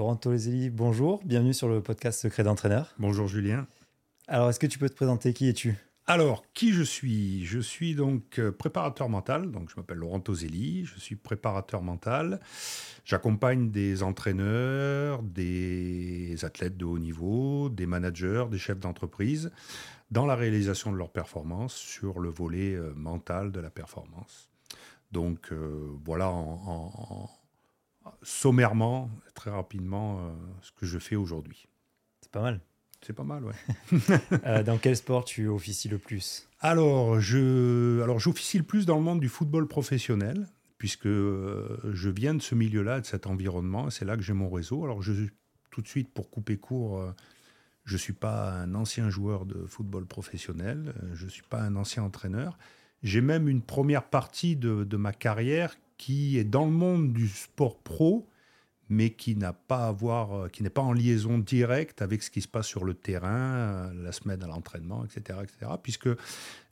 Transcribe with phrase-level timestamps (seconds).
[0.00, 2.94] Laurent Tolezelli, bonjour, bienvenue sur le podcast Secret d'entraîneur.
[2.98, 3.66] Bonjour Julien.
[4.28, 5.34] Alors, est-ce que tu peux te présenter?
[5.34, 5.76] Qui es-tu?
[6.06, 7.44] Alors, qui je suis?
[7.44, 12.40] Je suis donc euh, préparateur mental, donc je m'appelle Laurent Tozelli, je suis préparateur mental.
[13.04, 19.52] J'accompagne des entraîneurs, des athlètes de haut niveau, des managers, des chefs d'entreprise
[20.10, 24.48] dans la réalisation de leurs performances sur le volet euh, mental de la performance.
[25.12, 27.28] Donc euh, voilà en
[28.22, 30.30] sommairement, très rapidement, euh,
[30.62, 31.66] ce que je fais aujourd'hui.
[32.20, 32.60] C'est pas mal.
[33.02, 33.54] C'est pas mal, ouais.
[34.46, 36.48] Euh, dans quel sport tu officies le plus?
[36.60, 40.46] Alors, je, alors j'officie le plus dans le monde du football professionnel,
[40.78, 44.50] puisque euh, je viens de ce milieu-là, de cet environnement, c'est là que j'ai mon
[44.50, 44.84] réseau.
[44.84, 45.12] Alors, je,
[45.70, 47.02] tout de suite, pour couper court,
[47.84, 51.76] je ne suis pas un ancien joueur de football professionnel, je ne suis pas un
[51.76, 52.58] ancien entraîneur.
[53.02, 57.28] J'ai même une première partie de, de ma carrière qui est dans le monde du
[57.28, 58.26] sport pro,
[58.88, 62.30] mais qui n'a pas à voir, euh, qui n'est pas en liaison directe avec ce
[62.30, 65.72] qui se passe sur le terrain, euh, la semaine à l'entraînement, etc., etc.
[65.82, 66.08] Puisque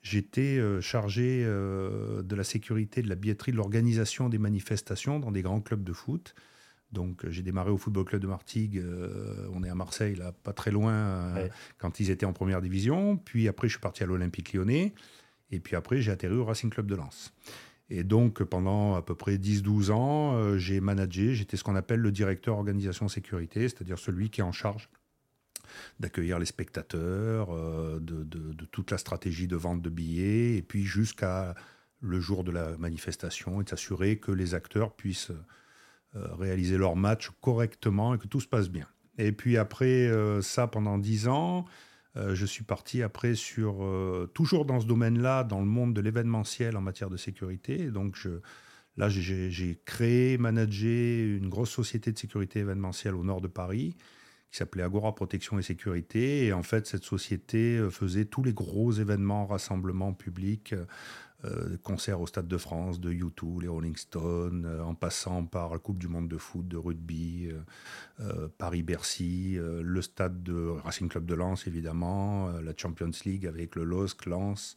[0.00, 5.42] j'étais euh, chargé de la sécurité, de la billetterie, de l'organisation des manifestations dans des
[5.42, 6.34] grands clubs de foot.
[6.90, 8.82] Donc j'ai démarré au Football Club de Martigues,
[9.52, 11.34] on est à Marseille, là, pas très loin,
[11.76, 13.18] quand ils étaient en première division.
[13.18, 14.94] Puis après, je suis parti à l'Olympique lyonnais.
[15.50, 17.34] Et puis après, j'ai atterri au Racing Club de Lens.
[17.90, 22.00] Et donc, pendant à peu près 10-12 ans, euh, j'ai managé, j'étais ce qu'on appelle
[22.00, 24.90] le directeur organisation sécurité, c'est-à-dire celui qui est en charge
[26.00, 31.54] d'accueillir les spectateurs, euh, de, toute la stratégie de vente de billets, et puis jusqu'à
[32.00, 35.32] le jour de la manifestation, et de s'assurer que les acteurs puissent
[36.16, 38.86] euh, réaliser leur match correctement et que tout se passe bien.
[39.18, 40.08] Et puis après
[40.42, 41.64] ça, pendant 10 ans,
[42.18, 46.00] euh, je suis parti après sur, euh, toujours dans ce domaine-là, dans le monde de
[46.00, 47.90] l'événementiel en matière de sécurité.
[47.90, 48.18] donc,
[48.96, 53.96] là, j'ai créé, managé une grosse société de sécurité événementielle au nord de Paris
[54.50, 56.46] qui s'appelait Agora Protection et Sécurité.
[56.46, 60.74] Et en fait, cette société euh, faisait tous les gros événements, rassemblements publics
[61.82, 65.78] concerts au Stade de France, de U2, les Rolling Stones, euh, en passant par la
[65.78, 67.50] Coupe du Monde de foot, de rugby,
[68.20, 70.54] euh, Paris-Bercy, le stade de
[70.84, 74.74] Racing Club de Lens, évidemment, la Champions League avec le LOSC, Lens,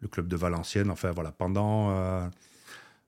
[0.00, 0.90] le club de Valenciennes.
[0.90, 2.30] Enfin, voilà, pendant,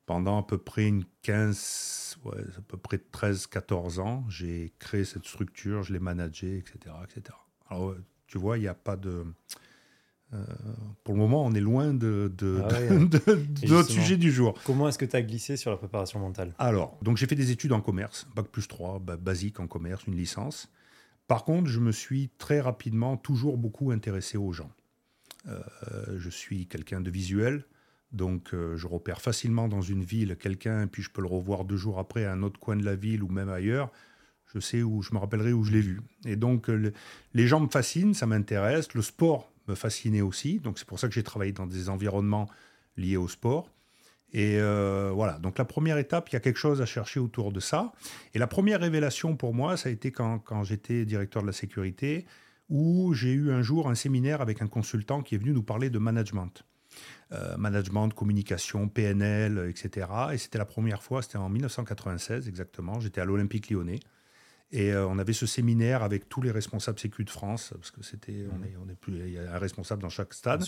[0.07, 5.85] pendant à peu près une 15, à peu près 13-14 ans, j'ai créé cette structure,
[5.85, 7.37] je l'ai managée, etc., etc.
[7.71, 7.95] Alors,
[8.27, 9.25] tu vois, il n'y a pas de
[10.35, 10.45] euh,
[11.05, 12.81] pour le moment, on est loin de, de, ah
[13.67, 14.59] notre sujet du jour.
[14.65, 16.55] Comment est-ce que tu as glissé sur la préparation mentale?
[16.59, 20.17] Alors, donc j'ai fait des études en commerce, bac plus 3, basique en commerce, une
[20.17, 20.71] licence.
[21.29, 24.71] Par contre, je me suis très rapidement toujours beaucoup intéressé aux gens.
[25.47, 25.63] Euh,
[26.19, 27.65] je suis quelqu'un de visuel,
[28.13, 31.77] donc euh, je repère facilement dans une ville quelqu'un, puis je peux le revoir deux
[31.77, 33.91] jours après à un autre coin de la ville ou même ailleurs.
[34.53, 36.01] Je sais où, je me rappellerai où je l'ai vu.
[36.25, 36.71] Et donc,
[37.35, 38.95] les gens me fascinent, ça m'intéresse.
[38.95, 40.61] Le sport me fascinait aussi.
[40.61, 42.49] Donc c'est pour ça que j'ai travaillé dans des environnements
[42.97, 43.71] liés au sport.
[44.33, 47.51] Et euh, voilà, donc la première étape, il y a quelque chose à chercher autour
[47.51, 47.93] de ça.
[48.35, 52.27] Et la première révélation pour moi, ça a été quand, j'étais directeur de la sécurité,
[52.69, 55.89] où j'ai eu un jour un séminaire avec un consultant qui est venu nous parler
[55.89, 56.65] de management.
[57.33, 60.07] Euh, management, communication, PNL, etc.
[60.33, 64.01] Et c'était la première fois, c'était en 1996 exactement, j'étais à l'Olympique lyonnais.
[64.71, 68.03] Et euh, on avait ce séminaire avec tous les responsables Sécu de France, parce que
[68.03, 70.65] c'était, on, est, on est plus, il y a un responsable dans chaque stade.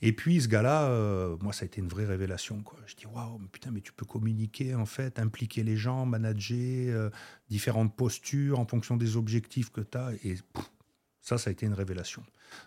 [0.00, 2.62] Et puis ce gars-là, euh, moi, ça a été une vraie révélation.
[2.62, 2.78] Quoi.
[2.86, 6.56] Je dis waouh, mais putain, mais tu peux communiquer en fait, impliquer les gens, manager
[6.96, 7.10] euh,
[7.50, 10.12] différentes postures en fonction des objectifs que tu as.
[10.24, 10.36] Et
[11.20, 12.22] ça, ça a été une révélation.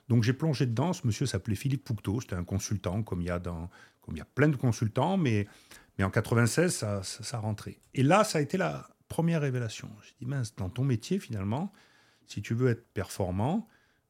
[0.10, 0.94] Donc j'ai plongé dedans.
[0.94, 2.22] Ce monsieur s'appelait Philippe Poucteau.
[2.22, 3.70] C'était un consultant, comme il y a dans,
[4.02, 5.48] comme il y a plein de consultants, mais
[5.98, 7.78] mais en 96, ça, ça, ça rentrait.
[7.94, 9.90] Et là, ça a été la, première révélation.
[10.04, 11.72] J'ai dit, mince, dans ton métier, finalement,
[12.28, 13.68] si tu veux être performant,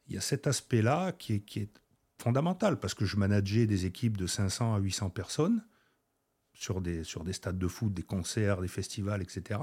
[0.08, 1.72] il y a cet aspect-là qui est, qui est
[2.18, 5.64] fondamental, parce que je manageais des équipes de 500 à 800 personnes
[6.54, 9.60] sur des, sur des stades de foot, des concerts, des festivals, etc.,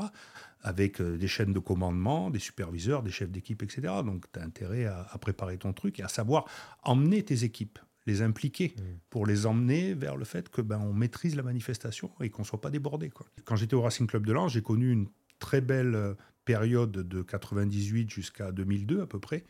[0.60, 3.94] avec euh, des chaînes de commandement, des superviseurs, des chefs d'équipe, etc.
[4.05, 6.44] Donc, tu as intérêt à, préparer ton truc et à savoir
[6.82, 8.82] emmener tes équipes, les impliquer, mmh.
[9.11, 12.46] pour les emmener vers le fait que ben, on maîtrise la manifestation et qu'on ne
[12.46, 13.08] soit pas débordé.
[13.11, 13.26] Quoi.
[13.44, 15.08] Quand j'étais au Racing Club de Lens, j'ai connu une
[15.43, 19.44] très belle euh, période de 98 jusqu'à 2002 à peu près,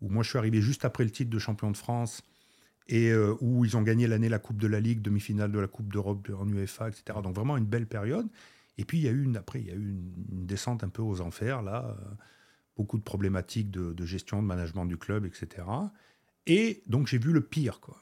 [0.00, 2.22] où moi je suis arrivé juste après le titre de champion de France
[2.88, 5.66] et euh, où ils ont gagné l'année la Coupe de la Ligue, demi-finale de la
[5.66, 7.18] Coupe d'Europe en UEFA, etc.
[7.22, 8.28] Donc vraiment une belle période.
[8.78, 10.88] Et puis il y a eu une, après il y a eu une, descente un
[10.88, 12.14] peu aux enfers là, euh,
[12.76, 15.66] beaucoup de problématiques de, de, gestion, de management du club, etc.
[16.46, 17.98] Et donc j'ai vu le pire quoi.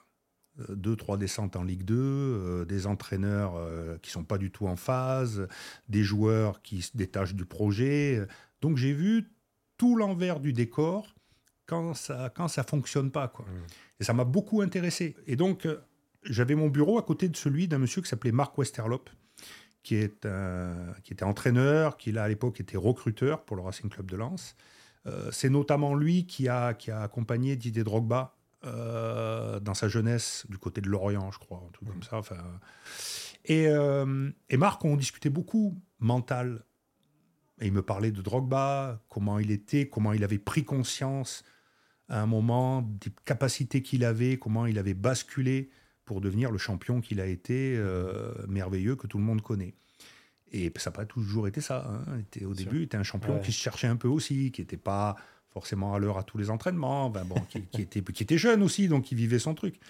[0.58, 4.50] Euh, deux, trois descentes en Ligue 2, euh, des entraîneurs euh, qui sont pas du
[4.50, 5.46] tout en phase,
[5.88, 8.26] des joueurs qui se détachent du projet.
[8.60, 9.30] Donc j'ai vu
[9.76, 11.14] tout l'envers du décor
[11.66, 13.44] quand ça quand ça fonctionne pas quoi.
[13.44, 13.66] Mmh.
[14.00, 15.14] Et ça m'a beaucoup intéressé.
[15.26, 15.80] Et donc euh,
[16.24, 19.08] j'avais mon bureau à côté de celui d'un monsieur qui s'appelait Marc Westerlop,
[19.82, 20.26] qui, est
[21.04, 24.54] qui était entraîneur, qui là, à l'époque était recruteur pour le Racing Club de Lens.
[25.32, 30.80] C'est notamment lui qui a, qui a accompagné Didier Drogba dans sa jeunesse du côté
[30.80, 32.18] de Lorient, je crois, un truc comme ça.
[32.18, 32.36] Enfin,
[33.44, 36.64] et, euh, et Marc, on discutait beaucoup mental.
[37.60, 41.44] Et il me parlait de Drogba, comment il était, comment il avait pris conscience
[42.08, 45.70] à un moment des capacités qu'il avait, comment il avait basculé
[46.04, 49.74] pour devenir le champion qu'il a été, euh, merveilleux, que tout le monde connaît.
[50.52, 51.86] Et ça n'a pas toujours été ça.
[51.88, 52.18] Hein.
[52.18, 54.76] Était, au début, il était un champion qui se cherchait un peu aussi, qui n'était
[54.76, 55.16] pas
[55.52, 58.88] forcément à l'heure à tous les entraînements, ben bon, qui, était, qui était jeune aussi,
[58.88, 59.80] donc qui vivait son truc.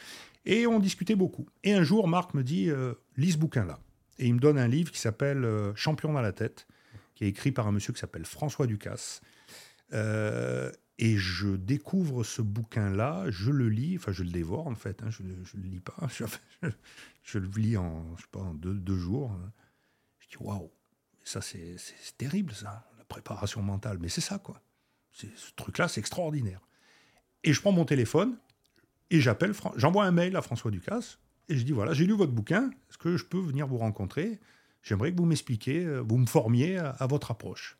[0.47, 1.47] Et on discutait beaucoup.
[1.65, 3.79] Et un jour, Marc me dit euh, lis ce bouquin-là.
[4.19, 6.67] Et il me donne un livre qui s'appelle euh, Champion dans la tête,
[7.15, 9.21] qui est écrit par un monsieur qui s'appelle François Ducasse.
[9.93, 15.03] Euh, et je découvre ce bouquin-là, je le lis, enfin je le dévore en fait,
[15.03, 15.97] hein, je ne le lis pas,
[17.23, 19.35] je, le lis en, je sais pas, en deux, jours.
[20.19, 20.71] Je dis waouh,
[21.25, 21.77] ça c'est
[22.19, 24.61] terrible ça, la préparation mentale, mais c'est ça quoi.
[25.13, 25.27] Ce
[25.57, 26.61] truc-là c'est extraordinaire.
[27.45, 28.37] Et je prends mon téléphone
[29.11, 31.19] et j'appelle, j'envoie un mail à François Ducasse
[31.49, 34.39] et je dis voilà, j'ai lu votre bouquin, est-ce que je peux venir vous rencontrer?
[34.83, 37.77] J'aimerais que vous m'expliquiez, euh, vous me formiez à, votre approche.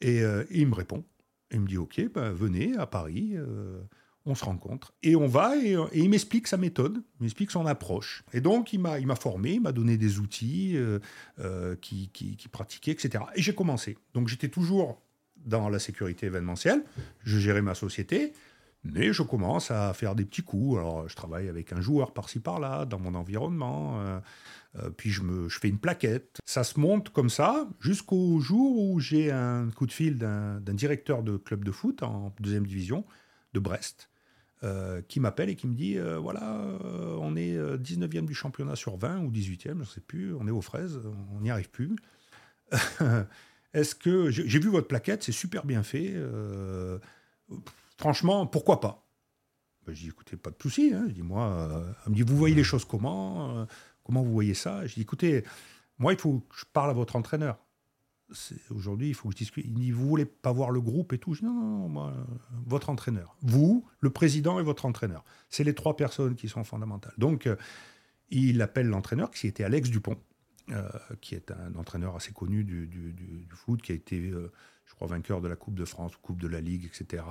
[0.00, 1.04] Et, euh, il me répond
[1.50, 3.80] il me dit Ok, ben, venez à Paris, euh,
[4.26, 4.92] on se rencontre.
[5.02, 8.22] Et on va, et, il m'explique sa méthode, il m'explique son approche.
[8.34, 10.76] Et donc, il m'a, formé, il m'a donné des outils
[11.80, 13.24] qui, qui, qui pratiquaient, etc.
[13.34, 13.96] Et j'ai commencé.
[14.12, 15.00] Donc, j'étais toujours
[15.44, 16.84] dans la sécurité événementielle,
[17.24, 18.32] je gérais ma société.
[18.84, 20.78] Mais je commence à faire des petits coups.
[20.78, 24.00] Alors, je travaille avec un joueur par-ci par-là, dans mon environnement.
[24.76, 26.38] Euh, puis je, me, je fais une plaquette.
[26.44, 31.22] Ça se monte comme ça jusqu'au jour où j'ai un coup de fil d'un directeur
[31.22, 33.04] de club de foot en deuxième division
[33.54, 34.10] de Brest.
[34.64, 36.60] Euh, qui m'appelle et qui me dit euh, voilà,
[37.20, 40.50] on est 19e du championnat sur 20 ou 18e, je ne sais plus, on est
[40.50, 41.00] aux fraises,
[41.32, 41.94] on n'y arrive plus.
[43.74, 46.14] Est-ce que j'ai vu votre plaquette, c'est super bien fait.
[47.98, 49.06] franchement, pourquoi pas?
[49.86, 50.92] Ben, Je dis écoutez, pas de souci.
[50.94, 51.06] Hein.
[51.08, 53.66] Dis moi, elle me dit vous voyez les choses comment
[54.08, 54.86] Comment vous voyez ça?
[54.86, 55.44] Je dis, écoutez,
[55.98, 57.58] moi, il faut que je parle à votre entraîneur.
[58.70, 59.66] Aujourd'hui, il faut que je discute.
[59.66, 61.34] Il dit, vous voulez pas voir le groupe et tout?
[61.34, 62.14] Je dis, non, non, moi,
[62.64, 63.36] votre entraîneur.
[63.42, 65.26] Vous, le président et votre entraîneur.
[65.50, 67.12] C'est les trois personnes qui sont fondamentales.
[67.18, 67.56] Donc, euh,
[68.30, 70.16] il appelle l'entraîneur, qui était Alex Dupont, euh,
[71.20, 74.52] qui est un entraîneur assez connu du, foot, qui a été, euh,
[74.86, 77.22] je crois, vainqueur de la Coupe de France, Coupe de la Ligue, etc.,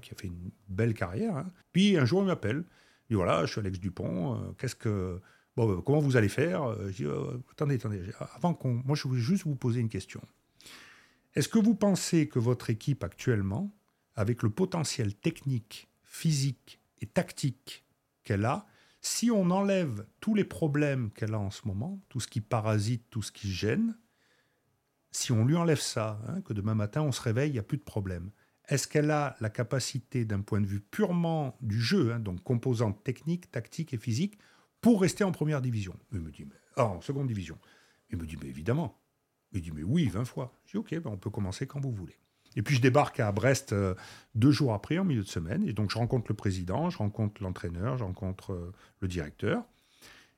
[0.00, 1.36] qui a fait une belle carrière.
[1.36, 1.50] Hein.
[1.72, 2.64] Puis, un jour, il m'appelle.
[3.08, 5.20] Il dit, voilà, je suis Alex Dupont, qu'est-ce que
[5.58, 6.64] euh, comment vous allez faire?
[6.64, 8.02] Euh, Je dis, euh, attendez, attendez,
[8.34, 8.82] avant qu'on.
[8.84, 10.20] Moi, je voulais juste vous poser une question.
[11.34, 13.74] Est-ce que vous pensez que votre équipe actuellement,
[14.14, 17.84] avec le potentiel technique, physique et tactique
[18.24, 18.66] qu'elle a,
[19.06, 23.04] si on enlève tous les problèmes qu'elle a en ce moment, tout ce qui parasite,
[23.08, 23.96] tout ce qui gêne,
[25.12, 27.62] si on lui enlève ça, hein, que demain matin on se réveille, il n'y a
[27.62, 28.32] plus de problème,
[28.68, 33.04] est-ce qu'elle a la capacité d'un point de vue purement du jeu, hein, donc composante
[33.04, 34.38] technique, tactique et physique,
[34.80, 35.96] pour rester en première division?
[36.12, 37.58] Il me dit, mais, ah, en seconde division.
[38.10, 39.00] Il me dit, mais évidemment.
[39.52, 40.52] Il dit, mais oui, 20 fois.
[40.66, 42.18] Je dis, ok, ben on peut commencer quand vous voulez.
[42.56, 43.94] Et puis je débarque à Brest euh,
[44.34, 45.62] deux jours après, en milieu de semaine.
[45.68, 49.62] Et donc je rencontre le président, je rencontre l'entraîneur, je rencontre euh, le directeur.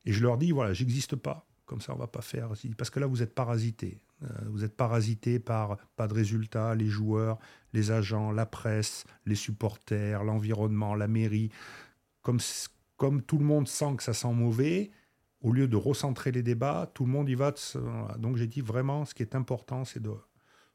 [0.05, 1.47] Et je leur dis, voilà, j'existe pas.
[1.65, 2.49] Comme ça, on va pas faire.
[2.77, 4.01] Parce que là, vous êtes parasité.
[4.23, 7.39] Euh, vous êtes parasité par pas de résultats, les joueurs,
[7.73, 11.51] les agents, la presse, les supporters, l'environnement, la mairie.
[12.23, 12.41] Comme,
[12.97, 14.91] comme tout le monde sent que ça sent mauvais,
[15.41, 17.55] au lieu de recentrer les débats, tout le monde y va.
[18.19, 20.11] Donc j'ai dit vraiment, ce qui est important, c'est de,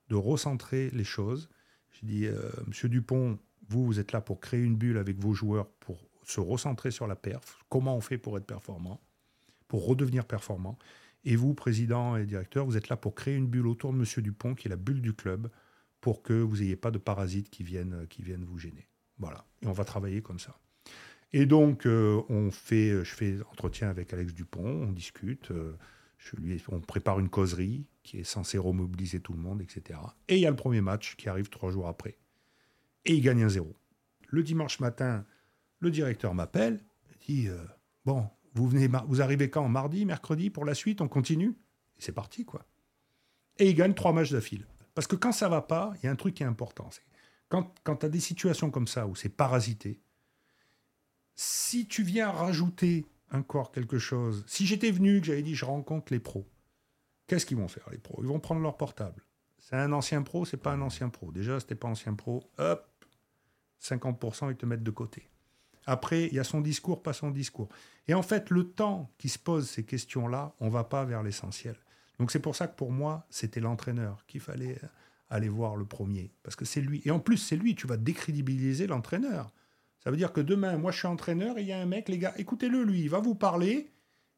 [0.09, 1.49] de recentrer les choses.
[1.91, 5.33] J'ai dit, euh, Monsieur Dupont, vous, vous êtes là pour créer une bulle avec vos
[5.33, 7.59] joueurs, pour se recentrer sur la perf.
[7.69, 9.01] Comment on fait pour être performant,
[9.67, 10.77] pour redevenir performant?
[11.25, 14.21] Et vous, président et directeur, vous êtes là pour créer une bulle autour de Monsieur
[14.21, 15.49] Dupont, qui est la bulle du club,
[16.01, 18.89] pour que vous n'ayez pas de parasites qui viennent, qui viennent vous gêner.
[19.19, 19.45] Voilà.
[19.61, 20.59] Et on va travailler comme ça.
[21.31, 25.77] Et donc, euh, on fait, je fais entretien avec Alex Dupont, on discute, euh,
[26.37, 29.99] lui, on prépare une causerie qui est censée remobiliser tout le monde, etc.
[30.27, 32.17] Et il y a le premier match qui arrive trois jours après.
[33.05, 33.75] Et il gagne un zéro.
[34.27, 35.25] Le dimanche matin,
[35.79, 36.83] le directeur m'appelle,
[37.27, 37.63] dit euh,
[38.05, 41.55] Bon, vous, venez, vous arrivez quand Mardi, mercredi, pour la suite, on continue?
[41.97, 42.65] Et c'est parti, quoi.
[43.57, 44.65] Et il gagne trois matchs d'affilée.
[44.95, 46.89] Parce que quand ça va pas, il y a un truc qui est important.
[47.49, 50.01] quand, quand tu as des situations comme ça où c'est parasité,
[51.35, 56.13] si tu viens rajouter encore quelque chose, si j'étais venu, que j'avais dit je rencontre
[56.13, 56.47] les pros,
[57.27, 58.21] qu'est-ce qu'ils vont faire les pros?
[58.21, 59.23] Ils vont prendre leur portable.
[59.59, 61.31] C'est un ancien pro, c'est pas un ancien pro.
[61.31, 62.43] Déjà, c'était pas ancien pro.
[62.57, 63.05] Hop,
[63.81, 65.29] 50%, ils te mettent de côté.
[65.85, 67.69] Après, il y a son discours, pas son discours.
[68.07, 71.75] Et en fait, le temps qui se pose ces questions-là, on va pas vers l'essentiel.
[72.19, 74.79] Donc c'est pour ça que pour moi, c'était l'entraîneur qu'il fallait
[75.29, 76.33] aller voir le premier.
[76.43, 77.01] Parce que c'est lui.
[77.05, 79.51] Et en plus, c'est lui, tu vas décrédibiliser l'entraîneur.
[80.03, 82.09] Ça veut dire que demain, moi je suis entraîneur et il y a un mec,
[82.09, 83.91] les gars, écoutez-le, lui, il va vous parler.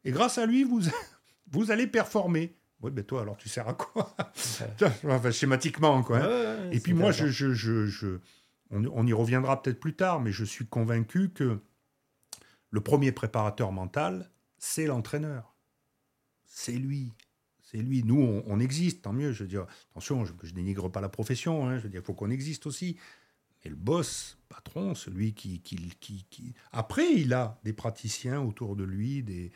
[0.04, 2.56] Et grâce à lui, vous allez performer.
[2.82, 4.14] Oui, ben toi, alors tu sers à quoi?
[5.04, 6.18] Enfin, Schématiquement, quoi.
[6.18, 6.70] Hein.
[6.70, 8.18] et puis moi, je, je, je,
[8.70, 11.60] on, on, y reviendra peut-être plus tard, mais je suis convaincu que
[12.70, 15.54] le premier préparateur mental, c'est l'entraîneur.
[16.44, 17.12] C'est lui.
[17.62, 18.02] C'est lui.
[18.04, 19.32] Nous, on, existe, tant mieux.
[19.32, 21.68] Je veux dire, attention, je, ne dénigre pas la profession.
[21.68, 22.96] Hein, je veux dire, il faut qu'on existe aussi.
[23.64, 28.76] Mais le boss, patron, celui qui, qui, qui, qui, Après, il a des praticiens autour
[28.76, 29.50] de lui, des,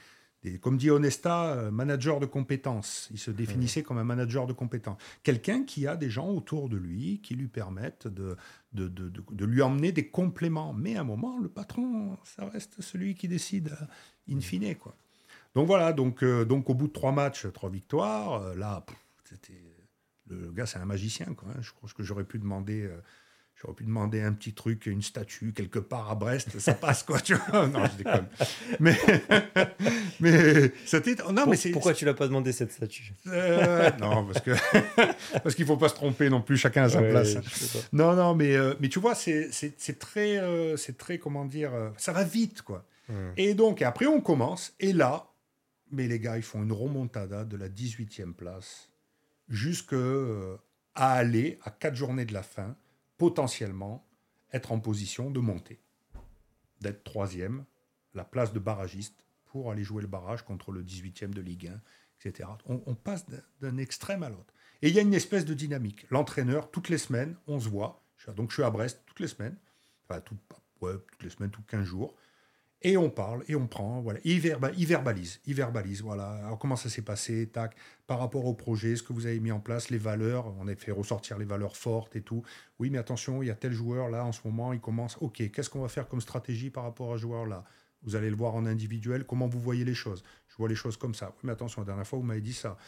[0.60, 3.08] comme dit Onesta, euh, manager de compétences.
[3.10, 4.96] Il se définissait comme un manager de compétences.
[5.22, 8.36] Quelqu'un qui a des gens autour de lui qui lui permettent de,
[8.72, 10.72] de, de, de, lui emmener des compléments.
[10.72, 14.74] Mais à un moment, le patron, ça reste celui qui décide euh, in fine.
[14.76, 14.96] Quoi.
[15.54, 18.84] Donc voilà, donc, euh, donc au bout de trois matchs, trois victoires, là,
[19.24, 19.60] c'était
[20.28, 21.26] le gars, c'est un magicien.
[21.34, 21.60] Quoi, hein.
[21.60, 22.88] Je pense que j'aurais pu demander
[23.60, 27.20] J'aurais pu demander un petit truc, une statue quelque part à Brest, ça passe quoi,
[27.20, 28.26] tu vois Non, je déconne.
[28.78, 28.96] Mais,
[30.20, 31.16] mais c'était.
[31.30, 31.70] Non, mais c'est.
[31.70, 33.12] Pourquoi tu l'as pas demandé cette statue?
[33.26, 34.52] Euh, Non, parce que
[35.42, 37.36] parce qu'il faut pas se tromper non plus, chacun à sa place.
[37.92, 39.50] Non, non, mais euh, mais tu vois, c'est
[39.98, 42.86] très euh, c'est très comment dire, ça va vite quoi.
[43.36, 45.26] Et donc après on commence et là,
[45.90, 48.88] mais les gars ils font une remontada de la 18e place
[49.48, 49.96] jusqu'à
[50.94, 52.76] aller à quatre journées de la fin
[53.20, 54.08] potentiellement
[54.50, 55.78] être en position de monter,
[56.80, 57.66] d'être troisième,
[58.14, 61.82] la place de barragiste pour aller jouer le barrage contre le 18e de Ligue 1,
[62.24, 62.48] etc.
[62.64, 63.26] On, passe
[63.60, 64.54] d'un extrême à l'autre.
[64.80, 66.06] Et il y a une espèce de dynamique.
[66.08, 68.02] L'entraîneur, toutes les semaines, on se voit.
[68.36, 69.58] Donc je suis à Brest toutes les semaines,
[70.08, 70.40] enfin toutes
[71.22, 72.16] les semaines, tous 15 jours.
[72.82, 74.20] Et on parle, et on prend, voilà.
[74.24, 76.30] il, verbalise, il verbalise, voilà.
[76.46, 79.52] Alors comment ça s'est passé, tac, par rapport au projet, ce que vous avez mis
[79.52, 82.42] en place, les valeurs, on a fait ressortir les valeurs fortes et tout.
[82.78, 85.50] Oui, mais attention, il y a tel joueur là en ce moment, il commence, ok,
[85.50, 87.64] qu'est-ce qu'on va faire comme stratégie par rapport à ce joueur là
[88.02, 90.96] Vous allez le voir en individuel, comment vous voyez les choses Je vois les choses
[90.96, 91.34] comme ça.
[91.36, 92.78] Oui, mais attention, la dernière fois, vous m'avez dit ça.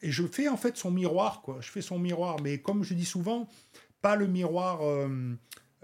[0.00, 1.58] Et je fais en fait son miroir, quoi.
[1.60, 3.46] Je fais son miroir, mais comme je dis souvent,
[4.00, 4.80] pas le miroir.
[4.80, 5.36] Euh,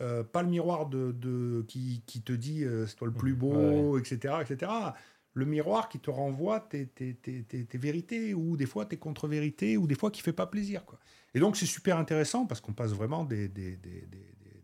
[0.03, 4.35] euh, pas le miroir de, qui, te dit euh, c'est toi le plus beau, etc.,
[4.41, 4.73] etc.
[5.35, 9.95] Le miroir qui te renvoie tes, tes, vérités ou des fois tes contre-vérités ou des
[9.95, 10.85] fois qui fait pas plaisir.
[10.85, 10.99] Quoi.
[11.35, 13.79] Et donc c'est super intéressant parce qu'on passe vraiment des, des,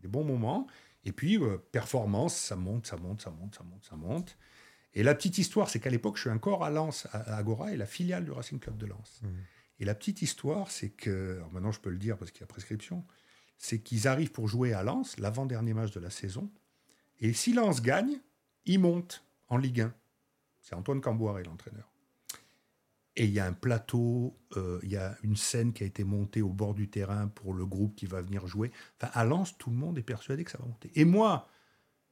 [0.03, 0.67] bons moments.
[1.05, 4.37] Et puis euh, performance, ça monte, ça monte, ça monte, ça monte, ça monte.
[4.93, 7.77] Et la petite histoire, c'est qu'à l'époque, je suis encore à Lens, à Agora, et
[7.77, 9.21] la filiale du Racing Club de Lens.
[9.21, 9.27] Mmh.
[9.79, 12.47] Et la petite histoire, c'est que, maintenant je peux le dire parce qu'il y a
[12.47, 13.05] prescription,
[13.59, 16.49] c'est qu'ils arrivent pour jouer à Lens, l'avant-dernier match de la saison.
[17.19, 18.19] Et si Lens gagne,
[18.65, 19.93] ils montent en Ligue 1.
[20.61, 21.91] C'est Antoine Camboire, l'entraîneur.
[23.17, 26.05] Et il y a un plateau, euh, il y a une scène qui a été
[26.05, 28.71] montée au bord du terrain pour le groupe qui va venir jouer.
[28.97, 30.89] Enfin, à Lens, tout le monde est persuadé que ça va monter.
[30.95, 31.49] Et moi,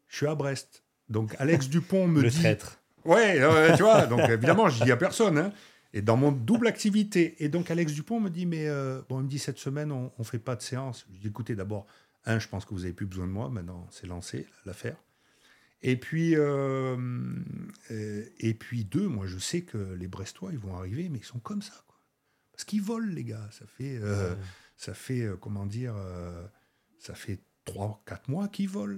[0.07, 0.83] je suis à Brest.
[1.07, 2.35] Donc Alex Dupont me le dit.
[2.35, 2.81] Le traître.
[3.05, 3.39] Ouais,
[3.77, 5.37] tu vois, donc évidemment, je dis à personne.
[5.37, 5.53] Hein.
[5.93, 7.35] Et dans mon double activité.
[7.43, 10.11] Et donc Alex Dupont me dit, mais euh, bon, il me dit cette semaine, on
[10.17, 11.05] ne fait pas de séance.
[11.13, 11.87] Je dis, écoutez, d'abord,
[12.25, 13.49] un, je pense que vous n'avez plus besoin de moi.
[13.49, 14.97] Maintenant, c'est lancé l'affaire.
[15.81, 16.97] Et puis, euh,
[17.91, 21.25] euh, et puis deux, moi, je sais que les Brestois, ils vont arriver, mais ils
[21.25, 21.99] sont comme ça, quoi.
[22.51, 23.47] Parce qu'ils volent, les gars.
[23.51, 23.99] Ça fait,
[24.75, 25.95] ça fait, comment dire,
[26.97, 28.97] ça fait trois, quatre mois qu'ils volent.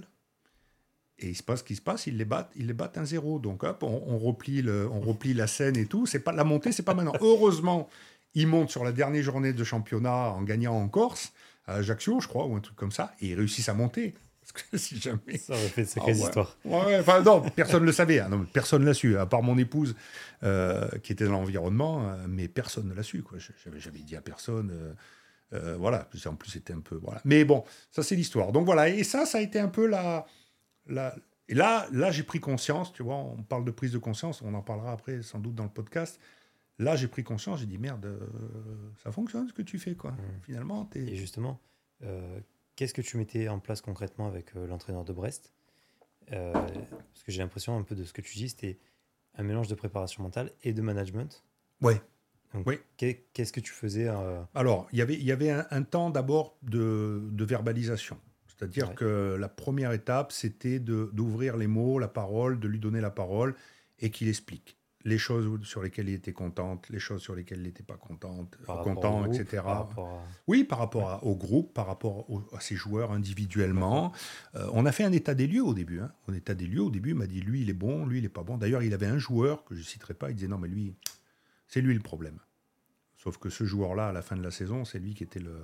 [1.20, 3.04] Et il se passe ce qui se passe, ils les battent, ils les battent un
[3.04, 3.38] zéro.
[3.38, 6.06] Donc hop, on, replie le, on replie la scène et tout.
[6.06, 7.12] C'est pas la montée, c'est pas maintenant.
[7.20, 7.88] Heureusement,
[8.34, 11.32] ils montent sur la dernière journée de championnat en gagnant en Corse,
[11.66, 14.14] à Ajaccio, je crois, ou un truc comme ça, et ils réussissent à monter.
[14.40, 15.36] Parce que si jamais.
[15.36, 16.56] Ça aurait fait de sacrées ah histoires.
[16.64, 18.18] Ouais, enfin, non, personne ne le savait.
[18.18, 18.30] Hein.
[18.30, 19.94] Non, personne ne l'a su, à part mon épouse
[20.42, 23.22] euh, qui était dans l'environnement, euh, mais personne ne l'a su.
[23.76, 24.96] J'avais dit à personne.
[25.52, 26.96] Euh, voilà, en plus c'était un peu.
[26.96, 27.20] Voilà.
[27.24, 28.52] Mais bon, ça c'est l'histoire.
[28.52, 30.24] Donc voilà, et ça, ça a été un peu la
[30.90, 31.14] là,
[31.48, 34.54] et là, là j'ai pris conscience, tu vois, on parle de prise de conscience, on
[34.54, 36.20] en parlera après sans doute dans le podcast.
[36.78, 38.18] Là, j'ai pris conscience, j'ai dit merde, euh,
[39.02, 40.12] ça fonctionne ce que tu fais, quoi.
[40.12, 40.16] Mmh.
[40.44, 41.00] Finalement, es...
[41.00, 41.60] Et justement,
[42.02, 42.40] euh,
[42.74, 45.52] qu'est-ce que tu mettais en place concrètement avec euh, l'entraîneur de Brest?
[46.30, 48.78] Parce que j'ai l'impression un peu de ce que tu dis, c'était
[49.34, 51.42] un mélange de préparation mentale et de management.
[51.82, 52.00] Ouais.
[52.64, 52.78] oui.
[52.96, 54.08] Qu'est-ce que tu faisais
[54.54, 58.16] Alors, y il y avait un, temps d'abord de, de verbalisation.
[58.60, 63.10] C'est-à-dire que la première étape, c'était d'ouvrir les mots, la parole, de lui donner la
[63.10, 63.54] parole
[63.98, 64.76] et qu'il explique.
[65.06, 68.46] les choses sur lesquelles il était content, les choses sur lesquelles il n'était pas content,
[68.66, 69.62] Par content, groupe, etc.
[69.64, 73.10] par rapport à- Oui, par rapport à- au groupe, par rapport au- à ses joueurs
[73.10, 74.12] individuellement.
[74.56, 76.00] Euh, on a fait un état des lieux au début.
[76.00, 76.12] Hein.
[76.28, 78.22] Un état des lieux au début, il m'a dit lui, il est bon, lui, il
[78.24, 78.58] n'est pas bon.
[78.58, 80.94] D'ailleurs, il avait un joueur que je ne citerai pas, il disait non, mais lui,
[81.66, 82.38] c'est lui le problème.
[83.16, 85.56] Sauf que ce joueur-là, à la fin de la saison, c'est lui qui était le,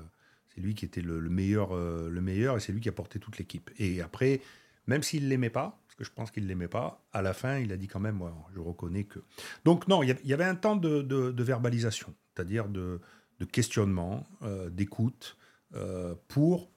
[0.56, 2.92] c'est lui qui était le, le meilleur, euh, le meilleur, et c'est lui qui a
[2.92, 3.70] porté toute l'équipe.
[3.78, 4.40] Et après,
[4.86, 7.70] même s'il l'aimait pas, parce que je pense qu'il l'aimait pas, à la fin, il
[7.72, 9.18] a dit quand même, ouais, je reconnais que.
[9.64, 12.68] Donc non, il y a- il y avait un temps de, de- de verbalisation, c'est-à-dire
[12.68, 13.00] de,
[13.38, 15.36] de questionnement, euh, d'écoute,
[15.75, 16.70] euh, pour.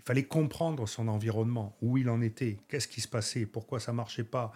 [0.00, 3.92] Il fallait comprendre son environnement, où il en était, qu'est-ce qui se passait, pourquoi ça
[3.94, 4.52] marchait pas,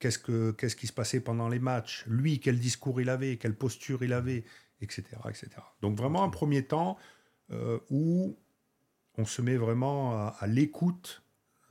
[0.00, 3.54] qu'est-ce, que, qu'est-ce qui se passait pendant les matchs, lui, quel discours il avait, quelle
[3.54, 4.44] posture il avait,
[4.80, 5.04] etc.
[5.28, 5.48] etc.
[5.82, 6.98] Donc vraiment un premier temps
[7.50, 8.36] euh, où
[9.16, 11.22] on se met vraiment à, l'écoute.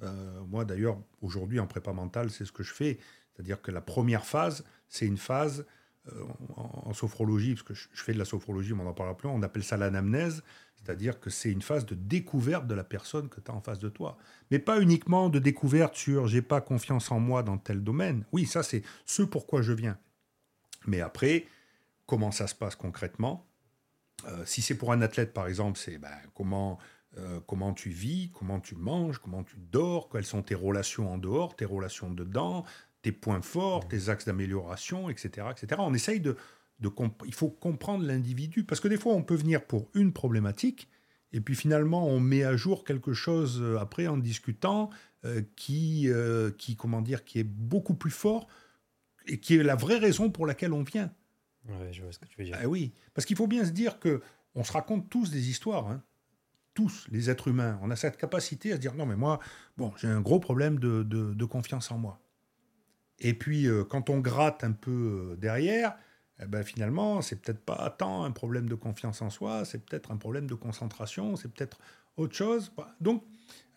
[0.03, 2.99] Euh, moi d'ailleurs, aujourd'hui en prépa mentale, c'est ce que je fais.
[3.33, 5.65] C'est-à-dire que la première phase, c'est une phase
[6.11, 6.23] euh,
[6.55, 9.29] en, sophrologie, parce que je, je fais de la sophrologie, mais on en parlera plus,
[9.29, 10.43] on appelle ça l'anamnèse.
[10.75, 13.79] C'est-à-dire que c'est une phase de découverte de la personne que tu as en face
[13.79, 14.17] de toi.
[14.51, 18.23] Mais pas uniquement de découverte sur j'ai pas confiance en moi dans tel domaine.
[18.31, 19.97] Oui, ça c'est ce pourquoi je viens.
[20.85, 21.47] Mais après,
[22.05, 23.46] comment ça se passe concrètement?
[24.25, 26.79] Euh, Si c'est pour un athlète, par exemple, c'est ben, comment,
[27.17, 31.17] euh, comment tu vis, comment tu manges, comment tu dors, quelles sont tes relations en
[31.17, 32.65] dehors, tes relations dedans,
[33.01, 35.81] tes points forts, tes axes d'amélioration, etc., etc.
[35.83, 36.35] On essaye de,
[37.25, 40.89] il faut comprendre l'individu parce que des fois on peut venir pour une problématique
[41.31, 44.89] et puis finalement on met à jour quelque chose euh, après en discutant
[45.25, 46.09] euh, qui,
[46.57, 48.47] qui comment dire, qui est beaucoup plus fort
[49.27, 51.11] et qui est la vraie raison pour laquelle on vient.
[52.53, 54.21] Ah oui, parce qu'il faut bien se dire que
[54.55, 56.01] on se raconte tous des histoires, hein.
[56.73, 57.79] tous les êtres humains.
[57.81, 59.39] On a cette capacité à se dire non mais moi,
[59.77, 62.19] bon, j'ai un gros problème de, de- confiance en moi.
[63.19, 65.95] Et puis euh, quand on gratte un peu euh, derrière,
[66.41, 70.11] eh ben, finalement c'est peut-être pas tant un problème de confiance en soi, c'est peut-être
[70.11, 71.79] un problème de concentration, c'est peut-être
[72.17, 72.71] autre chose.
[72.75, 73.23] Bah, Donc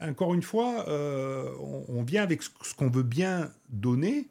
[0.00, 1.54] encore une fois, euh,
[1.88, 4.28] on, vient avec ce qu'on veut bien donner,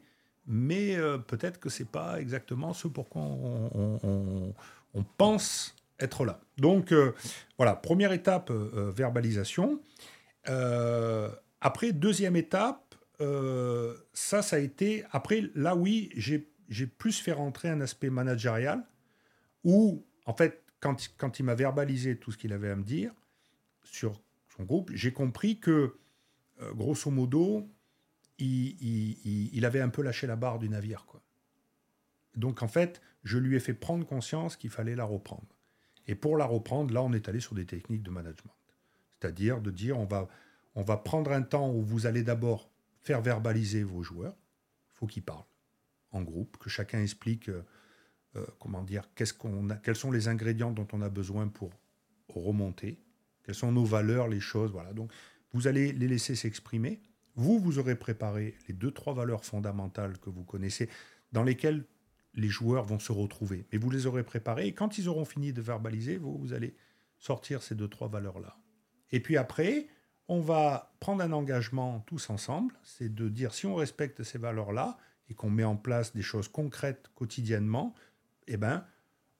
[0.52, 6.40] mais euh, peut-être que c'est pas exactement ce pour quoi on, on- pense être là.
[6.58, 7.14] Donc euh,
[7.56, 9.80] voilà, première étape, euh, verbalisation.
[11.62, 12.94] Après, deuxième étape,
[14.12, 15.04] ça, ça a été...
[15.12, 18.82] Après, là, oui, j'ai plus fait rentrer un aspect managérial,
[19.62, 23.12] où, en fait, quand, quand il m'a verbalisé tout ce qu'il avait à me dire
[23.84, 24.20] sur
[24.56, 25.94] son groupe, j'ai compris que,
[26.74, 27.68] grosso modo,
[28.40, 31.04] il, avait un peu lâché la barre du navire.
[31.06, 31.20] Quoi.
[32.36, 35.56] Donc en fait, je lui ai fait prendre conscience qu'il fallait la reprendre.
[36.06, 38.54] Et pour la reprendre, là, on est allé sur des techniques de management.
[39.18, 40.28] C'est-à-dire de dire, on va,
[40.74, 44.34] on va prendre un temps où vous allez d'abord faire verbaliser vos joueurs.
[44.88, 45.44] Il faut qu'ils parlent
[46.12, 47.62] en groupe, que chacun explique, euh,
[48.36, 51.72] euh, comment dire, qu'est-ce qu'on a, quels sont les ingrédients dont on a besoin pour
[52.28, 52.98] remonter,
[53.44, 54.70] quelles sont nos valeurs, les choses.
[54.72, 54.92] Voilà.
[54.92, 55.12] Donc,
[55.52, 57.00] vous allez les laisser s'exprimer.
[57.36, 60.88] Vous, vous aurez préparé les deux, trois valeurs fondamentales que vous connaissez,
[61.32, 61.84] dans lesquelles
[62.34, 63.66] les joueurs vont se retrouver.
[63.72, 66.74] Mais vous les aurez préparées, et quand ils auront fini de verbaliser, vous, allez
[67.18, 68.56] sortir ces deux, trois valeurs-là.
[69.12, 69.88] Et puis après,
[70.28, 74.96] on va prendre un engagement tous ensemble, c'est de dire si on respecte ces valeurs-là
[75.28, 77.94] et qu'on met en place des choses concrètes quotidiennement,
[78.46, 78.84] eh ben,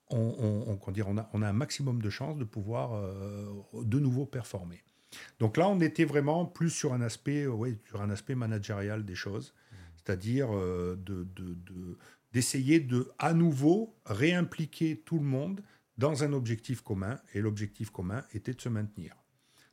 [0.08, 3.46] on a un maximum de chances de pouvoir euh,
[3.84, 4.82] de nouveau performer.
[5.38, 9.04] Donc là, on était vraiment plus sur un aspect, euh, ouais, sur un aspect managérial
[9.04, 9.54] des choses,
[9.96, 11.98] c'est-à-dire euh, de, de- de-
[12.32, 15.62] d'essayer de, à nouveau réimpliquer tout le monde
[15.98, 19.16] dans un objectif commun, et l'objectif commun était de se maintenir.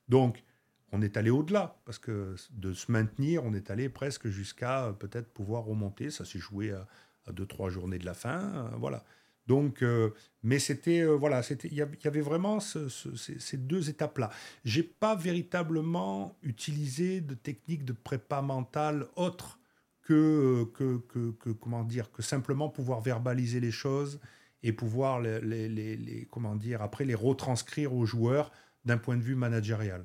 [0.09, 0.43] Donc,
[0.91, 4.93] on est allé au-delà, parce que de se maintenir, on est allé presque jusqu'à euh,
[4.93, 6.09] peut-être pouvoir remonter.
[6.09, 6.87] Ça s'est joué à,
[7.25, 8.71] à deux, trois journées de la fin.
[8.77, 9.03] voilà.
[9.47, 10.09] Donc, euh,
[10.43, 14.29] mais c'était, euh, voilà, c'était, il y, avait vraiment ce- ce- ces, ces deux étapes-là.
[14.65, 19.59] J'ai pas véritablement utilisé de techniques de prépa mentale autres
[20.01, 24.19] que, que, que, que- comment dire, que simplement pouvoir verbaliser les choses
[24.63, 28.51] et pouvoir les, les- les- les- comment dire, après les retranscrire aux joueurs
[28.85, 30.03] d'un point de vue managérial.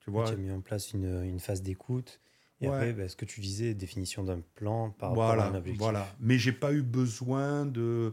[0.00, 2.20] Tu vois, Tu as mis en place une, une phase d'écoute.
[2.60, 2.74] Et Ouais.
[2.74, 5.78] après, bah, ce que tu disais, définition d'un plan par rapport à un objectif.
[5.80, 6.06] voilà.
[6.20, 8.12] Mais j'ai pas eu besoin de,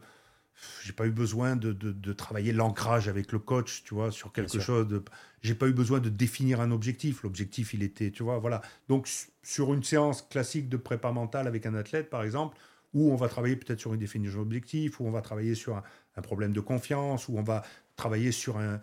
[0.84, 4.32] j'ai pas eu besoin de, de- de travailler l'ancrage avec le coach, tu vois, sur
[4.32, 4.88] quelque chose.
[4.88, 5.04] De,
[5.42, 7.24] j'ai pas eu besoin de définir un objectif.
[7.24, 8.62] L'objectif, il était, tu vois, voilà.
[8.88, 9.10] Donc
[9.44, 12.58] sur une séance classique de prépa mentale avec un athlète, par exemple,
[12.94, 15.84] où on va travailler peut-être sur une définition d'objectif, où on va travailler sur un,
[16.16, 17.64] un problème de confiance, où on va
[17.96, 18.80] travailler sur une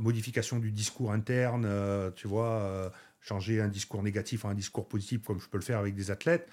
[0.00, 4.88] modification du discours interne, euh, tu vois, euh, changer un discours négatif en un discours
[4.88, 6.48] positif, comme je peux le faire avec des athlètes.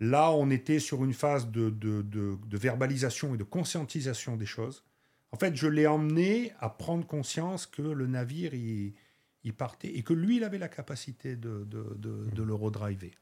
[0.00, 4.84] Là, on était sur une phase de, verbalisation et de conscientisation des choses.
[5.32, 8.94] En fait, je l'ai emmené à prendre conscience que le navire, il,
[9.56, 11.66] partait et que lui, il avait la capacité de,
[12.36, 13.12] le redriver.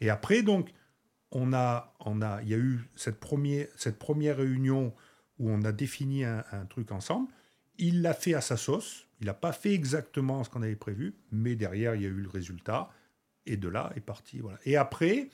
[0.00, 0.72] Et après, donc,
[1.30, 4.94] on a, on a, il y a eu cette, première, cette première réunion
[5.38, 7.28] où on a défini un, truc ensemble.
[7.78, 9.08] Il l'a fait à sa sauce.
[9.20, 12.20] Il n'a pas fait exactement ce qu'on avait prévu, mais derrière, il y a eu
[12.20, 12.90] le résultat.
[13.46, 14.38] Et de là est parti.
[14.38, 14.58] Voilà.
[14.64, 15.28] Et après,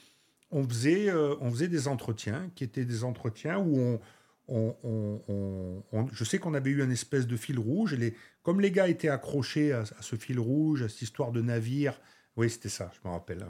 [0.51, 3.99] on faisait, euh, on faisait des entretiens qui étaient des entretiens où
[4.49, 7.95] on, on, je sais qu'on avait eu une espèce de fil rouge.
[7.95, 11.41] Et les, comme les gars étaient accrochés à, ce fil rouge, à cette histoire de
[11.41, 12.01] navire,
[12.37, 13.45] oui, c'était ça, je me rappelle.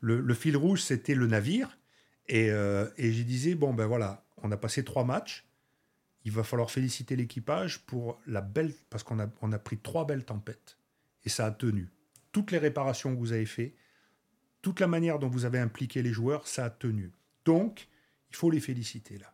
[0.00, 1.78] Le, le, fil rouge, c'était le navire.
[2.26, 5.46] Et, euh, et je disais, bon, ben voilà, on a passé trois matchs.
[6.24, 8.72] Il va falloir féliciter l'équipage pour la belle.
[8.88, 10.78] Parce qu'on a, on a pris trois belles tempêtes.
[11.24, 11.88] Et ça a tenu.
[12.32, 13.74] Toutes les réparations que vous avez faites,
[14.62, 17.12] toute la manière dont vous avez impliqué les joueurs, ça a tenu.
[17.44, 17.88] Donc,
[18.30, 19.32] il faut les féliciter là.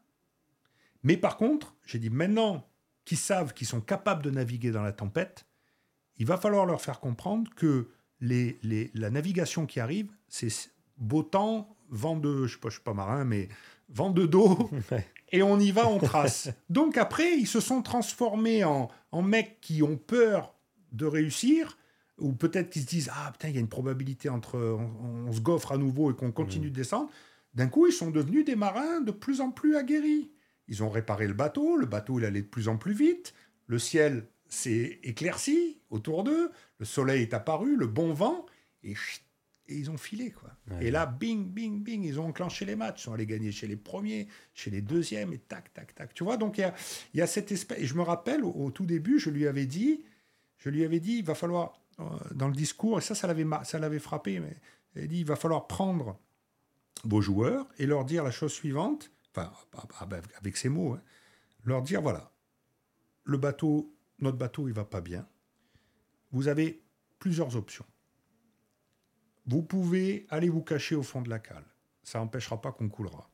[1.03, 2.69] Mais par contre, j'ai dit maintenant
[3.05, 5.47] qu'ils savent qu'ils sont capables de naviguer dans la tempête,
[6.19, 7.89] il va falloir leur faire comprendre que
[8.21, 10.49] les, les, la navigation qui arrive, c'est
[10.97, 13.49] beau temps, vent de, je sais pas, suis pas marin, mais
[13.89, 14.71] vent de dos,
[15.33, 16.49] et on y va, on trace.
[16.71, 20.55] Donc après, ils se sont transformés en, en mecs qui ont peur
[20.93, 21.77] de réussir,
[22.19, 25.41] ou peut-être qu'ils se disent ah putain il y a une probabilité entre on, se
[25.41, 26.71] gaufre à nouveau et qu'on continue mmh.
[26.71, 27.11] de descendre.
[27.55, 30.31] D'un coup ils sont devenus des marins de plus en plus aguerris.
[30.69, 33.35] Ils ont réparé le bateau, le bateau il allait de plus en plus vite,
[33.67, 38.47] le ciel s'est éclairci autour d'eux, le soleil est apparu, le bon vent
[38.83, 38.95] et,
[39.69, 40.57] et ils ont filé quoi.
[40.81, 43.67] Et là bing bing bing ils ont enclenché les matchs, ils sont allés gagner chez
[43.67, 46.15] les premiers, chez les deuxièmes et tac tac tac.
[46.15, 46.75] Tu vois donc il y a,
[47.15, 49.67] y a, cette espèce et je me rappelle au, au tout début je lui avais
[49.67, 50.03] dit
[50.59, 51.81] je lui avais dit il va falloir
[52.35, 54.57] dans le discours, et ça, ça l'avait, ça l'avait frappé, mais
[54.97, 56.19] il dit il va falloir prendre
[57.05, 59.53] vos joueurs et leur dire la chose suivante, enfin,
[60.41, 61.03] avec ces mots, hein,
[61.65, 62.33] leur dire voilà,
[63.25, 65.27] le bateau, notre bateau, il va pas bien.
[66.33, 66.83] Vous avez
[67.19, 67.87] plusieurs options.
[69.47, 71.65] Vous pouvez aller vous cacher au fond de la cale.
[72.03, 73.31] Ça n'empêchera pas qu'on coulera.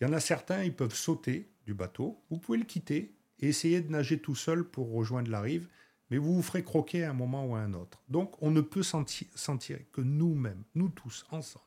[0.00, 2.22] Il y en a certains, ils peuvent sauter du bateau.
[2.30, 5.68] Vous pouvez le quitter et essayer de nager tout seul pour rejoindre la rive
[6.10, 8.02] mais vous vous ferez croquer à un moment ou à un autre.
[8.08, 11.64] Donc on ne peut sentir, que nous-mêmes, nous tous, ensemble.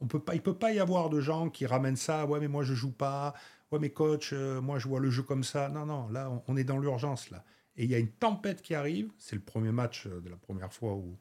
[0.00, 2.40] On peut pas, il ne peut pas y avoir de gens qui ramènent ça, ouais
[2.40, 3.34] mais moi je joue pas,
[3.70, 5.68] ouais mais coach, euh, moi je vois le jeu comme ça.
[5.68, 7.44] Non, non, là on, est dans l'urgence là.
[7.76, 10.36] Et il y a une tempête qui arrive, c'est le premier match euh, de la
[10.36, 11.18] première fois où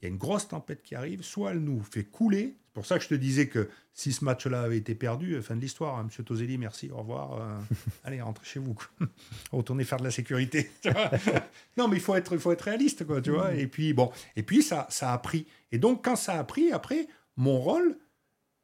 [0.00, 2.58] il y a une grosse tempête qui arrive, soit elle nous fait couler.
[2.76, 5.40] C'est pour ça que je te disais que si ce match-là avait été perdu, euh,
[5.40, 7.40] fin de l'histoire, hein, Monsieur Toselli, merci, au revoir.
[7.40, 7.58] Euh,
[8.04, 8.76] allez, rentrez chez vous.
[9.50, 10.70] Retournez faire de la sécurité.
[11.78, 13.54] non, mais il faut être, il faut être réaliste, quoi, tu vois.
[13.54, 15.46] Et puis, bon, et puis ça, ça a pris.
[15.72, 17.96] Et donc, quand ça a pris, après, mon rôle,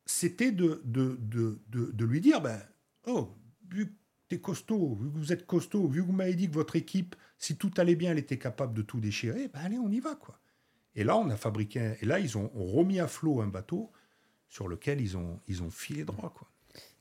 [0.05, 2.61] c'était de, de, de, de, lui dire, ben,
[3.07, 3.35] oh,
[3.71, 3.93] vu que
[4.29, 6.77] tu es costaud, vu que vous êtes costaud, vu que vous m'avez dit que votre
[6.77, 10.01] équipe, si tout allait bien, elle était capable de tout déchirer, ben allez, on y
[10.01, 10.39] va, quoi.
[10.95, 13.91] Et là, on a fabriqué, et là, ils ont remis à flot un bateau
[14.53, 16.29] sur lequel ils ont, ils ont filé droit.
[16.29, 16.47] Quoi.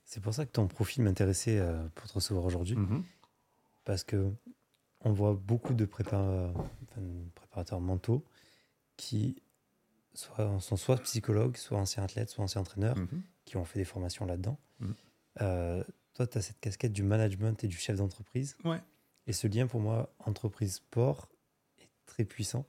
[0.05, 2.77] C'est pour ça que ton profil m'intéressait euh, pour te recevoir aujourd'hui.
[2.77, 3.03] Mhm.
[3.83, 4.31] Parce que
[5.01, 6.53] on voit beaucoup de préparateurs,
[7.81, 8.23] mentaux
[8.95, 9.41] qui
[10.13, 13.21] soit, sont soit psychologues, soit anciens athlètes, soit anciens entraîneurs, mhm.
[13.43, 14.57] qui ont fait des formations là-dedans.
[14.79, 14.95] Mhm.
[15.41, 15.83] Euh,
[16.13, 18.55] toi, tu as cette casquette du management et du chef d'entreprise.
[18.63, 18.81] Ouais.
[19.27, 21.27] Et ce lien, pour moi, entreprise-sport,
[21.81, 22.65] est très puissant.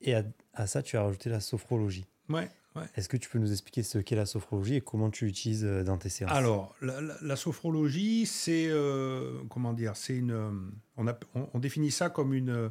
[0.00, 2.06] Et à, ça, tu as rajouté la sophrologie.
[2.28, 2.48] Ouais.
[2.94, 5.82] Est-ce que tu peux nous expliquer ce qu'est la sophrologie et comment tu l'utilises euh,
[5.82, 6.30] dans tes séances?
[6.32, 10.50] Alors, la, sophrologie, c'est euh, comment dire C'est une, euh,
[10.96, 12.70] on, a, on, définit ça comme une,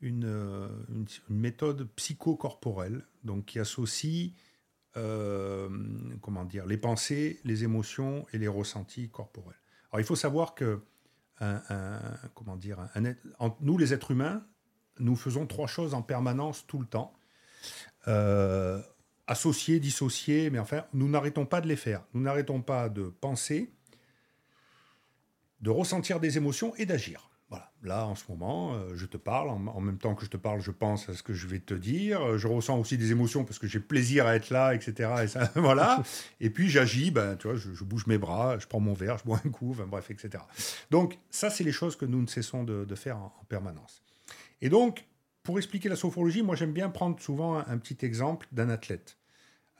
[0.00, 0.24] une,
[0.88, 4.32] une, méthode psychocorporelle, donc qui associe
[4.94, 9.58] comment dire les pensées, les émotions et les ressentis corporels.
[9.92, 10.80] Alors, il faut savoir que
[11.40, 11.60] un,
[12.34, 13.14] comment dire un,
[13.60, 14.42] nous les êtres humains,
[14.98, 17.12] nous faisons trois choses en permanence tout le temps.
[18.08, 18.80] Euh,
[19.26, 22.04] associés, dissociés, mais enfin, nous n'arrêtons pas de les faire.
[22.14, 23.70] Nous n'arrêtons pas de penser,
[25.60, 27.30] de ressentir des émotions et d'agir.
[27.48, 27.70] Voilà.
[27.82, 29.50] Là, en ce moment, euh, je te parle.
[29.50, 31.74] En, même temps que je te parle, je pense à ce que je vais te
[31.74, 32.38] dire.
[32.38, 35.10] Je ressens aussi des émotions parce que j'ai plaisir à être là, etc.
[35.22, 36.02] Et ça, voilà.
[36.40, 37.12] Et puis j'agis.
[37.12, 39.76] Ben, tu vois, je, bouge mes bras, je prends mon verre, je bois un coup,
[39.86, 40.42] bref, etc.
[40.90, 44.02] Donc ça, c'est les choses que nous ne cessons de, faire en permanence.
[44.60, 45.04] Et donc,
[45.46, 49.16] pour expliquer la sophrologie, moi j'aime bien prendre souvent un, petit exemple d'un athlète.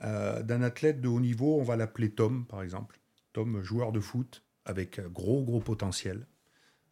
[0.03, 3.01] Euh, d'un athlète de haut niveau, on va l'appeler Tom par exemple.
[3.33, 6.29] Tom, joueur de foot avec gros gros potentiel,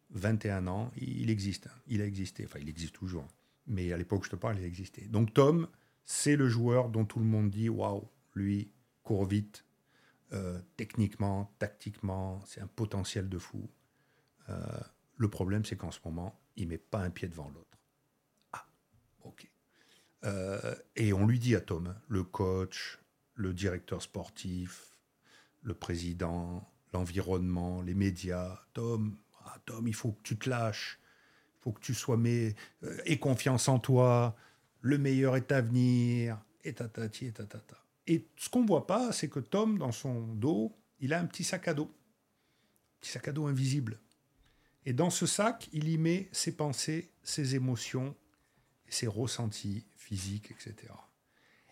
[0.09, 1.79] 21 ans, il existe, hein.
[1.87, 3.25] il a existé, enfin il existe toujours,
[3.65, 5.07] mais à l'époque je te parle, il a existé.
[5.07, 5.69] Donc Tom,
[6.03, 8.71] c'est le joueur dont tout le monde dit waouh, lui
[9.03, 9.63] court vite,
[10.33, 13.69] Euh, techniquement, tactiquement, c'est un potentiel de fou.
[14.49, 14.55] Euh,
[15.15, 17.74] le problème, c'est qu'en ce moment, il met pas un pied devant l'autre.
[20.25, 22.99] Euh, et on lui dit à Tom, le coach,
[23.35, 24.97] le directeur sportif,
[25.61, 30.99] le président, l'environnement, les médias, Tom, ah, Tom, il faut que tu te lâches,
[31.57, 32.55] il faut que tu sois mais
[33.05, 34.35] aie confiance en toi,
[34.81, 37.77] le meilleur est à venir, et tatati, et tatata.
[38.07, 41.43] Et ce qu'on voit pas, c'est que Tom, dans son dos, il a un petit
[41.43, 41.85] sac à dos.
[41.85, 43.99] Un petit sac à dos invisible.
[44.85, 48.15] Et dans ce sac, il y met ses pensées, ses émotions,
[48.89, 50.93] ses ressentis physiques, etc.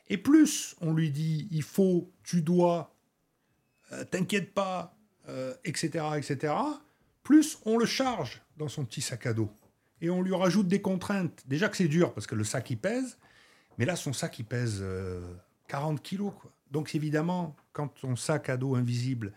[0.10, 2.95] Et plus on lui dit, il faut, tu dois,
[3.91, 4.97] euh, t'inquiète pas,
[5.63, 6.54] etc., euh, etc.,
[7.23, 9.49] plus on le charge dans son petit sac à dos.
[10.02, 11.43] Et on lui rajoute des contraintes.
[11.47, 13.17] Déjà que c'est dur, parce que le sac, il pèse.
[13.78, 15.34] Mais là, son sac, il pèse euh,
[15.69, 16.34] 40 kilos.
[16.38, 16.52] Quoi.
[16.69, 19.32] Donc évidemment, quand ton sac à dos invisible,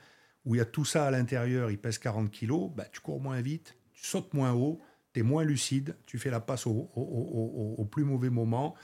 [0.45, 3.21] où il y a tout ça à l'intérieur, il pèse 40 kilos, bah, tu cours
[3.21, 4.81] moins vite, tu sautes moins haut,
[5.17, 8.75] tu es moins lucide, tu fais la passe au, plus mauvais moment.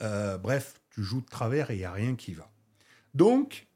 [0.00, 2.50] Euh, bref, tu joues de travers et il n'y a rien qui va.
[3.14, 3.66] Donc,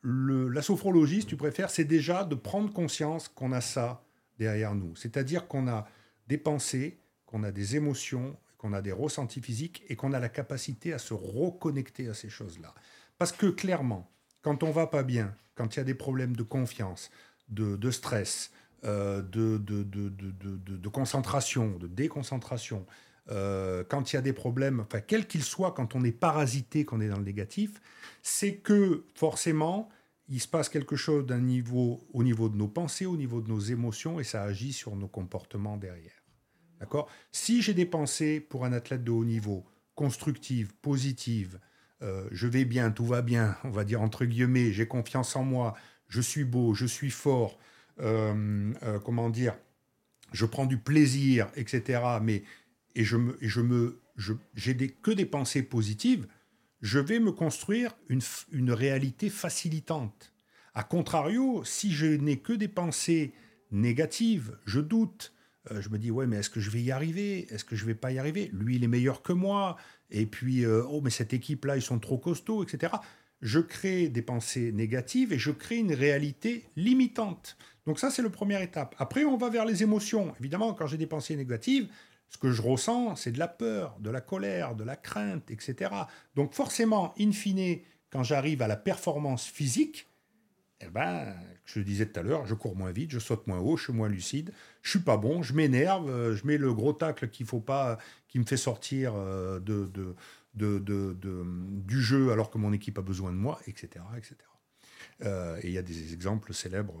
[0.00, 4.02] le, la sophrologie, si tu préfères, c'est déjà de prendre conscience qu'on a ça
[4.38, 4.96] derrière nous.
[4.96, 5.86] C'est-à-dire qu'on a
[6.26, 10.30] des pensées, qu'on a des émotions, qu'on a des ressentis physiques et qu'on a la
[10.30, 12.74] capacité à se reconnecter à ces choses-là.
[13.18, 16.42] Parce que clairement, quand on va pas bien, quand il y a des problèmes de
[16.42, 17.10] confiance,
[17.50, 18.50] de, stress,
[18.84, 22.86] euh, de, de, concentration, de déconcentration,
[23.30, 26.84] euh, quand il y a des problèmes, enfin, quels qu'ils soient, quand on est parasité,
[26.84, 27.80] qu'on est dans le négatif,
[28.22, 29.88] c'est que forcément,
[30.28, 33.60] il se passe quelque chose niveau, au niveau de nos pensées, au niveau de nos
[33.60, 36.24] émotions, et ça agit sur nos comportements derrière.
[36.78, 37.08] D'accord?
[37.32, 39.64] Si j'ai des pensées pour un athlète de haut niveau,
[39.94, 41.58] constructives, positives,
[42.02, 45.44] euh, je vais bien, tout va bien, on va dire entre guillemets, j'ai confiance en
[45.44, 45.74] moi,
[46.08, 47.58] je suis beau, je suis fort,
[49.04, 49.54] comment dire,
[50.32, 52.00] je prends du plaisir, etc.
[52.22, 52.42] Mais
[52.94, 54.00] et je me, et je me,
[54.54, 56.26] j'ai des, que des pensées positives,
[56.80, 60.32] je vais me construire une, une réalité facilitante.
[60.74, 63.32] A contrario, si je n'ai que des pensées
[63.70, 65.34] négatives, je doute,
[65.70, 67.52] euh, je me dis, ouais, mais est-ce que je vais y arriver?
[67.52, 68.50] Est-ce que je vais pas y arriver?
[68.52, 69.76] Lui, il est meilleur que moi.
[70.10, 72.94] Et puis, euh, oh, mais cette équipe-là, ils sont trop costauds, etc.
[73.40, 77.56] Je crée des pensées négatives et je crée une réalité limitante.
[77.86, 78.94] Donc ça, c'est la première étape.
[78.98, 80.34] Après, on va vers les émotions.
[80.40, 81.88] Évidemment, quand j'ai des pensées négatives,
[82.28, 85.90] ce que je ressens, c'est de la peur, de la colère, de la crainte, etc.
[86.36, 90.06] Donc forcément, in fine, quand j'arrive à la performance physique,
[90.80, 91.34] eh ben,
[91.66, 93.92] je disais tout à l'heure, je cours moins vite, je saute moins haut, je suis
[93.92, 97.46] moins lucide, je suis pas bon, je m'énerve, euh, je mets le gros tacle qu'il
[97.46, 97.98] faut pas,
[98.28, 100.14] qui me fait sortir euh, de,
[100.54, 104.04] de, du jeu alors que mon équipe a besoin de moi, etc.
[104.16, 104.36] etc.
[105.22, 106.98] Euh, et il y a des exemples célèbres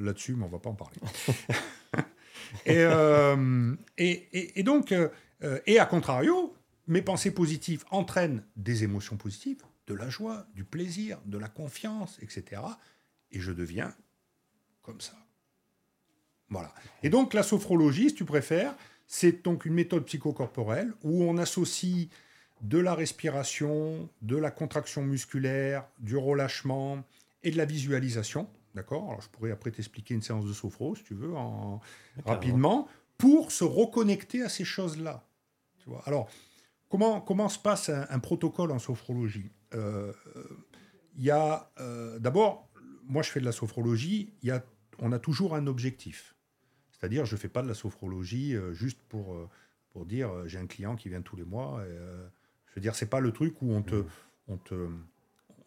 [0.00, 0.96] là-dessus, mais on va pas en parler.
[2.66, 4.94] et, et, donc,
[5.66, 6.54] et à contrario,
[6.86, 12.18] mes pensées positives entraînent des émotions positives, de la joie, du plaisir, de la confiance,
[12.22, 12.62] etc
[13.30, 13.94] et je deviens
[14.82, 15.16] comme ça.
[16.48, 16.72] Voilà.
[17.02, 18.74] Et donc la sophrologie, si tu préfères,
[19.06, 22.08] c'est donc une méthode psychocorporelle où on associe
[22.62, 27.04] de la respiration, de la contraction musculaire, du relâchement
[27.42, 28.48] et de la visualisation.
[28.74, 29.08] D'accord?
[29.08, 31.80] Alors je pourrais après t'expliquer une séance de sophro, si tu veux, en...
[32.24, 35.26] rapidement, pour se reconnecter à ces choses-là.
[35.82, 36.02] Tu vois?
[36.06, 36.28] Alors,
[36.88, 39.50] comment, comment se passe un, protocole en sophrologie?
[39.74, 40.12] Euh,
[41.16, 42.68] Il y a euh, d'abord
[43.08, 44.62] moi, je fais de la sophrologie, y a,
[44.98, 46.36] on a toujours un objectif.
[46.90, 49.48] C'est-à-dire, je ne fais pas de la sophrologie euh, juste pour,
[49.88, 51.82] pour dire j'ai un client qui vient tous les mois.
[52.78, 54.06] Veux dire, c'est pas le truc où on te, mmh.
[54.48, 54.88] on te,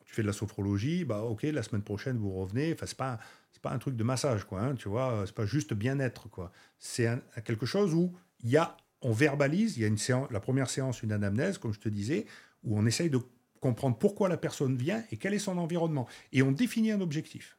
[0.06, 2.74] tu fais de la sophrologie, bah ok, la semaine prochaine vous revenez.
[2.74, 3.20] Enfin, c'est pas,
[3.52, 4.62] c'est pas un truc de massage, quoi.
[4.62, 6.52] Hein, tu vois, c'est pas juste bien-être, quoi.
[6.80, 7.10] C'est
[7.46, 9.78] quelque chose où il y a, on verbalise.
[9.78, 12.26] Il y a une séance, la première séance, une anamnèse, comme je te disais,
[12.64, 13.20] où on essaye de
[13.62, 16.08] comprendre pourquoi la personne vient et quel est son environnement.
[16.34, 17.58] Et on définit un objectif.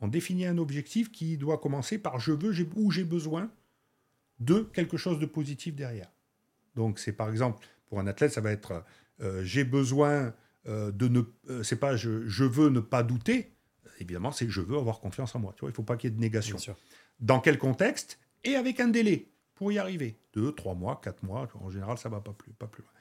[0.00, 3.50] On définit un objectif qui doit commencer par je veux ou j'ai besoin
[4.40, 6.10] de quelque chose de positif derrière.
[6.74, 8.86] Donc c'est par exemple, pour un athlète, ça va être
[9.20, 10.32] euh, j'ai besoin
[10.66, 11.20] euh, de ne...
[11.50, 13.52] Euh, c'est pas je, je, veux ne pas douter,
[13.98, 15.52] évidemment c'est je veux avoir confiance en moi.
[15.54, 16.56] Tu vois, il ne faut pas qu'il y ait de négation.
[17.20, 20.16] Dans quel contexte Et avec un délai pour y arriver.
[20.32, 22.92] Deux, trois mois, quatre mois, en général ça va pas plus, pas plus loin.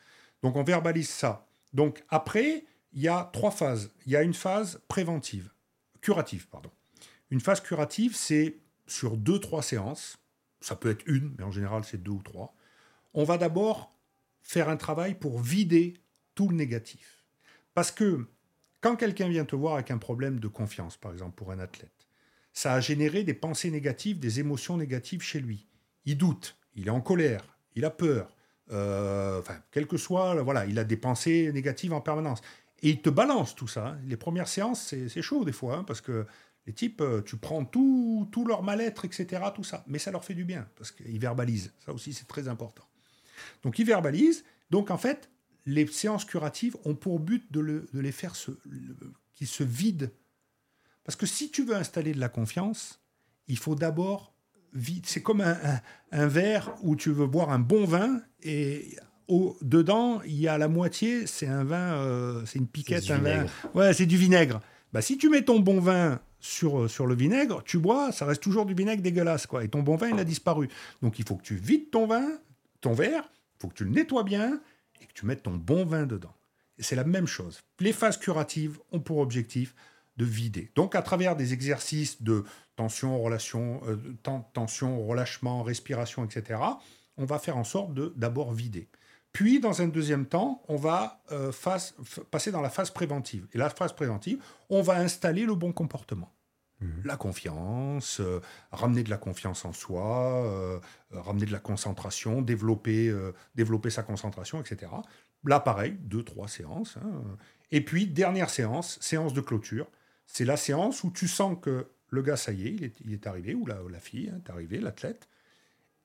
[0.44, 1.48] Donc on verbalise ça.
[1.72, 3.94] Donc après, il y a trois phases.
[4.06, 5.54] Il y a une phase préventive,
[6.02, 6.72] curative, pardon.
[7.30, 10.18] Une phase curative, c'est sur deux, trois séances.
[10.60, 12.54] Ça peut être une, mais en général, c'est deux ou trois.
[13.14, 13.96] On va d'abord
[14.52, 15.94] faire un travail pour vider
[16.36, 17.26] tout le négatif.
[17.74, 18.28] Parce que
[18.82, 22.08] Quand quelqu'un vient te voir avec un problème de confiance, par exemple pour un athlète,
[22.52, 25.68] ça a généré des pensées négatives, des émotions négatives chez lui.
[26.06, 28.36] Il doute, il est en colère, il a peur,
[28.72, 32.42] euh, enfin, quel que soit, voilà, il a des pensées négatives en permanence.
[32.82, 33.90] Et il te balance tout ça.
[33.90, 34.00] Hein.
[34.08, 36.26] Les premières séances, c'est chaud des fois, hein, parce que
[36.66, 39.84] les types, euh, tu prends tout, tout leur mal-être, etc., tout ça.
[39.88, 41.72] Mais ça leur fait du bien, parce qu'ils verbalisent.
[41.86, 42.84] Ça aussi, c'est très important.
[43.64, 44.44] Donc, ils verbalisent.
[44.70, 45.30] Donc, en fait,
[45.66, 48.52] les séances curatives ont pour but de, les faire se,
[49.36, 50.10] qu'ils se vident.
[51.04, 53.02] Parce que si tu veux installer de la confiance,
[53.48, 54.34] il faut d'abord
[54.74, 55.06] vide.
[55.06, 58.96] C'est comme un, verre où tu veux boire un bon vin et
[59.28, 63.20] au, dedans, il y a la moitié, c'est un vin, euh, c'est une piquette, un
[63.20, 63.46] vin.
[63.74, 64.62] Ouais, c'est du vinaigre.
[64.92, 68.42] Bah, si tu mets ton bon vin sur, sur le vinaigre, tu bois, ça reste
[68.42, 69.48] toujours du vinaigre dégueulasse.
[69.48, 69.64] quoi.
[69.64, 70.68] Et ton bon vin, il a disparu.
[71.02, 72.28] Donc il faut que tu vides ton vin,
[72.82, 73.24] ton verre,
[73.56, 74.62] il faut que tu le nettoies bien
[75.02, 76.34] et que tu mettes ton bon vin dedans.
[76.78, 77.62] Et c'est la même chose.
[77.80, 79.76] Les phases curatives ont pour objectif
[80.18, 80.72] de vider.
[80.76, 82.44] Donc à travers des exercices de
[82.76, 83.98] tension, relation, euh,
[84.54, 86.60] tension, relâchement, respiration, etc.,
[87.18, 88.90] on va faire en sorte de d'abord vider.
[89.34, 91.52] Puis, dans un deuxième temps, on va euh,
[92.32, 93.48] passer dans la phase préventive.
[93.54, 96.34] Et la phase préventive, on va installer le bon comportement.
[96.82, 97.04] Mhm.
[97.06, 98.42] La confiance, euh,
[98.72, 103.14] ramener de la confiance en soi, ramener de la concentration, développer,
[103.56, 104.92] développer sa concentration, etc.
[105.44, 106.98] Là, pareil, deux, trois séances.
[106.98, 107.38] Hein.
[107.72, 109.88] Et puis, dernière séance, séance de clôture,
[110.28, 113.56] c'est la séance où tu sens que le gars, ça y est, il est, arrivé,
[113.56, 115.30] ou la, fille hein, est arrivée, l'athlète.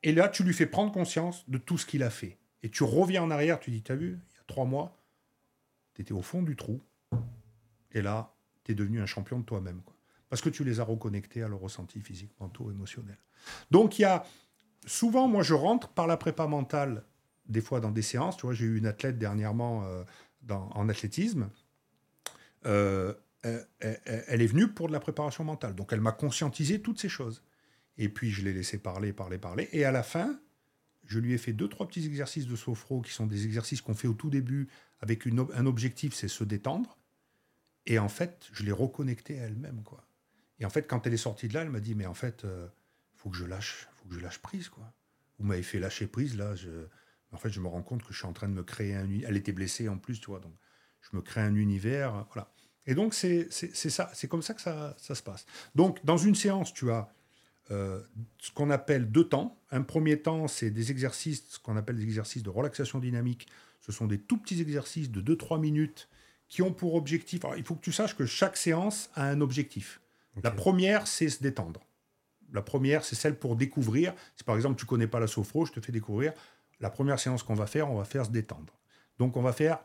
[0.02, 2.38] Et là, tu lui fais prendre conscience de tout ce qu'il a fait.
[2.62, 4.96] Et tu reviens en arrière, tu dis, t'as vu, il y a trois mois,
[5.94, 6.80] tu étais au fond du trou.
[7.92, 8.34] Et là,
[8.64, 9.82] tu es devenu un champion de toi-même.
[10.28, 13.18] Parce que tu les as reconnectés à leur ressenti physique, mental, émotionnel.
[13.70, 14.24] Donc, il y a
[14.86, 17.04] souvent, moi, je rentre par la prépa mentale,
[17.48, 18.36] des fois dans des séances.
[18.36, 20.04] Tu vois, j'ai eu une athlète dernièrement euh,
[20.48, 21.48] en athlétisme.
[22.66, 25.74] Euh, euh, elle est venue pour de la préparation mentale.
[25.74, 27.42] Donc elle m'a conscientisé toutes ces choses.
[27.98, 29.68] Et puis je l'ai laissé parler, parler, parler.
[29.72, 30.38] Et à la fin,
[31.04, 33.94] je lui ai fait deux, trois petits exercices de sophro qui sont des exercices qu'on
[33.94, 34.68] fait au tout début
[35.00, 36.98] avec un objectif, c'est se détendre.
[37.86, 39.82] Et en fait, je l'ai reconnectée à elle-même.
[39.84, 40.05] quoi.
[40.58, 42.44] Et en fait, quand elle est sortie de là, elle m'a dit, mais en fait,
[42.44, 42.66] euh,
[43.14, 44.68] faut que je lâche, faut que je lâche prise.
[44.68, 44.92] quoi.
[45.38, 46.54] Vous m'avez fait lâcher prise, là.
[46.54, 46.70] Je...
[47.32, 49.08] En fait, je me rends compte que je suis en train de me créer un...
[49.26, 50.40] Elle était blessée en plus, tu vois.
[50.40, 50.54] Donc,
[51.02, 52.26] je me crée un univers.
[52.32, 52.52] Voilà.
[52.86, 55.44] Et donc, c'est ça, c'est comme ça que ça, ça, se passe.
[55.74, 57.12] Donc, dans une séance, tu as
[57.72, 58.00] euh,
[58.38, 59.60] ce qu'on appelle deux temps.
[59.70, 63.48] Un premier temps, c'est des exercices, ce qu'on appelle des exercices de relaxation dynamique.
[63.80, 66.08] Ce sont des tout petits exercices de 2-3 minutes
[66.48, 67.44] qui ont pour objectif.
[67.44, 70.00] Alors, il faut que tu saches que chaque séance a un objectif.
[70.42, 71.80] La première, c'est se détendre.
[72.52, 74.14] La première, c'est celle pour découvrir.
[74.36, 76.32] Si par exemple, tu connais pas la sophro, je te fais découvrir.
[76.80, 78.78] La première séance qu'on va faire, on va faire se détendre.
[79.18, 79.78] Donc, on va faire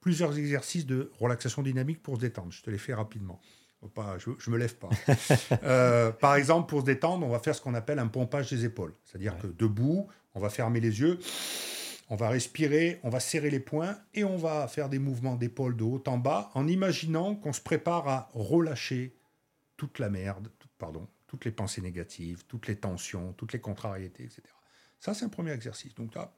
[0.00, 2.52] plusieurs exercices de relaxation dynamique pour se détendre.
[2.52, 3.40] Je te les fais rapidement.
[3.94, 4.88] Pas, je ne me lève pas.
[5.62, 8.64] Euh, par exemple, pour se détendre, on va faire ce qu'on appelle un pompage des
[8.64, 8.94] épaules.
[9.04, 11.18] C'est-à-dire que debout, on va fermer les yeux,
[12.10, 15.76] on va respirer, on va serrer les poings et on va faire des mouvements d'épaule
[15.76, 19.17] de haut en bas en imaginant qu'on se prépare à relâcher
[19.78, 24.42] toute la merde, pardon, toutes les pensées négatives, toutes les tensions, toutes les contrariétés, etc.
[25.00, 25.94] Ça, c'est un premier exercice.
[25.94, 26.36] Donc là,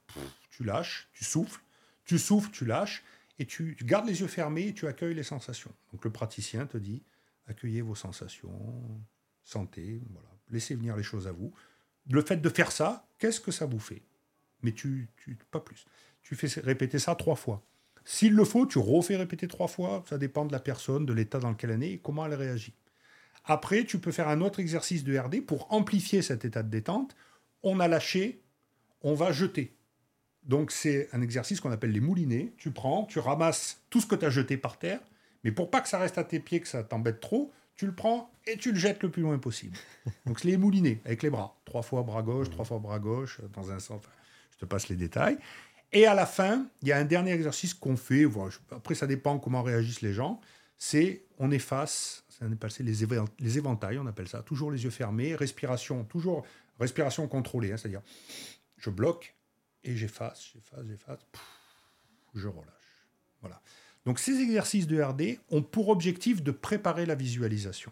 [0.51, 1.61] tu lâches, tu souffles,
[2.05, 3.03] tu souffles, tu lâches
[3.39, 5.73] et tu, gardes les yeux fermés et tu accueilles les sensations.
[5.91, 7.03] Donc le praticien te dit
[7.47, 9.01] accueillez vos sensations,
[9.43, 11.51] sentez, voilà, laissez venir les choses à vous.
[12.09, 14.03] Le fait de faire ça, qu'est-ce que ça vous fait?
[14.61, 15.85] Mais tu, tu, pas plus.
[16.21, 17.63] Tu fais répéter ça trois fois.
[18.05, 20.03] S'il le faut, tu refais répéter trois fois.
[20.07, 22.75] Ça dépend de la personne, de l'état dans lequel elle est et comment elle réagit.
[23.45, 27.15] Après, tu peux faire un autre exercice de RD pour amplifier cet état de détente.
[27.63, 28.43] On a lâché,
[29.01, 29.75] on va jeter.
[30.43, 32.53] Donc c'est un exercice qu'on appelle les moulinets.
[32.57, 34.99] Tu prends, tu ramasses tout ce que tu as jeté par terre,
[35.43, 37.93] mais pour pas que ça reste à tes pieds, que ça t'embête trop, tu le
[37.93, 39.77] prends et tu le jettes le plus loin possible.
[40.25, 41.59] Donc c'est les moulinets avec les bras.
[41.65, 44.01] Trois fois bras gauche, trois fois bras gauche, dans un sens.
[44.51, 45.37] je te passe les détails.
[45.93, 48.25] Et à la fin, il y a un dernier exercice qu'on fait.
[48.71, 50.39] après, ça dépend comment réagissent les gens.
[50.77, 53.05] C'est on efface, ça les,
[53.39, 54.41] les éventails, on appelle ça.
[54.41, 56.45] Toujours les yeux fermés, respiration, toujours
[56.79, 57.71] respiration contrôlée.
[57.71, 58.01] Hein, c'est-à-dire,
[58.77, 59.35] je bloque,
[59.83, 61.19] et j'efface, j'efface, j'efface,
[62.35, 63.07] je relâche.
[63.41, 63.61] Voilà.
[64.05, 67.91] Donc ces exercices de RD ont pour objectif de préparer la visualisation.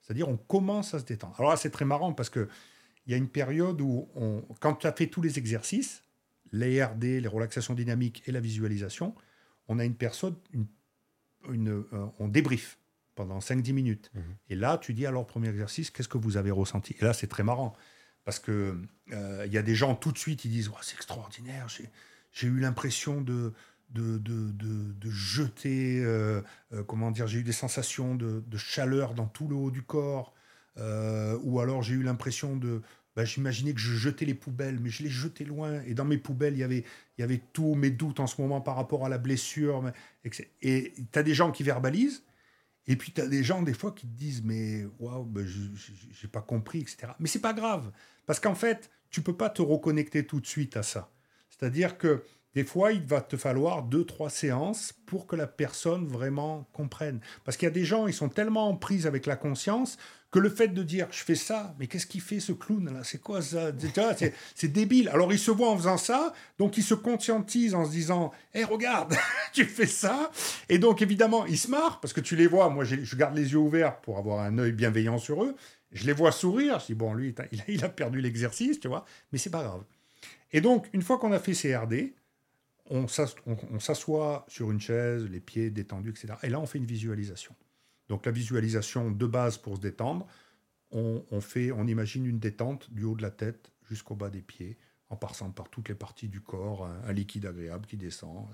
[0.00, 1.34] C'est-à-dire on commence à se détendre.
[1.38, 2.48] Alors là, c'est très marrant parce que
[3.06, 6.02] il y a une période où, on, quand tu as fait tous les exercices,
[6.52, 9.14] les RD, les relaxations dynamiques et la visualisation,
[9.68, 10.36] on a une personne,
[11.48, 11.82] euh,
[12.18, 12.78] on débrief
[13.14, 14.10] pendant 5-10 minutes.
[14.14, 14.20] Mmh.
[14.50, 16.96] Et là, tu dis alors, premier exercice, qu'est-ce que vous avez ressenti?
[17.00, 17.74] Et là, c'est très marrant.
[18.24, 18.74] Parce qu'il
[19.12, 23.20] euh, y a des gens tout de suite, ils disent C'est extraordinaire, j'ai eu l'impression
[23.20, 23.52] de,
[23.94, 26.42] de, de, de, jeter, euh,
[26.72, 30.34] euh, comment dire, j'ai eu des sensations de, chaleur dans tout le haut du corps,
[30.78, 32.82] euh, ou alors j'ai eu l'impression de,
[33.14, 36.18] bah, j'imaginais que je jetais les poubelles, mais je les jetais loin, et dans mes
[36.18, 36.84] poubelles, il y avait,
[37.16, 39.92] il y avait tous mes doutes en ce moment par rapport à la blessure,
[40.62, 42.24] et tu as des gens qui verbalisent,
[42.86, 45.60] et puis tu as des gens des fois qui te disent, mais waouh, je
[46.12, 47.12] j'ai pas compris, etc.
[47.18, 47.90] Mais c'est pas grave,
[48.26, 51.10] parce qu'en fait, tu peux pas te reconnecter tout de suite à ça.
[51.48, 52.24] C'est-à-dire que
[52.54, 57.20] des fois, il va te falloir deux, trois séances pour que la personne vraiment comprenne.
[57.44, 59.98] Parce qu'il y a des gens, ils sont tellement en prise avec la conscience
[60.34, 63.04] que le fait de dire je fais ça, mais qu'est-ce qu'il fait ce clown là?
[63.04, 63.70] C'est quoi ça?
[64.56, 65.08] C'est débile.
[65.10, 68.64] Alors il se voit en faisant ça, donc il se conscientise en se disant hé,
[68.64, 69.14] regarde,
[69.52, 70.32] tu fais ça.
[70.68, 72.68] Et donc évidemment, il se marre parce que tu les vois.
[72.68, 75.54] Moi, je garde les yeux ouverts pour avoir un œil bienveillant sur eux.
[75.92, 76.80] Je les vois sourire.
[76.80, 77.32] Je dis bon, lui,
[77.68, 79.84] il a perdu l'exercice, tu vois, mais c'est pas grave.
[80.52, 82.12] Et donc, une fois qu'on a fait CRD,
[82.90, 86.34] on s'assoit sur une chaise, les pieds détendus, etc.
[86.42, 87.54] Et là, on fait une visualisation.
[88.08, 90.26] Donc la visualisation de base pour se détendre,
[90.90, 94.78] on, fait, on imagine une détente du haut de la tête jusqu'au bas des pieds,
[95.08, 98.46] en passant par toutes les parties du corps, un, liquide agréable qui descend.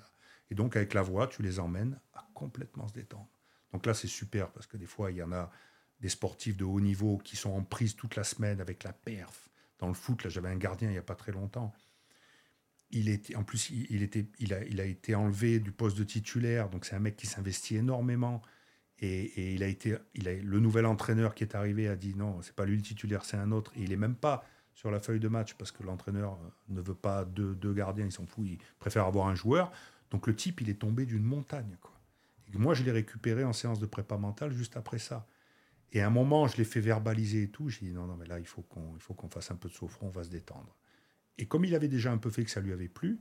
[0.51, 3.28] Et donc avec la voix, tu les emmènes à complètement se détendre.
[3.72, 5.51] Donc là, c'est super parce que des fois, il y en a
[6.01, 9.51] des sportifs de haut niveau qui sont en prise toute la semaine avec la perf.
[9.78, 11.74] Dans le foot, là, j'avais un gardien il n'y a pas très longtemps
[12.90, 16.05] il était, en plus, il, était, il, a, il a été enlevé du poste de
[16.05, 18.42] titulaire, donc c'est un mec qui s'investit énormément.
[19.01, 22.66] Et, il a été, le nouvel entraîneur qui est arrivé a dit non, c'est pas
[22.66, 23.72] lui le titulaire, c'est un autre.
[23.76, 24.44] Et il est même pas
[24.74, 28.12] sur la feuille de match parce que l'entraîneur euh, ne veut pas deux, gardiens, il
[28.12, 29.72] s'en fout, il préfère avoir un joueur.
[30.11, 31.76] Donc le type, il est tombé d'une montagne.
[32.55, 35.26] Moi, je l'ai récupéré en séance de prépa mentale juste après ça.
[35.92, 37.68] Et à un moment, je l'ai fait verbaliser et tout.
[37.68, 39.68] J'ai dit non, non, mais là, il faut qu'on, il faut qu'on fasse un peu
[39.68, 40.76] de sophron, on va se détendre.
[41.38, 43.20] Et comme il avait déjà un peu fait que ça lui avait plu,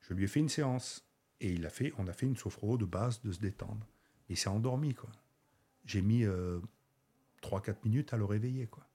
[0.00, 1.06] je lui ai fait une séance.
[1.40, 3.86] Et il a fait, on a fait une sophro de base de se détendre.
[4.28, 5.10] Et il s'est endormi, quoi.
[5.84, 6.58] J'ai mis euh,
[7.42, 8.86] 3-4 minutes à le réveiller, quoi.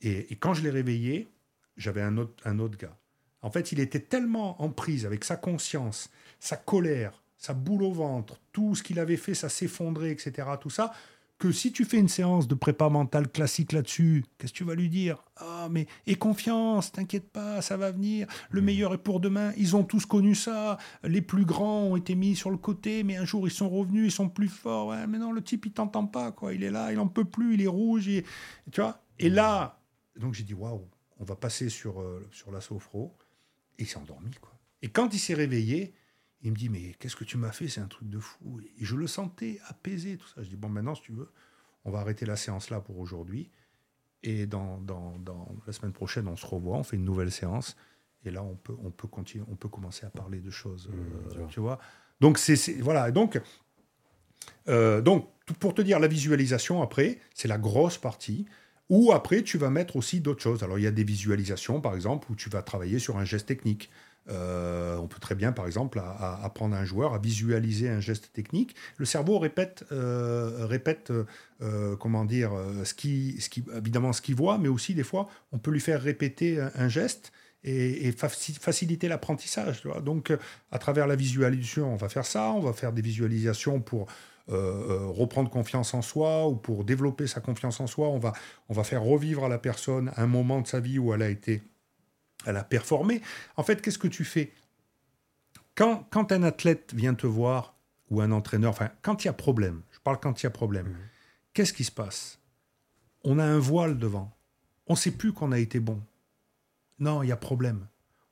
[0.00, 1.32] Et, quand je l'ai réveillé,
[1.76, 2.98] j'avais un autre, un autre gars.
[3.40, 6.10] En fait, il était tellement en prise avec sa conscience,
[6.40, 10.48] sa colère, sa boule au ventre, tout ce qu'il avait fait, ça s'effondrait, etc.
[10.60, 10.92] Tout ça,
[11.42, 14.76] que si tu fais une séance de prépa mentale classique là-dessus, qu'est-ce que tu vas
[14.76, 15.24] lui dire?
[15.38, 18.64] Ah, mais aie confiance, t'inquiète pas, ça va venir, le mmh.
[18.64, 22.36] meilleur est pour demain, ils ont tous connu ça, les plus grands ont été mis
[22.36, 25.18] sur le côté, mais un jour ils sont revenus, ils sont plus forts, ouais, mais
[25.18, 27.62] non, le type il t'entend pas, quoi, il est là, il en peut plus, il
[27.62, 28.24] est rouge, et,
[28.70, 29.02] tu vois.
[29.18, 29.80] Et là,
[30.14, 30.88] donc j'ai dit, waouh,
[31.18, 33.16] on va passer sur, euh, sur la sophro,
[33.80, 34.52] et il s'est endormi, quoi.
[34.80, 35.92] Et quand il s'est réveillé,
[36.42, 37.68] il me dit, mais qu'est-ce que tu m'as fait?
[37.68, 38.60] C'est un truc de fou.
[38.60, 40.42] Et je le sentais apaisé, tout ça.
[40.42, 41.30] Je dis, bon, maintenant, si tu veux,
[41.84, 43.50] on va arrêter la séance là pour aujourd'hui.
[44.24, 47.76] Et dans, dans, dans, la semaine prochaine, on se revoit, on fait une nouvelle séance.
[48.24, 50.88] Et là, on peut, on peut, continuer, on peut commencer à parler de choses.
[50.88, 51.78] Mmh, euh, tu vois
[52.20, 53.10] Donc, c'est, voilà.
[53.10, 53.40] Donc,
[54.68, 55.28] euh, donc,
[55.58, 58.46] pour te dire, la visualisation, après, c'est la grosse partie.
[58.88, 60.62] Ou après, tu vas mettre aussi d'autres choses.
[60.62, 63.46] Alors, il y a des visualisations, par exemple, où tu vas travailler sur un geste
[63.46, 63.90] technique.
[64.28, 66.00] Euh, on peut très bien, par exemple,
[66.42, 68.74] apprendre à un joueur à visualiser un geste technique.
[68.96, 71.12] Le cerveau répète, euh, répète
[71.60, 72.52] euh, comment dire,
[72.84, 75.80] ce qui, ce qui, évidemment ce qu'il voit, mais aussi des fois, on peut lui
[75.80, 77.32] faire répéter un, geste
[77.64, 79.82] et, faciliter l'apprentissage.
[80.04, 80.32] Donc,
[80.70, 82.52] à travers la visualisation, on va faire ça.
[82.52, 84.06] On va faire des visualisations pour
[84.48, 88.08] reprendre confiance en soi ou pour développer sa confiance en soi.
[88.08, 88.32] On va,
[88.68, 91.28] on va faire revivre à la personne un moment de sa vie où elle a
[91.28, 91.62] été
[92.46, 93.22] elle a performé.
[93.56, 94.52] En fait, qu'est-ce que tu fais?
[95.74, 97.74] Quand, quand, un athlète vient te voir,
[98.10, 100.50] ou un entraîneur, enfin, quand il y a problème, je parle quand il y a
[100.50, 100.96] problème, mhm.
[101.54, 102.38] qu'est-ce qui se passe?
[103.24, 104.36] On a un voile devant.
[104.86, 106.00] On ne sait plus qu'on a été bon.
[106.98, 107.86] Non, il y a problème.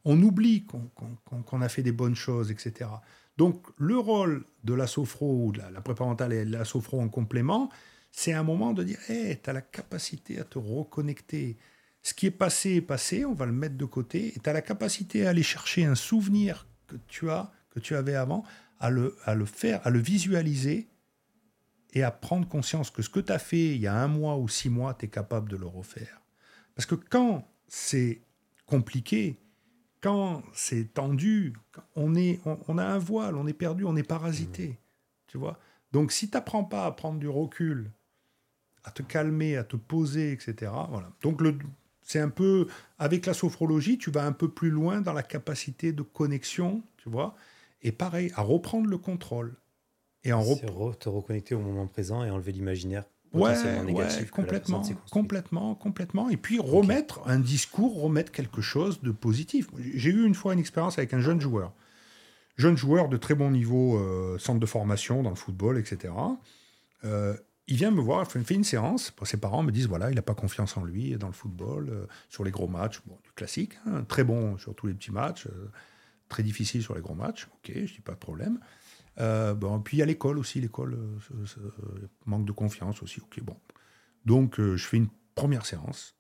[0.05, 2.91] On oublie qu'on a fait des bonnes choses, etc.
[3.37, 6.65] Donc, le rôle de la sophro, ou de la, la prépa mentale et de la
[6.65, 7.71] sophro en complément,
[8.13, 11.57] c'est un moment de dire hey, tu as la capacité à te reconnecter
[12.03, 14.53] ce qui est passé est passé, on va le mettre de côté, et tu as
[14.53, 18.45] la capacité à aller chercher un souvenir que tu as, que tu avais avant,
[18.79, 20.89] à le, à le faire, à le visualiser,
[21.93, 24.37] et à prendre conscience que ce que tu as fait il y a un mois
[24.37, 26.21] ou six mois, tu es capable de le refaire.
[26.75, 28.23] Parce que quand c'est
[28.67, 29.39] compliqué,
[30.01, 31.55] quand c'est tendu,
[31.97, 34.69] on, est, on, a un voile, on est perdu, on est parasité.
[34.69, 34.77] Mmh.
[35.27, 35.59] Tu vois
[35.93, 37.91] Donc si tu n'apprends pas à prendre du recul,
[38.85, 40.73] à te calmer, à te poser, etc.
[40.89, 41.11] Voilà.
[41.23, 41.59] Donc le,
[42.11, 42.67] c'est un peu,
[42.99, 47.09] avec la sophrologie, tu vas un peu plus loin dans la capacité de connexion, tu
[47.09, 47.37] vois.
[47.83, 49.55] Et pareil, à reprendre le contrôle.
[50.25, 53.55] Et en te reconnecter au moment présent et enlever l'imaginaire ouais,
[53.85, 54.33] négatif.
[54.33, 54.83] complètement,
[55.13, 56.29] complètement, complètement.
[56.31, 59.69] Et puis remettre un discours, remettre quelque chose de positif.
[59.95, 61.73] J'ai eu une fois une expérience avec un jeune joueur.
[62.57, 66.13] jeune joueur de très bon niveau, euh, centre de formation dans le football, etc.
[67.05, 67.37] Euh,
[67.67, 69.13] il vient me voir, il fait une séance.
[69.25, 72.07] Ses parents me disent voilà, il n'a pas confiance en lui dans le football, euh,
[72.29, 75.47] sur les gros matchs, bon, du classique, hein, très bon sur tous les petits matchs,
[76.29, 77.49] très difficile sur les gros matchs.
[77.55, 78.59] Ok, je dis pas de problème.
[79.17, 80.99] bon, puis il y a l'école aussi, l'école
[82.27, 83.21] manque de confiance aussi.
[83.21, 83.57] Ok, bon.
[84.25, 86.17] Donc je fais une première séance.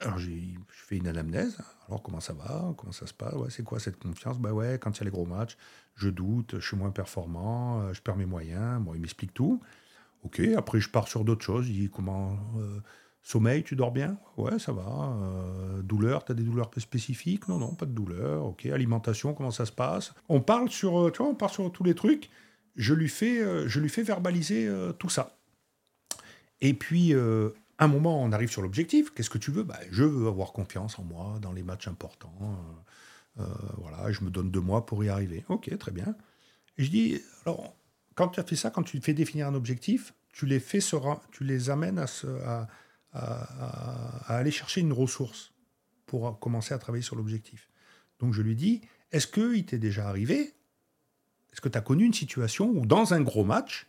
[0.00, 0.30] Alors, je
[0.70, 1.58] fais une anamnèse.
[1.86, 2.72] Alors, comment ça va?
[2.78, 3.34] Comment ça se passe?
[3.34, 4.38] Ouais, C'est quoi cette confiance?
[4.38, 5.58] Bah ouais, quand il y a les gros matchs,
[5.94, 8.82] je doute, je suis moins performant, euh, je perds mes moyens.
[8.82, 9.60] Bon, il m'explique tout.
[10.22, 11.68] Ok, après, je pars sur d'autres choses.
[11.68, 12.80] Il dit comment euh,
[13.22, 14.18] Sommeil, tu dors bien?
[14.36, 15.16] Ouais, ça va.
[15.22, 17.48] Euh, douleur, tu as des douleurs spécifiques?
[17.48, 18.44] Non, non, pas de douleur.
[18.44, 20.12] Ok, alimentation, comment ça se passe?
[20.28, 22.30] On parle sur, tu vois, on parle sur tous les trucs.
[22.76, 25.36] Je lui fais, je lui fais verbaliser tout ça.
[26.60, 27.14] Et puis,
[27.80, 29.10] un moment, on arrive sur l'objectif.
[29.10, 29.62] Qu'est-ce que tu veux?
[29.62, 32.38] Bah, Je veux avoir confiance en moi dans les matchs importants.
[33.38, 33.46] Euh, euh,
[33.78, 35.44] voilà, je me donne deux mois pour y arriver.
[35.48, 36.14] Ok, très bien.
[36.76, 37.74] Et je dis, alors,
[38.20, 40.80] quand tu as fait ça, quand tu fais définir un objectif, tu les, fais
[41.30, 42.04] tu les amènes
[42.44, 42.68] à,
[44.26, 45.54] aller chercher une ressource
[46.04, 47.70] pour commencer à travailler sur l'objectif.
[48.18, 50.52] Donc je lui dis, est-ce qu'il t'est déjà arrivé
[51.50, 53.86] Est-ce que tu as connu une situation où dans un gros match,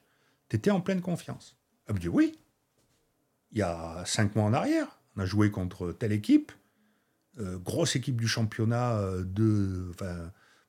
[0.47, 1.57] tu étais en pleine confiance?
[1.87, 2.33] Elle me dit oui
[3.51, 4.97] il y a cinq mois en arrière.
[5.17, 6.53] On a joué contre telle équipe,
[7.37, 9.91] euh, grosse équipe du championnat euh, de,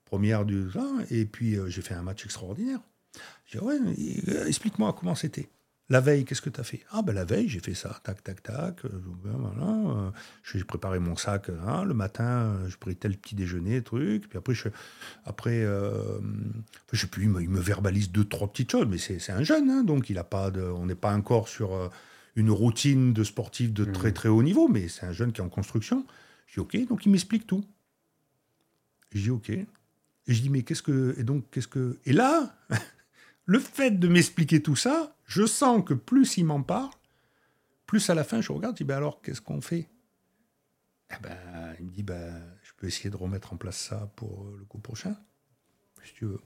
[0.04, 0.68] première du,
[1.10, 2.80] et puis euh, j'ai fait un match extraordinaire.
[3.52, 5.48] J'ai dit, ouais, explique-moi comment c'était.
[5.88, 6.80] La veille, qu'est-ce que tu as fait?
[6.90, 8.80] Ah, ben la veille, j'ai fait ça, tac, tac, tac.
[9.22, 11.50] voilà, j'ai préparé mon sac.
[11.66, 14.28] Hein, le matin, je pris tel petit déjeuner, truc.
[14.28, 14.68] Puis après, je,
[15.26, 15.66] après
[16.92, 19.84] je sais plus, il me, verbalise deux, trois petites choses, mais c'est un jeune, hein,
[19.84, 21.90] donc il a pas de, on n'est pas encore sur
[22.36, 24.14] une routine de sportif de très mmh.
[24.14, 26.06] très haut niveau, mais c'est un jeune qui est en construction.
[26.46, 27.64] Je dis ok, donc il m'explique tout.
[29.12, 29.50] Je dis ok.
[29.50, 29.66] Et
[30.26, 32.54] je dis mais qu'est-ce que et donc qu'est-ce que et là
[33.44, 36.90] le fait de m'expliquer tout ça, je sens que plus il m'en parle,
[37.86, 39.88] plus à la fin je regarde, je dis ben alors qu'est-ce qu'on fait?
[41.10, 44.50] Eh ben, il me dit ben je peux essayer de remettre en place ça pour
[44.58, 45.16] le coup prochain,
[46.04, 46.40] si tu veux.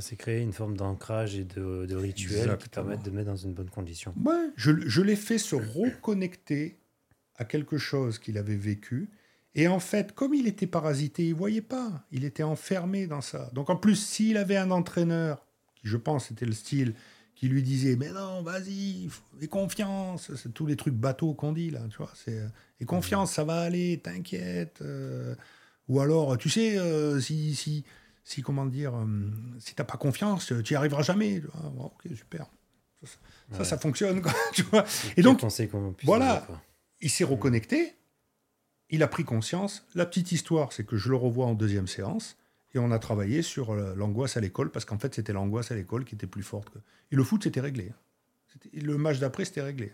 [0.00, 3.70] C'est créer une forme d'ancrage et de, rituel qui permettent de mettre dans une bonne
[3.70, 4.12] condition.
[4.22, 6.78] Ouais, je, je l'ai fait se reconnecter
[7.36, 9.10] à quelque chose qu'il avait vécu.
[9.54, 12.04] Et en fait, comme il était parasité, il voyait pas.
[12.12, 13.50] Il était enfermé dans ça.
[13.54, 15.45] Donc en plus, s'il avait un entraîneur,
[15.86, 16.94] qui je pense était le style,
[17.34, 19.08] qui lui disait Mais non, vas-y,
[19.40, 20.34] et confiance.
[20.34, 22.10] C'est tous les trucs bateaux qu'on dit là, tu vois.
[22.14, 22.42] C'est,
[22.80, 24.80] et confiance, ça va aller, t'inquiète.
[24.82, 25.34] Euh.
[25.88, 27.84] ou alors, tu sais, euh, si, si,
[28.24, 29.06] si, comment dire, euh,
[29.60, 31.42] si t'as pas confiance, tu n'y arriveras jamais.
[31.78, 32.46] ok, super.
[33.52, 34.20] Ça, ça, fonctionne,
[34.52, 34.84] tu vois.
[35.16, 35.40] Et, donc,
[36.02, 36.44] voilà,
[37.00, 37.94] il s'est reconnecté,
[38.90, 39.86] il a pris conscience.
[39.94, 42.36] La petite histoire, c'est que je le revois en deuxième séance,
[42.74, 45.74] et on a travaillé sur euh, l'angoisse à l'école, parce qu'en fait, c'était l'angoisse à
[45.74, 46.70] l'école qui était plus forte.
[46.70, 46.78] Que...
[47.10, 47.92] Et le foot, c'était réglé.
[48.72, 49.92] Le match d'après, c'était réglé.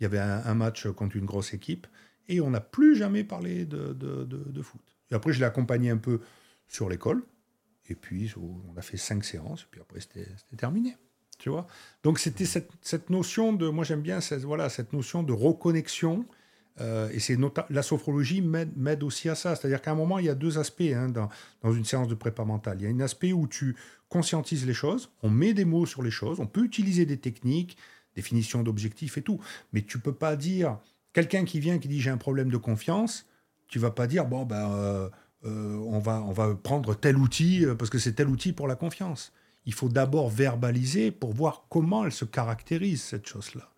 [0.00, 1.86] Il y avait un, match contre une grosse équipe,
[2.28, 4.80] et on n'a plus jamais parlé de, de, de foot.
[5.10, 6.20] Et après, je l'ai accompagné un peu
[6.66, 7.22] sur l'école,
[7.88, 10.96] et puis, on a fait cinq séances, et puis après, c'était terminé.
[11.38, 11.66] Tu vois
[12.02, 13.68] Donc, c'était cette, cette, notion de.
[13.68, 16.26] Moi, j'aime bien cette, voilà, cette notion de reconnexion.
[16.80, 17.38] Euh, et c'est
[17.70, 19.54] la sophrologie m'aide aussi à ça.
[19.54, 22.44] C'est-à-dire qu'à un moment, il y a deux aspects hein, dans, une séance de prépa
[22.44, 22.78] mentale.
[22.80, 23.76] Il y a un aspect où tu
[24.08, 27.76] conscientises les choses, on met des mots sur les choses, on peut utiliser des techniques,
[28.14, 29.40] définition d'objectifs et tout.
[29.72, 30.78] Mais tu peux pas dire.
[31.12, 33.26] Quelqu'un qui vient qui dit j'ai un problème de confiance,
[33.68, 34.72] tu vas pas dire bon, ben.
[34.72, 35.08] Euh,
[35.46, 39.30] euh, on, va, prendre tel outil parce que c'est tel outil pour la confiance.
[39.66, 43.73] Il faut d'abord verbaliser pour voir comment elle se caractérise, cette chose-là.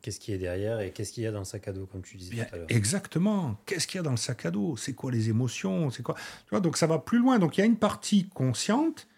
[0.00, 1.86] Qu'est-ce qu'il y a derrière et qu'est-ce qu'il y a dans le sac à dos,
[1.86, 3.56] comme tu disais tout à l'heure Exactement.
[3.66, 4.76] Qu'est-ce qu'il y a dans le sac à dos?
[4.76, 5.90] C'est quoi les émotions?
[5.90, 6.14] C'est quoi?
[6.14, 7.38] Tu vois, Donc ça va plus loin.
[7.38, 9.08] Donc il y a une partie consciente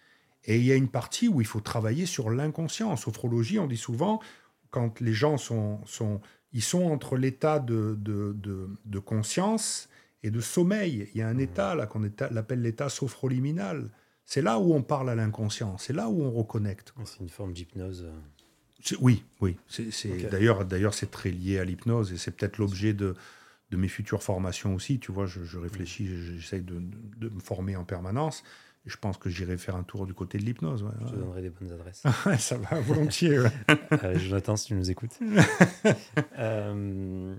[0.45, 2.91] et il y a une partie où il faut travailler sur l'inconscient.
[2.91, 4.21] En sophrologie, on dit souvent,
[4.71, 6.21] quand les gens sont, sont,
[6.53, 8.35] ils sont entre l'état de, de,
[8.85, 9.89] de conscience
[10.23, 11.09] et de sommeil.
[11.15, 13.91] Il y a un état là qu'on appelle l'état sophroliminal.
[14.25, 16.95] C'est là où on parle à l'inconscient, c'est là où on reconnecte.
[17.05, 18.09] C'est une forme d'hypnose.
[19.01, 19.57] Oui, oui.
[20.31, 23.15] D'ailleurs, d'ailleurs, c'est très lié à l'hypnose et c'est peut-être l'objet de,
[23.71, 24.99] de mes futures formations aussi.
[24.99, 26.83] Tu vois, je, réfléchis, j'essaye de,
[27.17, 28.45] de, me former en permanence.
[28.87, 30.85] Et je pense que j'irai faire un tour du côté de l'hypnose.
[31.07, 32.03] je te donnerai des bonnes adresses.
[32.39, 33.39] ça va, volontiers.
[34.05, 35.19] euh, Jonathan, si tu nous écoutes.
[36.39, 37.35] euh,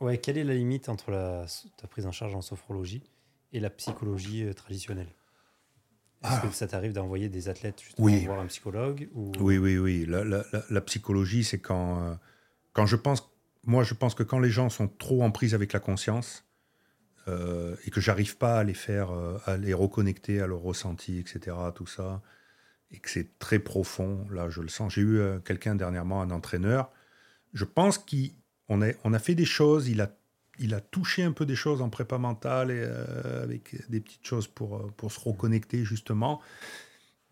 [0.00, 3.02] Ouais, quelle est la limite entre la, ta prise en charge en sophrologie
[3.52, 5.08] et la psychologie euh, traditionnelle?
[6.24, 6.46] Est-ce ah.
[6.48, 9.32] que ça t'arrive d'envoyer des athlètes justement voir un psychologue ou...
[9.40, 10.04] Oui, oui, oui.
[10.06, 12.14] La, la, la psychologie, c'est quand, euh,
[12.72, 13.30] quand je pense.
[13.64, 16.44] Moi, je pense que quand les gens sont trop en prise avec la conscience,
[17.84, 19.10] et que j'arrive pas à les faire,
[19.44, 22.22] à les reconnecter à leur ressenti, etc., tout ça,
[22.90, 24.94] et que c'est très profond, là je le sens.
[24.94, 26.90] J'ai eu quelqu'un dernièrement, un entraîneur,
[27.52, 30.10] je pense qu'on a, on a fait des choses, il a
[30.58, 32.82] il a touché un peu des choses en prépa mentale et,
[33.42, 36.40] avec des petites choses pour, pour se reconnecter justement.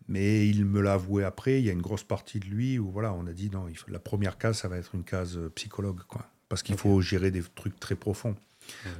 [0.07, 2.89] Mais il me l'a avoué après, il y a une grosse partie de lui où
[2.89, 5.37] voilà, on a dit non, il faut, la première case, ça va être une case
[5.37, 6.25] euh, psychologue, quoi.
[6.47, 8.35] Parce qu'il faut gérer des trucs très profonds.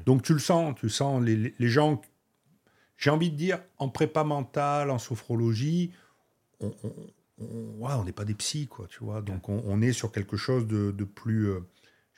[0.05, 2.01] Donc tu le sens, tu sens les, les gens,
[2.97, 5.93] j'ai envie de dire, en prépa mentale, en sophrologie,
[6.59, 6.73] on
[7.39, 9.21] on n'est pas des psys, quoi, tu vois.
[9.21, 11.59] Donc on, on, est sur quelque chose de, de plus, euh,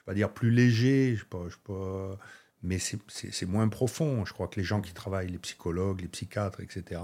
[0.10, 2.18] pas dire plus léger, je sais pas, je sais pas,
[2.64, 4.26] mais c'est moins profond.
[4.26, 7.00] Je crois que les gens qui travaillent, les psychologues, les psychiatres, etc.,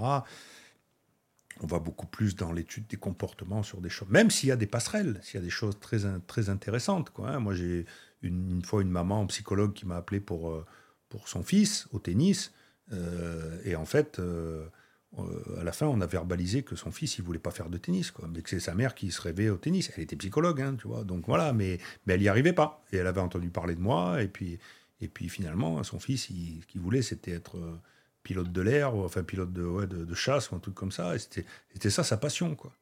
[1.60, 4.56] on va beaucoup plus dans l'étude des comportements sur des choses, même s'il y a
[4.56, 7.10] des passerelles, s'il y a des choses très, très intéressantes.
[7.10, 7.38] Quoi, hein.
[7.38, 7.86] Moi, j'ai
[8.22, 10.66] une, fois une maman psychologue qui m'a appelé pour, euh,
[11.08, 12.52] pour son fils au tennis.
[12.92, 14.66] Euh, et en fait, euh,
[15.58, 18.10] à la fin, on a verbalisé que son fils, il voulait pas faire de tennis,
[18.10, 19.90] quoi, mais que c'est sa mère qui se rêvait au tennis.
[19.96, 21.04] Elle était psychologue, hein, tu vois.
[21.04, 22.84] Donc voilà, mais, mais elle n'y arrivait pas.
[22.92, 24.22] Et elle avait entendu parler de moi.
[24.22, 24.58] Et puis,
[25.00, 27.56] et puis finalement, son fils, il, ce qu'il voulait, c'était être
[28.22, 31.14] pilote de l'air, enfin pilote de, ouais, de, chasse ou un truc comme ça.
[31.14, 32.72] Et c'était ça sa passion, quoi.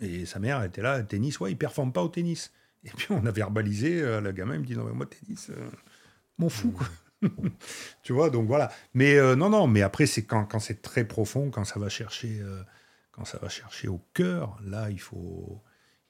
[0.00, 2.52] Et sa mère était là, tennis, ouais, il performe pas au tennis.
[2.84, 5.50] Et puis on a verbalisé, euh, le gamin il me dit non mais moi tennis,
[5.50, 5.70] euh,
[6.38, 6.86] m'en fous quoi.
[8.02, 8.70] tu vois, donc voilà.
[8.94, 11.88] Mais euh, non, non, mais après c'est quand, quand c'est très profond, quand ça va
[11.88, 12.40] chercher,
[13.12, 15.62] quand ça va chercher au cœur, là il faut,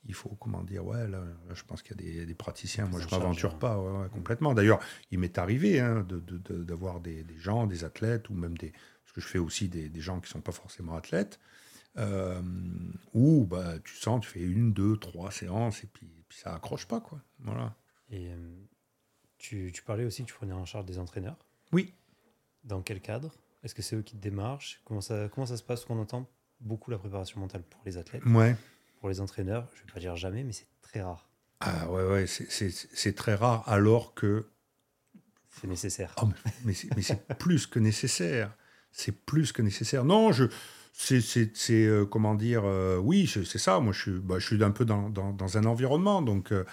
[0.06, 3.06] il faut, comment dire, ouais, là, je pense qu'il y a des, praticiens, moi je
[3.06, 3.76] ne m'aventure pas
[4.12, 4.54] complètement.
[4.54, 6.06] D'ailleurs, il m'est arrivé hein,
[6.50, 8.70] d'avoir des, gens, des athlètes, ou même des.
[8.70, 11.40] Parce que je fais aussi des, gens qui ne sont pas forcément athlètes,
[11.96, 12.40] euh,
[13.14, 17.00] où bah, tu sens, tu fais une, deux, trois séances, et puis, ça accroche pas,
[17.00, 17.20] quoi.
[17.38, 17.74] Voilà.
[18.10, 18.36] Et euh,
[19.48, 21.36] tu, tu, parlais aussi que tu prenais en charge des entraîneurs
[21.72, 21.94] Oui.
[22.64, 23.34] Dans quel cadre?
[23.62, 24.80] Est-ce que c'est eux qui te démarchent?
[24.84, 25.84] Comment ça, comment ça se passe?
[25.84, 26.28] Qu'on entend
[26.60, 28.56] beaucoup la préparation mentale pour les athlètes Ouais
[29.04, 31.28] pour les entraîneurs, je ne vais pas dire jamais, mais c'est très rare.
[31.60, 34.46] Ah ouais, ouais, c'est très rare alors que...
[35.50, 36.14] C'est nécessaire.
[36.22, 36.30] Oh,
[36.64, 38.56] mais c'est plus que nécessaire.
[38.92, 40.06] C'est plus que nécessaire.
[40.06, 40.44] Non, je...
[40.96, 43.80] C'est, euh, comment dire, euh, oui, c'est ça.
[43.80, 46.22] Moi, je suis, bah, je suis un peu dans, dans, un environnement.
[46.22, 46.64] Donc, euh,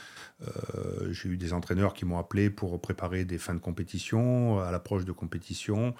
[1.10, 5.06] j'ai eu des entraîneurs qui m'ont appelé pour préparer des fins de compétition, à l'approche
[5.06, 5.96] de compétition.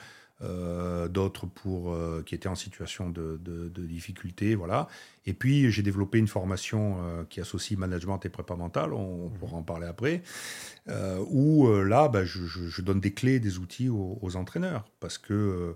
[1.10, 1.96] D'autres pour
[2.26, 3.38] qui étaient en situation de,
[3.76, 4.88] difficulté, voilà.
[5.28, 6.98] Et puis j'ai développé une formation
[7.30, 9.34] qui associe management et prépa mentale, on, mmh.
[9.34, 10.24] pourra en parler après,
[11.30, 15.76] où là, bah, je, donne des clés, des outils aux, entraîneurs, parce que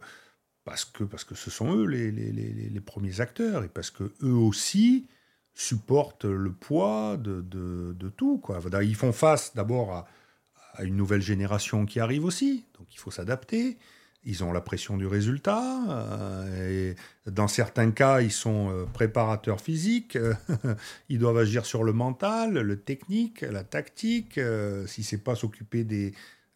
[0.65, 4.11] parce que parce que ce sont eux les, les, les, premiers acteurs et parce que
[4.23, 5.07] eux aussi
[5.53, 8.59] supportent le poids de, de, tout, quoi.
[8.81, 13.77] Ils font face d'abord à, une nouvelle génération qui arrive aussi, donc il faut s'adapter
[14.25, 15.83] ils ont la pression du résultat.
[15.89, 16.95] Euh,
[17.25, 20.17] et dans certains cas, ils sont euh, préparateurs physiques.
[21.09, 24.37] ils doivent agir sur le mental, le technique, la tactique.
[24.37, 26.13] Euh, si c'est pas s'occuper des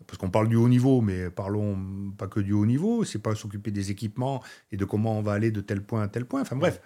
[0.09, 3.03] parce qu'on parle du haut niveau, mais parlons pas que du haut niveau.
[3.03, 6.07] C'est pas s'occuper des équipements et de comment on va aller de tel point à
[6.07, 6.41] tel point.
[6.41, 6.81] Enfin bref.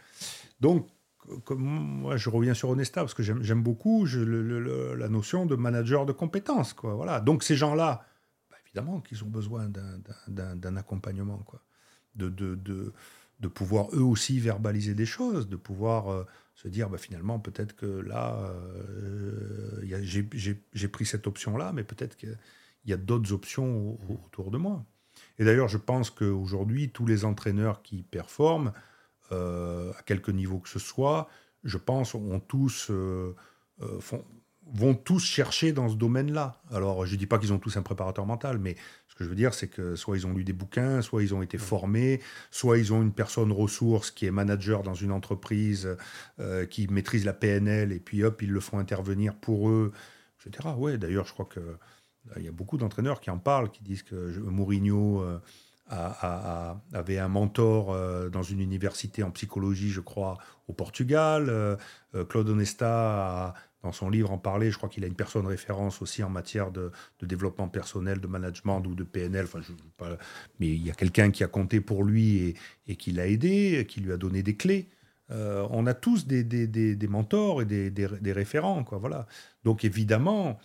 [0.60, 0.88] Donc
[1.50, 6.74] moi, je reviens sur Onesta parce que j'aime beaucoup la notion de manager de compétences.
[6.74, 6.96] Quoi.
[6.96, 7.22] Voilà.
[7.22, 8.06] Donc ces gens-là
[8.74, 9.70] évidemment qu'ils ont besoin
[10.28, 11.62] d'un accompagnement, quoi.
[12.16, 16.24] De, pouvoir eux aussi verbaliser des choses, de pouvoir euh,
[16.56, 22.16] se dire bah, finalement peut-être que là, euh, j'ai pris cette option-là, mais peut-être
[22.84, 24.86] qu'il y a d'autres options autour de moi.
[25.40, 28.74] Et d'ailleurs, je pense qu'aujourd'hui, tous les entraîneurs qui performent,
[29.32, 31.28] euh, à quelque niveau que ce soit,
[31.64, 32.92] je pense, ont tous,
[34.00, 34.26] font,
[34.72, 36.62] vont tous chercher dans ce domaine-là.
[36.72, 38.76] Alors, je ne dis pas qu'ils ont tous un préparateur mental, mais
[39.08, 41.34] ce que je veux dire, c'est que soit ils ont lu des bouquins, soit ils
[41.34, 45.96] ont été formés, soit ils ont une personne ressource qui est manager dans une entreprise,
[46.40, 49.92] euh, qui maîtrise la PNL, et puis hop, ils le font intervenir pour eux,
[50.46, 50.70] etc.
[50.78, 51.78] Ouais, d'ailleurs, je crois que euh,
[52.38, 55.40] il y a beaucoup d'entraîneurs qui en parlent, qui disent que Mourinho euh,
[55.90, 57.96] avait un mentor
[58.32, 61.78] dans une université en psychologie, je crois, au Portugal.
[62.30, 63.54] Claude Onesta a
[63.84, 64.72] dans son livre en parler.
[64.72, 68.82] Je crois qu'il a une personne référence aussi en matière de, développement personnel, de management
[68.88, 69.46] ou de PNL.
[69.46, 69.74] Enfin, je,
[70.60, 72.56] mais il y a quelqu'un qui a compté pour lui
[72.88, 74.90] et, qui l'a aidé, qui lui a donné des clés.
[75.32, 78.84] Euh, on a tous des, des, mentors et des, référents.
[78.84, 79.28] Quoi, voilà.
[79.64, 80.60] Donc évidemment,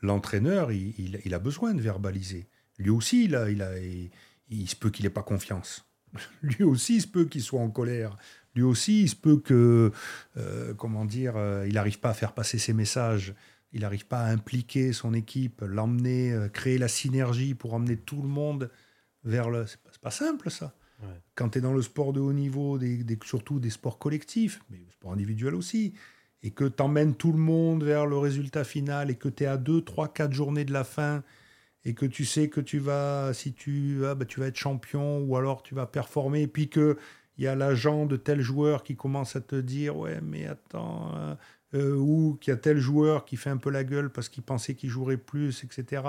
[0.00, 2.48] l'entraîneur, il, a besoin de verbaliser.
[2.78, 5.86] Lui aussi, il, a, il, a, il se peut qu'il n'ait pas confiance.
[6.42, 8.16] Lui aussi, il se peut qu'il soit en colère
[8.54, 9.92] lui aussi, il se peut que,
[10.36, 13.34] euh, comment dire, euh, il n'arrive pas à faire passer ses messages,
[13.72, 18.22] il n'arrive pas à impliquer son équipe, l'emmener, euh, créer la synergie pour emmener tout
[18.22, 18.70] le monde
[19.22, 19.66] vers le.
[19.66, 20.74] C'est pas, pas simple, ça.
[21.34, 24.76] Quand tu es dans le sport de haut niveau, des, surtout des sports collectifs, mais
[24.76, 25.94] le sport individuel aussi,
[26.42, 29.46] et que tu emmènes tout le monde vers le résultat final, et que tu es
[29.46, 31.22] à 2, 3, 4 journées de la fin,
[31.84, 35.20] et que tu sais que tu vas, si tu, ah, bah, tu vas être champion,
[35.20, 36.96] ou alors tu vas performer, et puis que
[37.40, 41.16] il y a l'agent de tel joueur qui commence à te dire ouais mais attends
[41.16, 41.34] euh,
[41.72, 44.42] euh, ou qu'il y a tel joueur qui fait un peu la gueule parce qu'il
[44.42, 46.02] pensait qu'il jouerait plus etc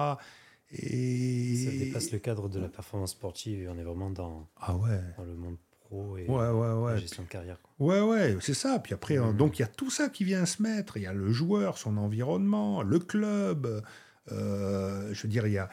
[0.72, 4.76] et ça dépasse le cadre de la performance sportive et on est vraiment dans, ah
[4.76, 5.00] ouais.
[5.18, 5.56] dans le monde
[5.92, 6.94] pro et ouais, ouais, ouais.
[6.94, 9.36] la gestion de carrière ouais ouais c'est ça puis après mmh.
[9.36, 11.78] donc il y a tout ça qui vient se mettre il y a le joueur
[11.78, 13.84] son environnement le club
[14.32, 15.70] euh, je veux dire il y a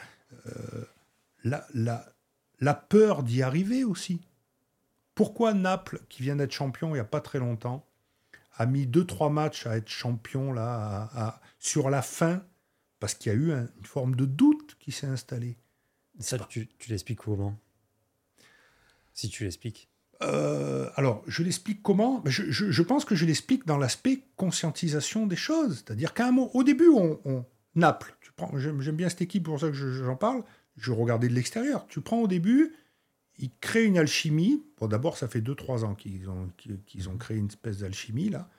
[1.43, 2.05] la, la,
[2.59, 4.21] la peur d'y arriver aussi
[5.19, 7.85] pourquoi Naples, qui vient d'être champion il n'y a pas très longtemps,
[8.53, 12.41] a mis 2-3 matchs à être champion là, sur la fin,
[13.01, 15.57] parce qu'il y a eu une forme de doute qui s'est installée.
[16.19, 17.59] Ça, tu, l'expliques comment?
[19.13, 19.89] Si tu l'expliques.
[20.21, 25.77] Euh, alors, je l'explique comment je, pense que je l'explique dans l'aspect conscientisation des choses.
[25.77, 27.45] C'est-à-dire qu'à au début, on,
[27.75, 28.15] Naples,
[28.55, 30.43] j'aime bien cette équipe, pour ça que j'en parle,
[30.75, 31.85] je regardais de l'extérieur.
[31.87, 32.75] Tu prends au début,
[33.37, 34.63] ils créent une alchimie.
[34.77, 36.49] Bon, d'abord, ça fait 2-3 ans qu'ils ont,
[36.85, 38.49] qu'ils ont créé une espèce d'alchimie, là.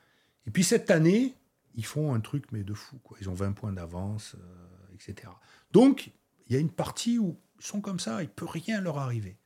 [0.46, 1.34] Et puis cette année,
[1.74, 2.98] ils font un truc, mais de fou.
[3.20, 5.30] Ils ont 20 points d'avance, euh, etc.
[5.72, 6.10] Donc,
[6.46, 9.36] il y a une partie où ils sont comme ça, il peut rien leur arriver.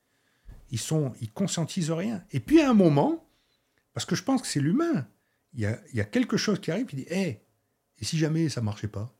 [0.70, 2.24] Ils sont, ils conscientisent rien.
[2.32, 3.28] Et puis à un moment,
[3.92, 5.06] parce que je pense que c'est l'humain,
[5.52, 7.40] il y a, y a, quelque chose qui arrive qui dit, hé,
[7.98, 9.14] et si jamais ça marchait pas?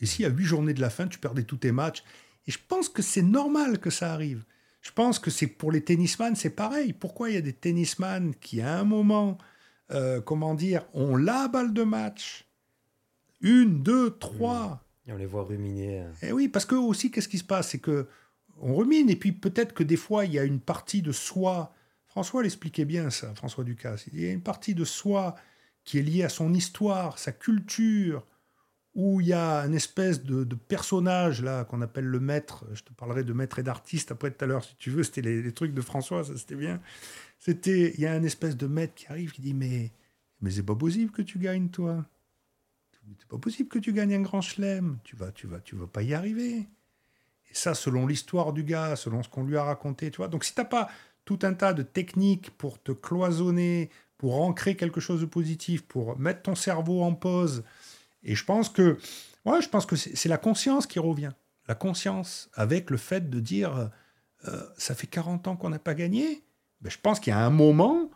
[0.00, 2.02] Et si à 8 journées de la fin, tu perdais tous tes matchs?
[2.46, 4.44] Et je pense que c'est normal que ça arrive.
[4.80, 6.92] Je pense que c'est pour les tennisman, c'est pareil.
[6.92, 9.36] Pourquoi il y a des tennisman qui, à un moment,
[9.90, 12.46] euh, comment dire, ont la balle de match,
[13.40, 14.82] une, deux, trois.
[15.06, 15.96] Et on les voit ruminer.
[15.96, 16.12] Et euh.
[16.22, 17.70] eh oui, parce que aussi, qu'est-ce qui se passe?
[17.70, 18.08] C'est que
[18.60, 21.74] on rumine, et puis peut-être que des fois, il y a une partie de soi.
[22.06, 24.06] François l'expliquait bien, ça, François Ducasse.
[24.12, 25.36] Il y a une partie de soi
[25.84, 28.26] qui est liée à son histoire, sa culture,
[28.94, 32.64] où il y a une espèce de, personnage là qu'on appelle le maître.
[32.74, 35.02] Je te parlerai de maître et d'artiste après tout à l'heure si tu veux.
[35.02, 36.80] C'était les, trucs de François, ça c'était bien.
[37.38, 39.92] C'était, il y a un espèce de maître qui arrive qui dit mais
[40.40, 42.04] mais c'est pas possible que tu gagnes toi.
[43.18, 44.98] C'est pas possible que tu gagnes un grand chelem.
[45.04, 46.68] Tu vas tu vas tu vas pas y arriver.
[47.50, 50.28] Et ça selon l'histoire du gars, selon ce qu'on lui a raconté, tu vois.
[50.28, 50.88] Donc si t'as pas
[51.24, 56.18] tout un tas de techniques pour te cloisonner, pour ancrer quelque chose de positif, pour
[56.18, 57.64] mettre ton cerveau en pause
[58.22, 58.98] et je pense que,
[59.44, 61.32] ouais, je pense que c'est la conscience qui revient.
[61.68, 63.90] La conscience avec le fait de dire,
[64.48, 66.42] euh, ça fait 40 ans qu'on n'a pas gagné.
[66.80, 68.10] Ben, je pense qu'il y a un moment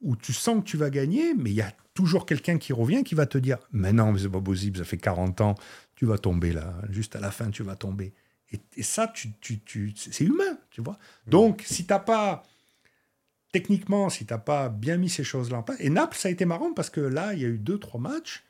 [0.00, 3.02] où tu sens que tu vas gagner, mais il y a toujours quelqu'un qui revient
[3.02, 5.54] qui va te dire, mais non, mais c'est pas possible, ça fait 40 ans,
[5.94, 8.12] tu vas tomber là, juste à la fin, tu vas tomber.
[8.52, 10.98] Et, ça, tu, tu, tu c'est humain, tu vois.
[11.26, 12.44] Donc, si t'as pas
[13.52, 15.78] techniquement, si tu n'as pas bien mis ces choses-là en place.
[15.80, 18.00] Et Naples, ça a été marrant parce que là, il y a eu deux, trois
[18.00, 18.44] matchs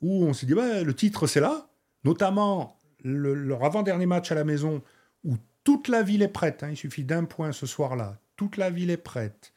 [0.00, 1.68] où on s'est dit, bah, le titre, c'est là.
[2.04, 4.82] Notamment leur avant-dernier match à la maison,
[5.24, 6.62] où toute la ville est prête.
[6.62, 6.70] Hein.
[6.70, 8.18] il suffit d'un point ce soir-là.
[8.36, 9.52] Toute la ville est prête.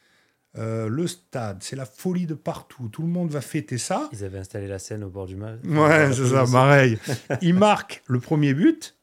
[0.57, 2.89] Euh, le stade, c'est la folie de partout.
[2.89, 4.09] Tout le monde va fêter ça.
[4.11, 5.59] Ils avaient installé la scène au bord du mal.
[5.63, 6.97] Ouais, c'est ça, pareil.
[7.41, 8.97] ils marquent le premier but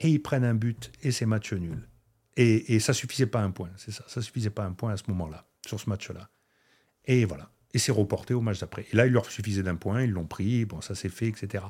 [0.00, 1.88] et ils prennent un but et c'est match nul.
[2.36, 4.04] Et, ça suffisait pas un point, c'est ça.
[4.08, 6.30] Ça suffisait pas un point à ce moment-là, sur ce match-là.
[7.04, 8.86] Et voilà et c'est reporté au match d'après.
[8.92, 11.64] Et là, il leur suffisait d'un point, ils l'ont pris, bon, ça s'est fait, etc.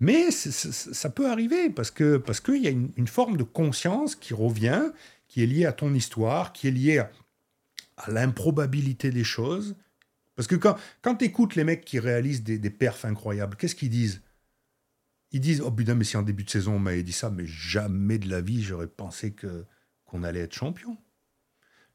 [0.00, 4.34] Mais ça peut arriver parce que parce qu'il y a une, forme de conscience qui
[4.34, 4.82] revient,
[5.28, 7.10] qui est liée à ton histoire, qui est liée à,
[8.08, 9.76] l'improbabilité des choses.
[10.34, 13.76] Parce que quand, quand tu écoutes les mecs qui réalisent des, des perfs incroyables, qu'est-ce
[13.76, 14.22] qu'ils disent?
[15.34, 17.44] Ils disent Oh putain, mais si en début de saison on m'avait dit ça, mais
[17.44, 20.96] jamais de la vie j'aurais pensé qu'on allait être champion.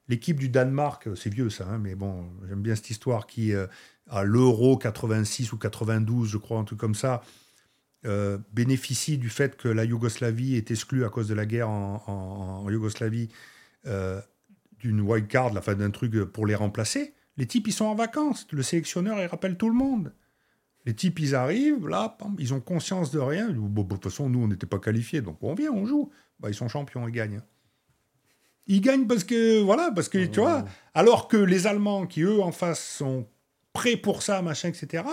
[0.09, 3.53] L'équipe du Danemark, euh, c'est vieux ça, hein, mais bon, j'aime bien cette histoire qui,
[3.53, 3.65] euh,
[4.09, 7.21] à l'Euro 86 ou 92, je crois, un truc comme ça,
[8.05, 12.67] euh, bénéficie du fait que la Yougoslavie est exclue à cause de la guerre en,
[12.69, 13.29] Yougoslavie
[14.79, 17.13] d'une wild card, la fin d'un truc pour les remplacer.
[17.37, 18.47] Les types, ils sont en vacances.
[18.51, 20.11] Le sélectionneur, il rappelle tout le monde.
[20.89, 23.51] Les types, ils arrivent, là, ils ont conscience de rien.
[23.51, 26.09] Bon, de toute façon, nous, on n'était pas qualifiés, donc on vient, on joue.
[26.39, 27.41] Bah, ils sont champions, ils gagnent.
[28.65, 30.65] Ils gagnent parce que, voilà, parce que, tu vois,
[30.95, 33.27] alors que les Allemands, qui eux, en face, sont
[33.71, 35.03] prêts pour ça, machin, etc.,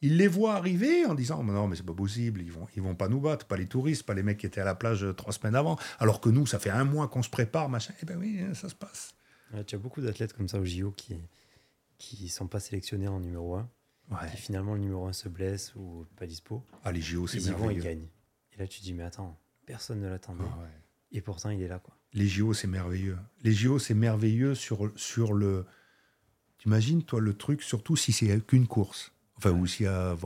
[0.00, 2.94] ils les voient arriver en disant non mais c'est pas possible ils vont ils vont
[2.94, 5.14] pas nous battre pas les touristes pas les mecs qui étaient à la plage euh,
[5.14, 8.04] trois semaines avant alors que nous ça fait un mois qu'on se prépare machin eh
[8.04, 9.14] ben oui ça se passe
[9.66, 11.16] tu as beaucoup d'athlètes comme ça au JO qui
[11.96, 13.66] qui sont pas sélectionnés en numéro 1
[14.10, 14.32] ouais.
[14.32, 17.80] et finalement le numéro 1 se blesse ou pas dispo ah les JO c'est merveilleux
[17.80, 18.08] ils gagnent
[18.52, 20.44] et là tu te dis mais attends personne ne l'attendait
[21.12, 23.18] et pourtant il est là quoi Les JO, c'est merveilleux.
[23.42, 25.64] Les JO, c'est merveilleux sur, sur le.
[26.58, 29.12] T'imagines, toi, le truc, surtout si c'est qu'une course.
[29.36, 30.16] Enfin, ou s'il y a.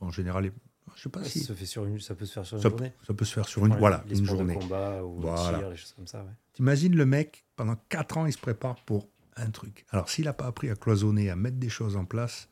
[0.00, 0.52] en général,
[0.94, 1.40] je sais pas si.
[1.40, 2.92] Ça, fait sur une, ça peut se faire sur une ça, journée.
[3.06, 4.54] Ça peut se faire sur une, voilà, une journée.
[4.54, 5.58] De combat ou voilà.
[5.58, 6.22] tir, les choses comme ça.
[6.22, 6.32] Ouais.
[6.52, 9.86] T'imagines le mec, pendant 4 ans, il se prépare pour un truc.
[9.90, 12.48] Alors, s'il n'a pas appris à cloisonner, à mettre des choses en place,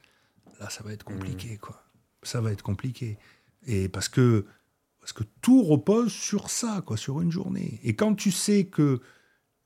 [0.60, 1.58] là, ça va être compliqué, mmh.
[1.58, 1.82] quoi.
[2.22, 3.18] Ça va être compliqué.
[3.66, 4.46] Et parce que,
[5.00, 7.80] parce que tout repose sur ça, quoi, sur une journée.
[7.82, 9.00] Et quand tu sais que,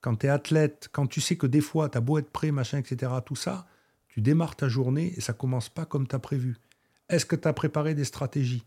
[0.00, 2.52] quand tu es athlète, quand tu sais que des fois, tu as beau être prêt,
[2.52, 3.66] machin, etc., tout ça,
[4.08, 6.56] tu démarres ta journée et ça commence pas comme tu as prévu.
[7.08, 8.64] Est-ce que tu as préparé des stratégies?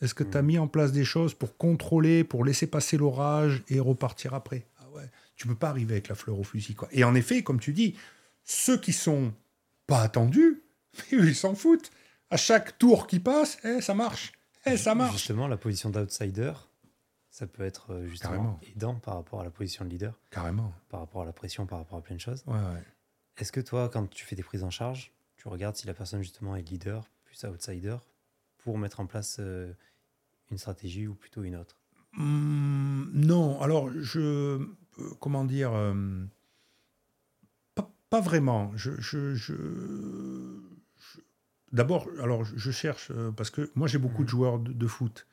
[0.00, 0.46] Est-ce que tu as mmh.
[0.46, 4.66] mis en place des choses pour contrôler, pour laisser passer l'orage et repartir après?
[4.78, 5.08] Ah ouais.
[5.36, 6.74] Tu peux pas arriver avec la fleur au fusil.
[6.74, 6.88] Quoi.
[6.90, 7.96] Et en effet, comme tu dis,
[8.44, 9.32] ceux qui sont
[9.86, 10.62] pas attendus,
[11.12, 11.90] ils s'en foutent.
[12.30, 14.32] À chaque tour qui passe, eh, ça marche.
[14.66, 15.12] Eh, ça marche.
[15.12, 16.52] Justement, la position d'outsider,
[17.30, 20.18] ça peut être euh, justement aidant par rapport à la position de leader.
[20.30, 20.74] Carrément.
[20.88, 22.42] Par rapport à la pression, par rapport à plein de choses.
[22.46, 22.82] Ouais, ouais.
[23.38, 26.20] Est-ce que toi, quand tu fais des prises en charge, tu regardes si la personne
[26.22, 27.96] justement est leader, plus outsider,
[28.58, 29.72] pour mettre en place euh,
[30.50, 31.80] une stratégie ou plutôt une autre?
[32.12, 34.20] Mmh, Non, alors je.
[34.20, 34.66] Euh,
[35.20, 35.72] comment dire
[38.10, 38.72] pas, vraiment.
[38.74, 39.52] je, je, je
[41.72, 44.30] D'abord, alors je cherche, euh, parce que moi j'ai beaucoup de mmh.
[44.30, 45.26] joueurs de, foot,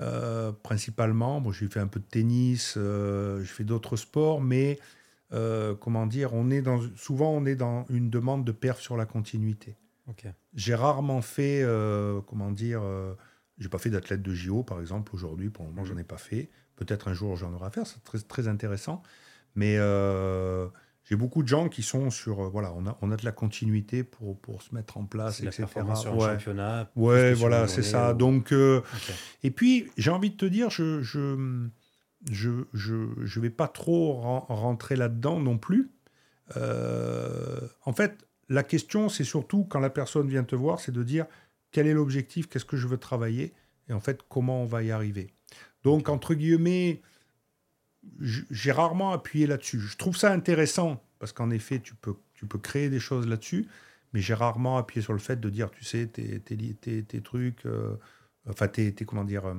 [0.00, 1.40] euh, principalement.
[1.40, 4.78] Bon, j'ai fait un peu de tennis, euh, j'ai fait d'autres sports, mais
[5.80, 9.06] comment dire, on est dans, souvent on est dans une demande de perf sur la
[9.06, 9.76] continuité.
[10.54, 11.66] J'ai rarement fait,
[12.26, 12.82] comment dire,
[13.58, 16.18] j'ai pas fait d'athlète de JO par exemple aujourd'hui, pour le moment j'en ai pas
[16.18, 16.50] fait.
[16.76, 19.02] Peut-être un jour j'en aurai à faire, c'est très, très intéressant.
[19.54, 19.78] Mais
[21.04, 22.40] j'ai beaucoup de gens qui sont sur.
[22.40, 25.40] Euh, voilà, on a, on a de la continuité pour, pour se mettre en place,
[25.40, 25.66] etc.
[25.86, 26.34] La sur ouais.
[26.34, 26.90] championnat.
[26.96, 28.14] Ouais, voilà, c'est ça.
[28.14, 28.82] Donc, euh,
[29.42, 31.68] Et puis, j'ai envie de te dire, je je,
[32.30, 34.14] je, je, je vais pas trop
[34.48, 35.90] rentrer là-dedans non plus.
[36.56, 41.02] Euh, en fait, la question, c'est surtout quand la personne vient te voir, c'est de
[41.02, 41.26] dire
[41.72, 43.54] quel est l'objectif, qu'est-ce que je veux travailler,
[43.88, 45.32] et en fait, comment on va y arriver.
[45.84, 47.00] Donc, entre guillemets
[48.20, 49.80] j'ai rarement appuyé là-dessus.
[49.80, 53.68] Je trouve ça intéressant parce qu'en effet, tu peux, tu peux créer des choses là-dessus,
[54.12, 57.64] mais j'ai rarement appuyé sur le fait de dire, tu sais, tes, tes, tes, trucs,
[57.66, 57.96] euh,
[58.48, 59.54] enfin, tes, comment dire, euh,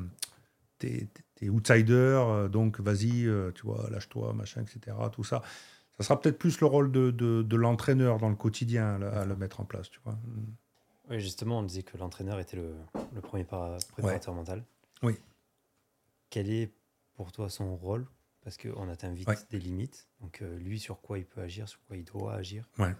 [0.77, 1.09] tes,
[1.49, 4.97] outsiders, euh, donc vas-y, tu vois, lâche-toi, machin, etc.
[5.11, 5.41] Tout ça.
[5.97, 9.61] Ça sera peut-être plus le rôle de, de, l'entraîneur dans le quotidien à le mettre
[9.61, 10.17] en place, tu vois.
[11.09, 12.73] Oui, justement, on disait que l'entraîneur était le,
[13.13, 14.63] le premier préparateur mental.
[15.03, 15.17] Oui.
[16.29, 16.73] Quel est
[17.15, 18.07] pour toi son rôle
[18.43, 20.07] parce qu'on atteint vite des limites.
[20.21, 22.67] Donc, euh, lui, sur quoi il peut agir, sur quoi il doit agir.
[22.77, 22.93] Ouais.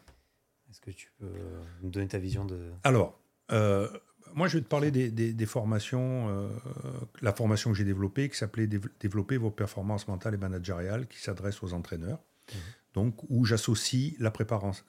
[0.69, 1.31] Est-ce que tu peux
[1.81, 2.71] nous donner ta vision de.
[2.83, 3.19] Alors,
[3.51, 3.89] euh,
[4.33, 6.49] moi, je vais te parler des, des, formations, euh,
[7.21, 11.61] la formation que j'ai développée, qui s'appelait Développer vos performances mentales et managériales, qui s'adresse
[11.61, 12.19] aux entraîneurs.
[12.51, 12.59] Mhm.
[12.93, 14.31] Donc, où j'associe la,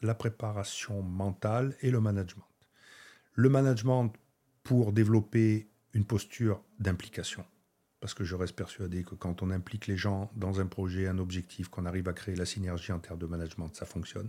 [0.02, 2.46] la préparation mentale et le management.
[3.32, 4.12] Le management
[4.62, 7.44] pour développer une posture d'implication
[8.04, 11.16] parce que je reste persuadé que quand on implique les gens dans un projet, un
[11.16, 14.28] objectif, qu'on arrive à créer la synergie en termes de management, ça fonctionne.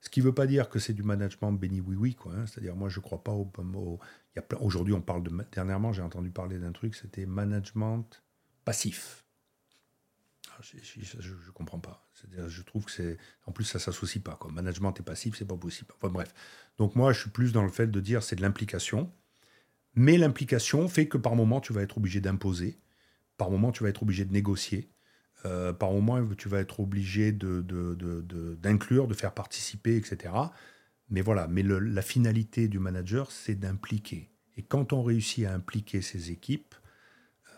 [0.00, 2.32] Ce qui ne veut pas dire que c'est du management béni oui oui quoi.
[2.34, 2.46] Hein.
[2.46, 4.00] C'est-à-dire moi je ne crois pas au, au
[4.58, 8.20] Aujourd'hui on parle de dernièrement j'ai entendu parler d'un truc c'était management
[8.64, 9.24] passif.
[10.50, 12.08] Ah, je ne comprends pas.
[12.14, 14.36] C'est-à-dire je trouve que c'est en plus ça s'associe pas.
[14.50, 15.94] Management et passif c'est pas possible.
[16.02, 16.34] Enfin bref.
[16.78, 19.12] Donc moi je suis plus dans le fait de dire c'est de l'implication.
[19.94, 22.80] Mais l'implication fait que par moment tu vas être obligé d'imposer
[23.36, 24.90] par moment, tu vas être obligé de négocier.
[25.44, 30.32] Euh, par moment, tu vas être obligé d'inclure, de, de, faire participer, etc.
[31.10, 34.30] Mais voilà, mais la finalité du manager, c'est d'impliquer.
[34.56, 36.74] Et quand on réussit à impliquer ses équipes,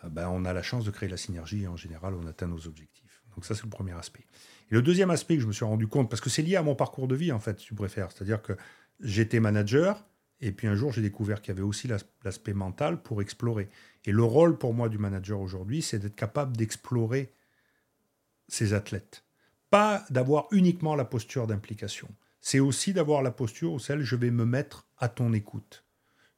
[0.05, 2.49] euh, ben, on a la chance de créer la synergie et en général, on atteint
[2.49, 3.23] nos objectifs.
[3.35, 4.25] Donc ça, c'est le premier aspect.
[4.71, 6.63] Et le deuxième aspect que je me suis rendu compte, parce que c'est lié à
[6.63, 8.55] mon parcours de vie, en fait, si tu préfères, c'est-à-dire que
[9.01, 10.05] j'étais manager,
[10.41, 11.89] et puis un jour, j'ai découvert qu'il y avait aussi
[12.25, 13.69] l'aspect mental pour explorer.
[14.07, 17.33] Et le rôle pour moi du manager aujourd'hui, c'est d'être capable d'explorer
[18.49, 19.25] ses athlètes.
[19.69, 22.09] Pas d'avoir uniquement la posture d'implication.
[22.41, 25.85] C'est aussi d'avoir la posture où celle je vais me mettre à ton écoute.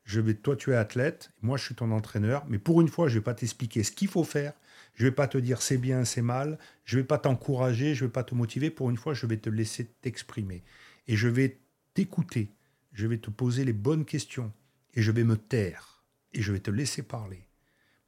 [0.04, 3.08] Je vais, toi, tu es athlète, moi, je suis ton entraîneur, mais pour une fois,
[3.08, 4.54] je ne vais pas t'expliquer ce qu'il faut faire.
[4.94, 6.58] Je ne vais pas te dire c'est bien, c'est mal.
[6.86, 8.70] Je ne vais pas t'encourager, je ne vais pas te motiver.
[8.70, 10.64] Pour une fois, je vais te laisser t'exprimer.
[11.06, 11.60] Et je vais
[11.92, 12.54] t'écouter.
[12.92, 14.50] Je vais te poser les bonnes questions.
[14.94, 16.02] Et je vais me taire.
[16.32, 17.47] Et je vais te laisser parler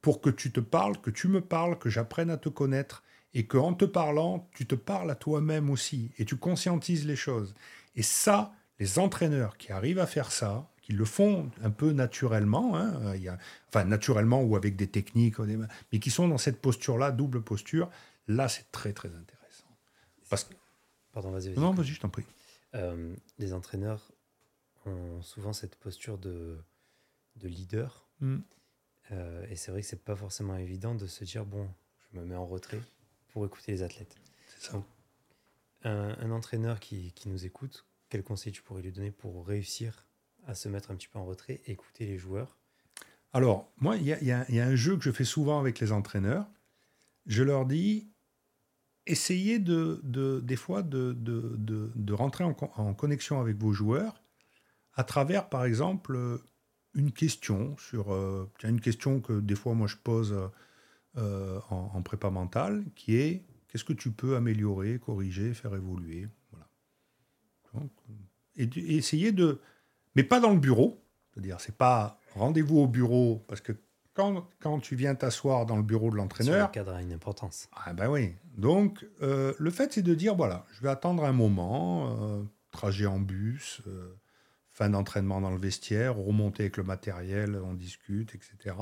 [0.02, 3.02] pour que tu te parles, que tu me parles, que j'apprenne à te connaître
[3.34, 7.54] et qu'en te parlant, tu te parles à toi-même aussi et tu conscientises les choses.
[7.96, 12.76] Et ça, les entraîneurs qui arrivent à faire ça, qui le font un peu naturellement,
[12.76, 13.16] hein,
[13.68, 15.38] enfin naturellement ou avec des techniques,
[15.92, 17.90] mais qui sont dans cette posture-là, double posture,
[18.30, 19.66] Là, c'est très, très intéressant.
[20.28, 20.54] Parce que...
[21.12, 21.52] Pardon, vas-y.
[21.54, 22.24] non, vas-y, je t'en prie.
[22.76, 24.12] Euh, les entraîneurs
[24.86, 26.56] ont souvent cette posture de,
[27.34, 28.08] de leader.
[28.20, 28.38] Mm.
[29.12, 31.68] Euh, et c'est vrai que c'est pas forcément évident de se dire bon,
[32.12, 32.80] je me mets en retrait
[33.32, 34.16] pour écouter les athlètes.
[34.46, 34.82] C'est ça.
[35.84, 40.06] un, entraîneur qui, qui, nous écoute, quel conseil tu pourrais lui donner pour réussir
[40.46, 42.56] à se mettre un petit peu en retrait, écouter les joueurs?
[43.32, 45.92] Alors, moi, il y, y, y a, un jeu que je fais souvent avec les
[45.92, 46.48] entraîneurs.
[47.26, 48.10] Je leur dis
[49.06, 51.56] essayez de, de, des fois de, de,
[51.94, 54.22] de rentrer en, en, connexion avec vos joueurs
[54.94, 56.40] à travers, par exemple,
[56.94, 60.36] une question sur euh, une question que des fois moi je pose
[61.16, 67.86] euh, en, prépa mentale, qui est qu'est-ce que tu peux améliorer, corriger, faire évoluer, voilà.
[68.56, 69.60] et, essayer de,
[70.16, 73.72] mais pas dans le bureau, c'est-à-dire c'est pas rendez-vous au bureau parce que
[74.14, 76.66] quand, quand, tu viens t'asseoir dans le bureau de l'entraîneur.
[76.68, 77.68] Le cadre a une importance.
[77.72, 78.34] Ah ben oui.
[78.56, 83.20] Donc, euh, le fait, c'est de dire voilà, je vais attendre un moment, trajet en
[83.20, 83.82] bus,
[84.72, 88.76] fin d'entraînement dans le vestiaire, remonter avec le matériel, on discute, etc.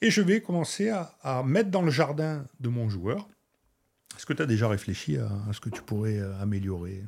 [0.00, 3.28] Et je vais commencer à, mettre dans le jardin de mon joueur.
[4.16, 7.04] Est-ce que tu as déjà réfléchi à, ce que tu pourrais euh, améliorer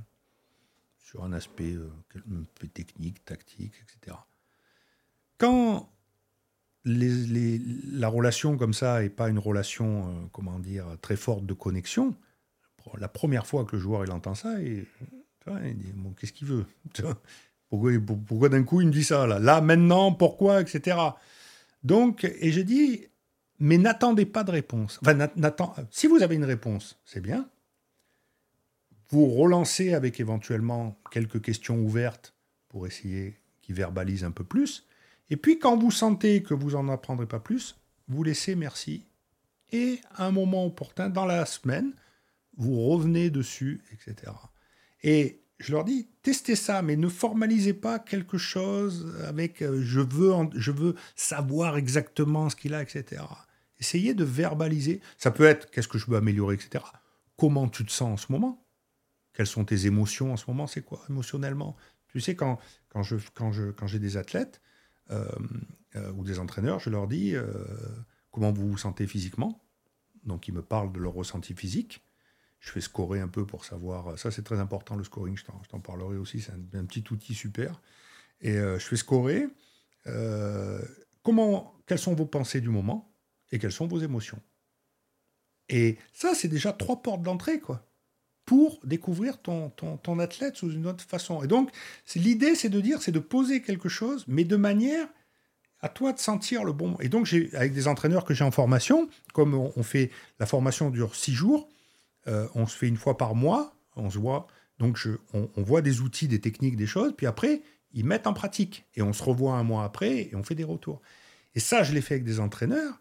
[0.99, 1.91] sur un aspect euh,
[2.73, 4.17] technique, tactique, etc.
[5.39, 5.91] Quand
[6.85, 12.15] la relation comme ça n'est pas une relation, euh, comment dire, très forte de connexion,
[12.99, 14.87] la première fois que le joueur il entend ça, il,
[15.47, 16.67] dit bon, qu'est-ce qu'il veut
[18.27, 20.97] pourquoi, d'un coup il me dit ça là maintenant, pourquoi Etc.
[21.83, 23.07] Donc, et j'ai dit,
[23.59, 24.99] mais n'attendez pas de réponse.
[25.03, 25.29] Enfin,
[25.91, 27.49] si vous avez une réponse, c'est bien.
[29.11, 32.35] Vous relancez avec éventuellement quelques questions ouvertes
[32.69, 34.87] pour essayer qu'ils verbalisent un peu plus.
[35.31, 37.77] Et puis, quand vous sentez que vous n'en apprendrez pas plus,
[38.09, 39.07] vous laissez merci.
[39.73, 41.93] Et à un moment opportun, dans la semaine,
[42.57, 44.33] vous revenez dessus, etc.
[45.03, 50.01] Et je leur dis, testez ça, mais ne formalisez pas quelque chose avec euh, je,
[50.01, 53.23] veux je veux savoir exactement ce qu'il a, etc.
[53.81, 55.01] Essayez de verbaliser.
[55.17, 56.85] Ça peut être qu'est-ce que je veux améliorer, etc.
[57.37, 58.67] Comment tu te sens en ce moment?
[59.33, 60.67] Quelles sont tes émotions en ce moment?
[60.67, 61.77] C'est quoi émotionnellement?
[62.09, 62.59] Tu sais, quand,
[62.91, 64.61] quand, je, quand, je, quand j'ai des athlètes
[65.11, 65.27] euh,
[65.97, 67.35] euh, ou des entraîneurs, je leur dis
[68.31, 69.65] comment vous vous sentez physiquement?
[70.25, 72.04] Donc, ils me parlent de leur ressenti physique
[72.65, 74.19] je fais scorer un peu pour savoir.
[74.19, 75.37] Ça, c'est très important, le scoring.
[75.37, 76.41] Je t'en parlerai aussi.
[76.41, 77.83] C'est un, petit outil super.
[78.41, 79.47] Et euh, je fais scorer.
[80.07, 80.81] Euh,
[81.23, 83.13] comment, quelles sont vos pensées du moment
[83.53, 84.41] et quelles sont vos émotions?
[85.69, 87.87] Et ça, c'est déjà trois portes d'entrée, quoi,
[88.47, 91.43] pour découvrir ton, athlète sous une autre façon.
[91.43, 91.71] Et donc,
[92.15, 95.07] l'idée, c'est de dire, c'est de poser quelque chose, mais de manière
[95.81, 96.97] à toi de sentir le bon.
[97.01, 101.15] Et donc, avec des entraîneurs que j'ai en formation, comme on fait, la formation dure
[101.15, 101.69] six jours,
[102.29, 104.47] euh, on se fait une fois par mois, on se voit,
[104.79, 107.63] donc je, on, voit des outils, des techniques, des choses, puis après,
[107.93, 108.87] ils mettent en pratique.
[108.95, 111.01] Et on se revoit un mois après et on fait des retours.
[111.55, 113.01] Et ça, je l'ai fait avec des entraîneurs,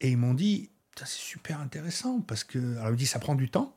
[0.00, 3.34] et ils m'ont dit, c'est super intéressant, parce que, alors ils me disent, ça prend
[3.34, 3.76] du temps?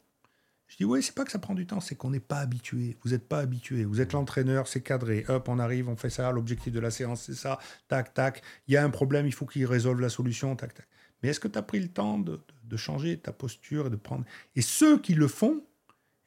[0.68, 2.98] Je dis, oui, c'est pas que ça prend du temps, c'est qu'on n'est pas habitué.
[3.04, 3.86] Vous n'êtes pas habitué.
[3.86, 5.24] Vous êtes l'entraîneur, c'est cadré.
[5.30, 6.30] Hop, on arrive, on fait ça.
[6.32, 7.58] L'objectif de la séance, c'est ça.
[7.88, 8.42] Tac, tac.
[8.68, 10.58] Il y a un problème, il faut qu'il résolve la solution.
[10.58, 10.88] Tac, tac.
[11.22, 12.40] Mais est-ce que tu as pris le temps de,
[12.76, 14.26] changer ta posture et de prendre?
[14.56, 15.64] Et ceux qui le font,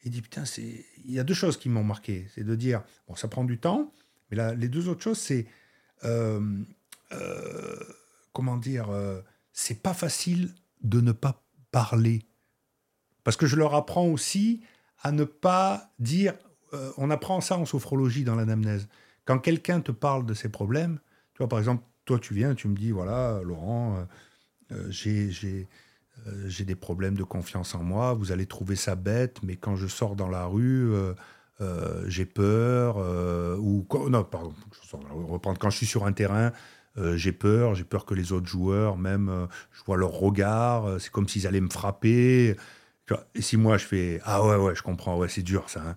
[0.03, 2.27] ils disent Putain, il y a deux choses qui m'ont marqué.
[2.35, 3.93] C'est de dire Bon, ça prend du temps,
[4.31, 5.47] mais là, les deux autres choses, c'est.
[6.05, 6.41] Euh,
[7.13, 7.79] euh,
[8.33, 9.21] comment dire euh,
[9.53, 12.23] C'est pas facile de ne pas parler.
[13.23, 14.63] Parce que je leur apprends aussi
[15.03, 16.35] à ne pas dire.
[16.97, 18.89] on apprend ça en sophrologie dans l'anamnèse.
[19.25, 20.99] Quand quelqu'un te parle de ses problèmes,
[21.35, 24.07] tu vois, par exemple, toi, tu viens, tu me dis Voilà, Laurent
[24.91, 29.87] j'ai des problèmes de confiance en moi, vous allez trouver ça bête, mais quand je
[29.87, 30.93] sors dans la rue,
[31.61, 32.99] euh, j'ai peur,
[33.59, 34.55] ou non, pardon,
[34.93, 36.53] reprendre, quand je suis sur un terrain,
[37.15, 41.29] j'ai peur, j'ai peur que les autres joueurs, même, je vois leur regard, c'est comme
[41.29, 42.57] s'ils allaient me frapper.
[43.35, 45.83] Et si moi je fais, ah ouais, ouais, je comprends, ouais, c'est dur ça.
[45.85, 45.97] Hein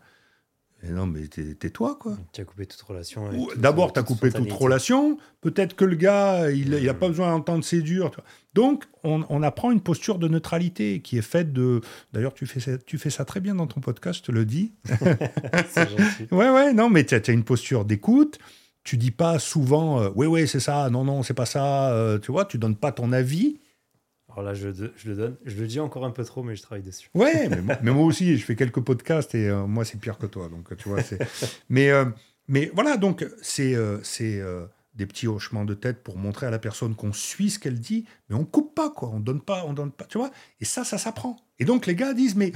[0.91, 2.17] non, mais tais-toi, quoi.
[2.33, 3.29] Tu as coupé toute relation.
[3.55, 5.17] D'abord, tu as coupé toute relation.
[5.41, 8.11] Peut-être que le gars, il n'a pas besoin d'entendre c'est dur.
[8.53, 11.81] Donc, on, apprend une posture de neutralité qui est faite de.
[12.11, 14.45] D'ailleurs, tu, fais ça, tu fais ça très bien dans ton podcast, je te le
[14.45, 14.73] dis.
[15.69, 16.27] c'est gentil.
[16.31, 18.37] Ouais, ouais, non, mais tu as, une posture d'écoute.
[18.83, 21.91] Tu dis pas souvent, euh, oui, oui, c'est ça, non, non, c'est pas ça.
[21.93, 23.59] Euh, tu vois, tu donnes pas ton avis.
[24.33, 25.35] Alors là, je, je, le donne.
[25.45, 27.09] Je le dis encore un peu trop, mais je travaille dessus.
[27.13, 27.49] Ouais,
[27.81, 30.49] mais, moi, aussi, je fais quelques podcasts et euh, moi, c'est pire que toi.
[30.49, 30.99] Donc, tu vois,
[31.69, 32.05] mais, euh,
[32.47, 33.75] mais voilà, donc, c'est.
[34.03, 34.41] c'est
[34.95, 38.05] des petits hochements de tête pour montrer à la personne qu'on suit ce qu'elle dit,
[38.29, 39.09] mais on coupe pas, quoi.
[39.09, 40.29] On donne pas, on donne pas, tu vois.
[40.59, 41.35] Et ça, ça s'apprend.
[41.57, 42.51] Et donc, les gars disent, mais.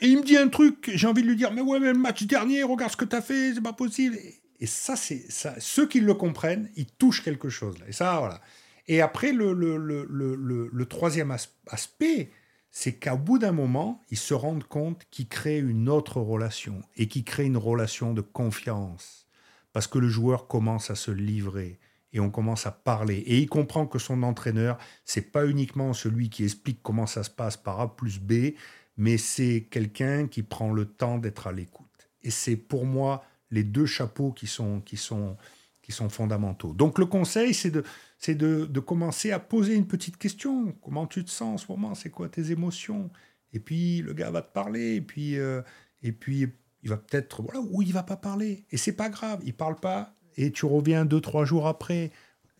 [0.00, 1.98] Et il me dit un truc, j'ai envie de lui dire, mais ouais, mais le
[1.98, 4.16] match dernier, regarde ce que tu as fait, c'est pas possible.
[4.60, 5.54] Et ça, c'est ça.
[5.58, 7.78] Ceux qui le comprennent, ils touchent quelque chose.
[7.78, 7.86] Là.
[7.88, 8.40] Et ça, voilà.
[8.88, 12.30] Et après, le, troisième aspect,
[12.70, 17.06] c'est qu'au bout d'un moment, ils se rendent compte qu'ils créent une autre relation et
[17.06, 19.26] qu'ils créent une relation de confiance.
[19.74, 21.78] Parce que le joueur commence à se livrer
[22.14, 23.18] et on commence à parler.
[23.18, 27.30] Et il comprend que son entraîneur, c'est pas uniquement celui qui explique comment ça se
[27.30, 28.54] passe par A plus B,
[28.96, 32.08] mais c'est quelqu'un qui prend le temps d'être à l'écoute.
[32.22, 35.36] Et c'est pour moi les deux chapeaux qui sont, qui sont,
[35.82, 36.72] qui sont fondamentaux.
[36.72, 37.84] Donc le conseil, c'est de,
[38.18, 40.72] c'est de, de, commencer à poser une petite question.
[40.82, 41.94] Comment tu te sens en ce moment?
[41.94, 43.10] C'est quoi tes émotions?
[43.52, 45.62] Et puis le gars va te parler, et puis, euh,
[46.02, 46.48] et puis
[46.82, 48.66] il va peut-être, voilà, ou il va pas parler.
[48.70, 52.10] Et c'est pas grave, il parle pas, et tu reviens deux, trois jours après.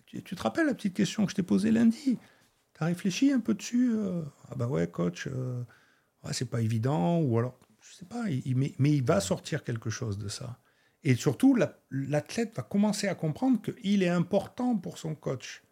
[0.06, 2.18] Tu, te rappelles la petite question que je t'ai posée lundi?
[2.74, 4.22] Tu as réfléchi un peu dessus euh?
[4.48, 5.62] Ah bah ouais, coach, euh,
[6.32, 8.24] c'est pas évident, ou alors, je sais pas,
[8.56, 10.58] mais, mais il va sortir quelque chose de ça.
[11.04, 11.56] Et surtout,
[11.90, 15.62] l'athlète va commencer à comprendre qu'il est important pour son coach.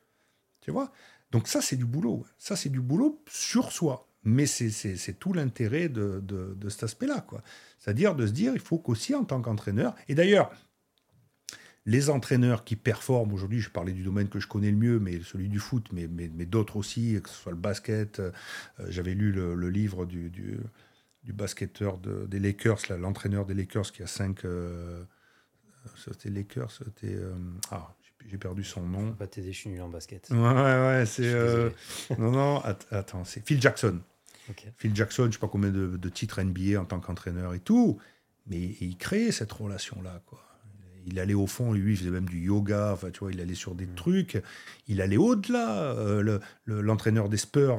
[0.60, 0.92] Tu vois?
[1.30, 2.24] Donc ça, c'est du boulot.
[2.38, 4.08] Ça, c'est du boulot sur soi.
[4.24, 7.24] Mais c'est tout l'intérêt de, de, cet aspect-là.
[7.78, 10.50] C'est-à-dire de se dire, il faut qu'aussi en tant qu'entraîneur, et d'ailleurs,
[11.84, 15.20] les entraîneurs qui performent aujourd'hui, je parlais du domaine que je connais le mieux, mais
[15.20, 18.18] celui du foot, mais, mais, d'autres aussi, que ce soit le basket.
[18.18, 18.32] Euh,
[18.88, 20.58] j'avais lu le, livre du, du,
[21.32, 25.04] basketteur des Lakers, l'entraîneur des Lakers qui a cinq, euh,
[25.96, 27.14] c'était Lakers, c'était.
[27.14, 27.34] Euh,
[27.70, 27.94] ah,
[28.28, 29.12] j'ai perdu son nom.
[29.12, 30.28] Pas t'aider, je suis nul en basket.
[30.30, 31.32] Ouais, ouais, c'est.
[31.32, 31.70] Euh,
[32.18, 34.00] non, non, attends, c'est Phil Jackson.
[34.76, 37.98] Phil Jackson, je sais pas combien de, titres NBA en tant qu'entraîneur et tout,
[38.46, 40.40] mais il créait cette relation-là, quoi.
[41.08, 43.54] Il allait au fond, lui, il faisait même du yoga, enfin, tu vois, il allait
[43.54, 43.94] sur des mm.
[43.94, 44.42] trucs,
[44.88, 45.92] il allait au-delà.
[45.92, 47.78] Euh, l'entraîneur des Spurs,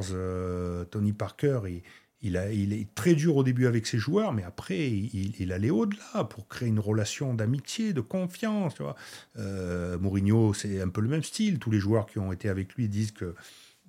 [0.91, 1.81] Tony Parker, il,
[2.27, 6.47] il, est très dur au début avec ses joueurs, mais après, il, allait au-delà pour
[6.47, 8.75] créer une relation d'amitié, de confiance.
[8.75, 8.95] Tu vois.
[9.37, 11.59] Euh, Mourinho, c'est un peu le même style.
[11.59, 13.35] Tous les joueurs qui ont été avec lui disent que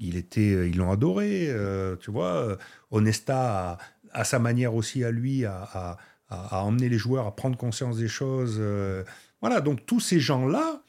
[0.00, 1.46] il était, ils l'ont adoré.
[1.48, 2.56] Euh, tu vois,
[2.90, 3.78] Onesta,
[4.12, 5.98] a, sa manière aussi à lui, à,
[6.30, 8.56] emmener les joueurs à prendre conscience des choses.
[8.58, 9.02] Euh,
[9.40, 10.82] voilà, donc tous ces gens-là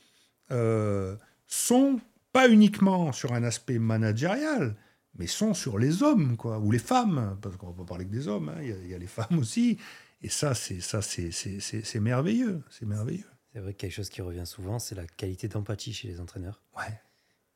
[1.48, 2.00] sont
[2.32, 4.76] pas uniquement sur un aspect managérial,
[5.16, 8.12] mais sont sur les hommes, quoi, ou les femmes, parce qu'on va pas parler que
[8.12, 9.78] des hommes, hein, il y, a les femmes aussi.
[10.22, 13.30] Et ça, c'est ça, c'est merveilleux, c'est merveilleux.
[13.54, 16.62] C'est vrai que quelque chose qui revient souvent, c'est la qualité d'empathie chez les entraîneurs.
[16.78, 17.02] Ouais.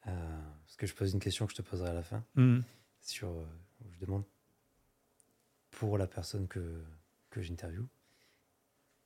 [0.07, 2.23] Euh, parce que je pose une question que je te poserai à la fin.
[2.35, 2.61] Mmh.
[3.01, 3.45] Sur, euh,
[3.91, 4.23] je demande
[5.71, 6.81] pour la personne que,
[7.29, 7.85] que j'interviewe,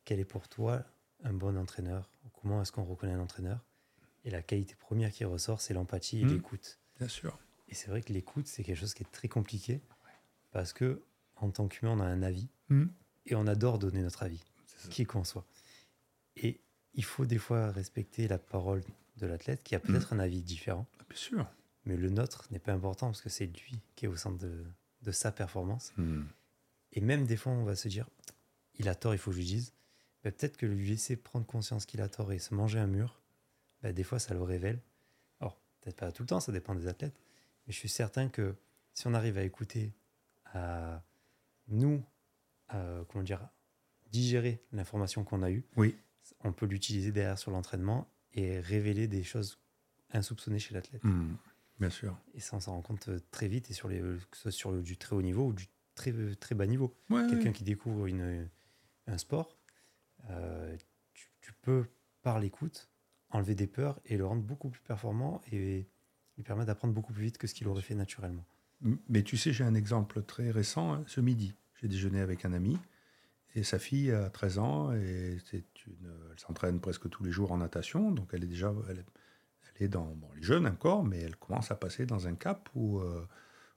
[0.06, 0.84] quel est pour toi
[1.24, 2.10] un bon entraîneur?
[2.42, 3.66] Comment est-ce qu'on reconnaît un entraîneur?
[4.24, 6.34] Et la qualité première qui ressort, c'est l'empathie et mmh.
[6.34, 6.80] l'écoute.
[6.98, 7.38] Bien sûr.
[7.68, 9.82] Et c'est vrai que l'écoute, c'est quelque chose qui est très compliqué
[10.52, 11.04] parce que
[11.36, 12.86] en tant qu'humain, on a un avis hmm.
[13.26, 14.44] et on adore donner notre avis,
[14.90, 15.46] qui qu'on soit.
[16.36, 16.60] Et
[16.94, 18.84] il faut des fois respecter la parole
[19.18, 20.20] de l'athlète qui a peut-être hmm.
[20.20, 20.88] un avis différent.
[21.00, 21.48] Ah, bien sûr.
[21.86, 24.66] Mais le nôtre n'est pas important parce que c'est lui qui est au centre de,
[25.04, 25.94] de sa performance.
[25.98, 26.24] Hmm.
[26.94, 28.10] Et même des fois, on va se dire,
[28.76, 29.74] il a tort, il faut que je lui dise.
[30.24, 33.22] Mais peut-être que lui laisser prendre conscience qu'il a tort et se manger un mur,
[33.82, 34.82] bah, des fois, ça le révèle.
[35.40, 37.16] Alors, peut-être pas tout le temps, ça dépend des athlètes.
[37.68, 38.56] Mais je suis certain que
[38.94, 39.94] si on arrive à écouter,
[40.54, 41.04] à
[41.68, 42.04] nous,
[42.70, 43.48] comment dire,
[44.12, 45.96] digérer l'information qu'on a eue, oui.
[46.44, 49.60] on peut l'utiliser derrière sur l'entraînement et révéler des choses
[50.12, 51.04] insoupçonnées chez l'athlète.
[51.04, 51.36] Mmh,
[51.80, 52.18] bien sûr.
[52.34, 54.52] Et ça, on s'en rend compte euh, très vite, et sur, les, que ce soit
[54.52, 56.96] sur du très haut niveau ou du très, très bas niveau.
[57.10, 58.50] Quelqu'un qui découvre une,
[59.08, 59.58] un sport,
[60.30, 60.76] euh,
[61.14, 61.86] tu, tu, peux,
[62.22, 62.90] par l'écoute,
[63.30, 65.88] enlever des peurs et le rendre beaucoup plus performant et
[66.38, 68.46] lui permet d'apprendre beaucoup plus vite que ce qu'il aurait fait naturellement.
[69.10, 70.94] Mais tu sais, j'ai un exemple très récent.
[70.94, 72.78] Hein, ce midi, j'ai déjeuné avec un ami
[73.56, 77.52] et sa fille a 13 ans et c'est une, elle s'entraîne presque tous les jours
[77.52, 78.12] en natation.
[78.12, 79.04] Donc elle est déjà, elle,
[79.80, 82.70] est dans, bon, elle est jeune encore, mais elle commence à passer dans un cap
[82.76, 83.26] où, euh,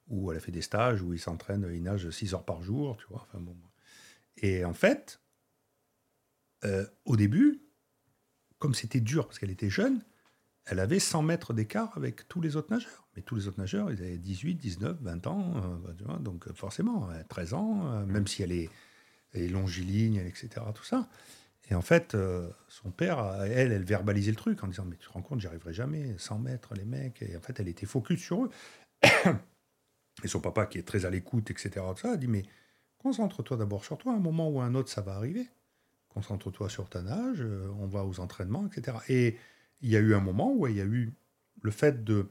[0.09, 2.99] où elle a fait des stages où il s'entraîne, il nage 6 heures par jour,
[2.99, 3.23] tu vois.
[3.23, 3.57] Enfin bon.
[4.37, 5.21] Et en fait,
[6.65, 7.63] euh, au début,
[8.59, 10.03] comme c'était dur parce qu'elle était jeune,
[10.71, 13.09] elle avait 100 mètres d'écart avec tous les autres nageurs.
[13.17, 15.55] Mais tous les autres nageurs, ils avaient 18, 19, 20 ans.
[15.57, 18.71] Euh, donc euh, forcément, 13 ans, euh, même si elle est,
[19.35, 20.49] longiligne, etc.
[20.75, 21.09] Tout ça.
[21.71, 22.17] Et en fait,
[22.67, 25.47] son père, elle, elle verbalisait le truc en disant Mais tu te rends compte, j'y
[25.47, 27.23] arriverai jamais, 100 mètres, les mecs.
[27.23, 28.51] Et en fait, elle était focus sur eux.
[30.25, 32.43] Et son papa, qui est très à l'écoute, etc., ça, a dit Mais
[32.99, 35.49] concentre-toi d'abord sur toi, un moment ou un autre, ça va arriver.
[36.09, 37.47] Concentre-toi sur ta nage,
[37.79, 38.97] on va aux entraînements, etc.
[39.09, 39.39] Et
[39.81, 41.13] il y a eu un moment où il y a eu
[41.63, 42.29] le fait de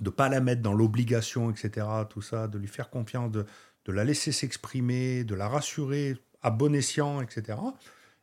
[0.00, 3.44] ne pas la mettre dans l'obligation, etc., tout ça, de lui faire confiance, de,
[3.84, 7.58] de la laisser s'exprimer, de la rassurer à bon escient, etc.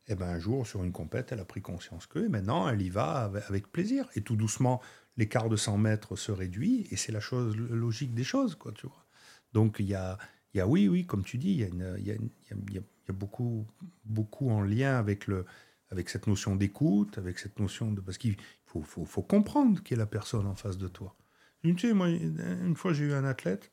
[0.07, 2.89] Et ben un jour, sur une compète, elle a pris conscience que, maintenant, elle y
[2.89, 4.07] va avec plaisir.
[4.15, 4.81] Et tout doucement,
[5.17, 8.87] l'écart de 100 mètres se réduit, et c'est la chose logique des choses, quoi, tu
[8.87, 9.05] vois.
[9.53, 10.17] Donc, il y a,
[10.53, 15.45] y a, oui, oui, comme tu dis, il y a, beaucoup en lien avec, le,
[15.89, 18.01] avec cette notion d'écoute, avec cette notion de...
[18.01, 18.35] Parce qu'il
[18.65, 21.15] faut, comprendre qui est la personne en face de toi.
[21.63, 23.71] Tu sais, moi, une fois, j'ai eu un athlète,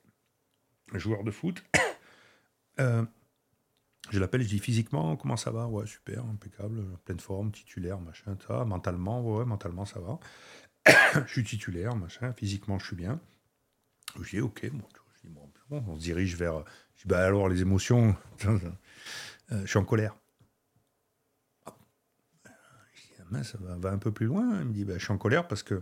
[0.93, 1.62] un joueur de foot,
[2.81, 3.05] euh,
[4.11, 5.66] je l'appelle, je dis physiquement, comment ça va?
[5.66, 8.65] Ouais, super, impeccable, pleine forme, titulaire, machin, ça.
[8.65, 10.19] Mentalement, ouais, mentalement, ça va.
[11.27, 13.20] je suis titulaire, machin, physiquement, je suis bien.
[14.20, 14.85] Je dis, ok, bon,
[15.70, 16.65] on se dirige vers.
[16.95, 18.15] Je dis, bah alors, les émotions,
[18.47, 18.59] euh,
[19.51, 20.15] je suis en colère.
[23.43, 24.61] Ça va, un peu plus loin.
[24.61, 25.81] Il me dit, bah, je suis en colère parce que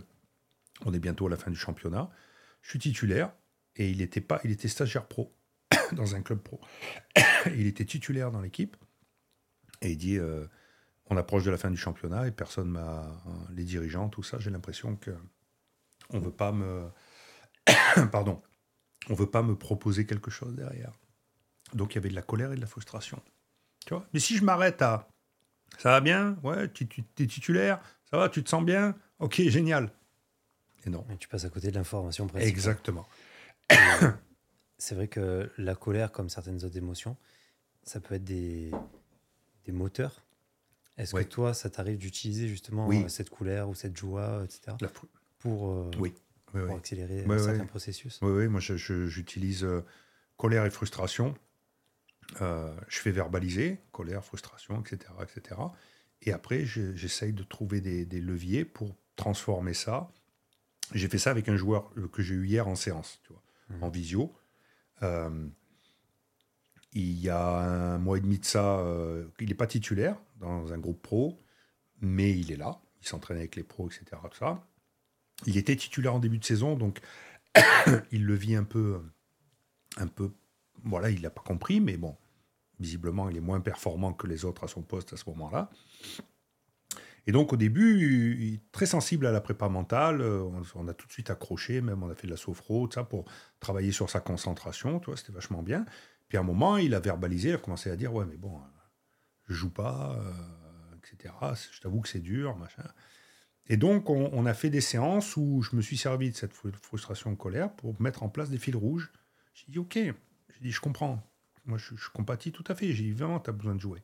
[0.85, 2.09] on est bientôt à la fin du championnat.
[2.61, 3.33] Je suis titulaire
[3.75, 5.35] et il était, pas, il était stagiaire pro
[5.93, 6.59] dans un club pro.
[7.47, 8.75] il était titulaire dans l'équipe.
[9.81, 10.47] Et il dit euh,
[11.07, 13.21] on approche de la fin du championnat et personne m'a.
[13.51, 15.11] Les dirigeants, tout ça, j'ai l'impression que
[16.09, 16.89] on veut pas me.
[18.11, 18.41] Pardon.
[19.09, 20.93] On veut pas me proposer quelque chose derrière.
[21.73, 23.21] Donc il y avait de la colère et de la frustration.
[24.13, 25.07] Mais si je m'arrête à.
[25.77, 27.79] Ça va bien Ouais, tu, tu es titulaire
[28.09, 29.91] Ça va Tu te sens bien Ok, génial.
[30.85, 31.05] Et non.
[31.11, 32.49] Et tu passes à côté de l'information principale.
[32.49, 33.07] Exactement
[34.83, 37.15] c'est vrai que la colère, comme certaines autres émotions,
[37.83, 38.69] ça peut être des,
[39.65, 40.25] des moteurs.
[40.97, 44.75] Est-ce que toi, ça t'arrive d'utiliser justement euh, cette colère ou cette joie, etc.,
[45.39, 46.13] pour, euh, oui.
[46.45, 48.19] pour accélérer certains processus?
[48.21, 49.85] Oui, oui, moi j'utilise euh,
[50.37, 51.33] colère et frustration.
[52.39, 55.11] Je fais verbaliser colère, frustration, etc.
[55.21, 55.61] etc.
[56.21, 60.11] Et après, j'essaye de trouver des, des, leviers pour transformer ça.
[60.93, 63.83] J'ai fait ça avec un joueur que j'ai eu hier en séance, tu vois, mmh.
[63.83, 64.33] en visio.
[65.01, 65.47] Euh,
[66.93, 70.71] il y a un mois et demi de ça, euh, il n'est pas titulaire dans
[70.73, 71.41] un groupe pro,
[72.01, 72.79] mais il est là.
[73.01, 74.21] Il s'entraîne avec les pros, etc.
[74.29, 74.65] Tout ça.
[75.45, 77.01] Il était titulaire en début de saison, donc
[78.11, 79.01] il le vit un peu,
[79.97, 80.31] un peu.
[80.83, 82.15] Voilà, il n'a pas compris, mais bon,
[82.83, 85.69] visiblement, il est moins performant que les autres à son poste à ce moment-là.
[87.25, 90.21] Et donc au début, il est très sensible à la prépa mentale.
[90.21, 90.43] Euh,
[90.75, 93.25] on, a tout de suite accroché, même on a fait de la sophro, ça, pour
[93.59, 94.99] travailler sur sa concentration.
[94.99, 95.85] Tu vois, c'était vachement bien.
[96.27, 98.57] Puis à un moment, il a verbalisé, il a commencé à dire ouais, mais bon,
[98.57, 98.61] euh,
[99.47, 101.33] je joue pas, euh, etc.
[101.71, 102.83] Je t'avoue que c'est dur, machin.
[103.67, 107.33] Et donc on, a fait des séances où je me suis servi de cette frustration,
[107.37, 109.13] colère pour mettre en place des fils rouges.
[109.53, 111.23] J'ai dit ok, j'ai dit je comprends.
[111.65, 112.91] Moi, je, je compatis tout à fait.
[112.93, 114.03] J'ai dit vraiment, tu as besoin de jouer.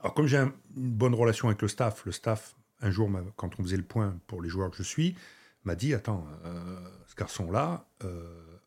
[0.00, 3.62] Alors, comme j'ai une bonne relation avec le staff, le staff, un jour, quand on
[3.62, 5.16] faisait le point pour les joueurs que je suis,
[5.64, 8.58] m'a dit Attends, euh, ce garçon-là, euh,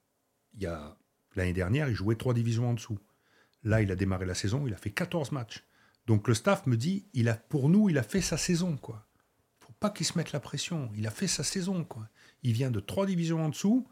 [1.35, 2.97] l'année dernière, il jouait trois divisions en dessous.
[3.63, 5.63] Là, il a démarré la saison, il a fait 14 matchs.
[6.07, 8.77] Donc le staff me dit il a, Pour nous, il a fait sa saison.
[8.77, 9.05] quoi.
[9.59, 10.89] faut pas qu'il se mette la pression.
[10.95, 11.83] Il a fait sa saison.
[11.83, 12.09] quoi.
[12.43, 13.87] Il vient de trois divisions en dessous,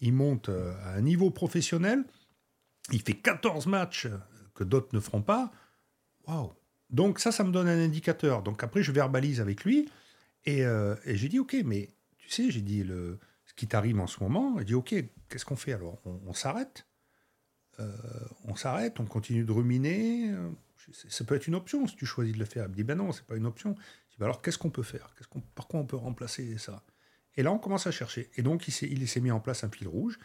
[0.00, 2.04] il monte euh, à un niveau professionnel,
[2.92, 4.08] il fait 14 matchs
[4.54, 5.50] que d'autres ne feront pas.
[6.26, 6.52] Waouh
[6.90, 8.42] donc ça, ça me donne un indicateur.
[8.42, 9.88] Donc après, je verbalise avec lui
[10.44, 14.06] et, euh, j'ai dit, ok, mais tu sais, j'ai dit, le, ce qui t'arrive en
[14.06, 14.94] ce moment, il dit, ok,
[15.28, 16.00] qu'est-ce qu'on fait alors?
[16.04, 16.86] On, s'arrête
[17.78, 17.92] euh,
[18.44, 20.34] On s'arrête, on continue de ruminer
[21.04, 22.64] Ça peut être une option si tu choisis de le faire.
[22.64, 23.76] Il me dit, ben non, c'est pas une option.
[24.08, 25.14] Je dis, ben alors qu'est-ce qu'on peut faire?
[25.16, 26.82] Qu'est-ce qu'on, Par quoi on peut remplacer ça?
[27.36, 28.28] Et là, on commence à chercher.
[28.36, 30.18] Et donc, il s'est, il s'est mis en place un fil rouge.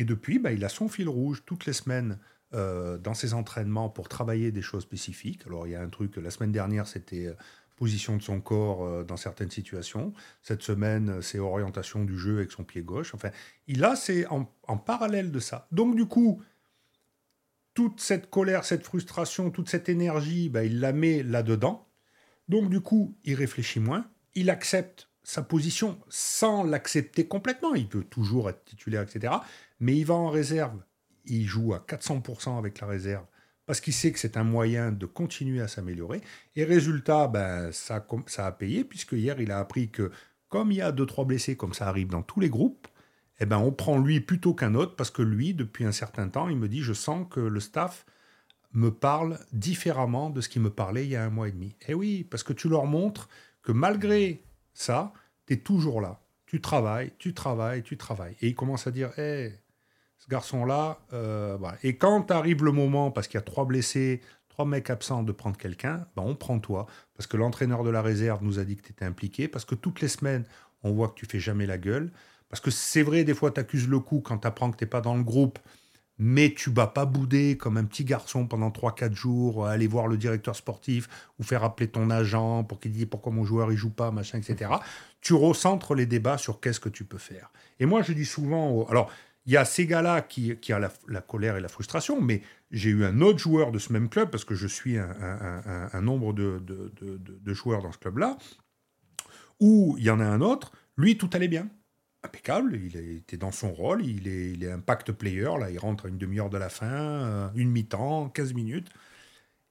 [0.00, 2.18] Et depuis, ben, il a son fil rouge toutes les semaines
[2.54, 5.42] euh, dans ses entraînements pour travailler des choses spécifiques.
[5.46, 7.34] Alors il y a un truc, la semaine dernière c'était euh,
[7.76, 10.14] position de son corps euh, dans certaines situations.
[10.40, 13.14] Cette semaine c'est orientation du jeu avec son pied gauche.
[13.14, 13.28] Enfin,
[13.66, 14.46] il a c'est en,
[14.78, 15.68] parallèle de ça.
[15.70, 16.42] Donc du coup,
[17.74, 21.86] toute cette colère, cette frustration, toute cette énergie, ben, il la met là-dedans.
[22.48, 27.74] Donc du coup, il réfléchit moins, il accepte sa position sans l'accepter complètement.
[27.74, 29.34] Il peut toujours être titulaire, etc.
[29.78, 30.80] Mais il va en réserve
[31.26, 33.24] il joue à 400% avec la réserve
[33.66, 36.22] parce qu'il sait que c'est un moyen de continuer à s'améliorer.
[36.56, 40.10] Et résultat, ben, ça, ça a payé, puisque hier, il a appris que
[40.48, 42.88] comme il y a 2-3 blessés, comme ça arrive dans tous les groupes,
[43.38, 46.48] eh ben, on prend lui plutôt qu'un autre, parce que lui, depuis un certain temps,
[46.48, 48.06] il me dit, je sens que le staff
[48.72, 51.76] me parle différemment de ce qu'il me parlait il y a un mois et demi.
[51.86, 53.28] Eh oui, parce que tu leur montres
[53.62, 54.42] que malgré
[54.72, 55.12] ça,
[55.46, 56.20] tu es toujours là.
[56.46, 58.36] Tu travailles, tu travailles, tu travailles.
[58.40, 59.52] Et il commence à dire, eh,
[60.18, 60.98] ce garçon-là.
[61.12, 65.22] Euh, Et quand arrive le moment, parce qu'il y a trois blessés, trois mecs absents
[65.22, 66.86] de prendre quelqu'un, ben on prend toi.
[67.14, 69.48] Parce que l'entraîneur de la réserve nous a dit que tu étais impliqué.
[69.48, 70.44] Parce que toutes les semaines,
[70.82, 72.12] on voit que tu fais jamais la gueule.
[72.48, 74.84] Parce que c'est vrai, des fois, tu accuses le coup quand tu apprends que tu
[74.84, 75.58] n'es pas dans le groupe
[76.22, 80.18] mais tu vas pas bouder comme un petit garçon pendant 3-4 jours, aller voir le
[80.18, 83.88] directeur sportif ou faire appeler ton agent pour qu'il dise pourquoi mon joueur il joue
[83.88, 84.70] pas, machin, etc.
[85.22, 87.50] Tu recentres les débats sur qu'est-ce que tu peux faire.
[87.78, 89.10] Et moi, je dis souvent, alors,
[89.46, 90.78] il y a ces gars-là qui, qui ont
[91.08, 94.28] la, colère et la frustration, mais j'ai eu un autre joueur de ce même club,
[94.28, 98.36] parce que je suis un, nombre de, de joueurs dans ce club-là,
[99.58, 101.70] où il y en a un autre, lui, tout allait bien
[102.22, 106.06] impeccable, il était dans son rôle, il est, il est impact player, là, il rentre
[106.06, 108.88] à une demi-heure de la fin, euh, une mi-temps, 15 minutes.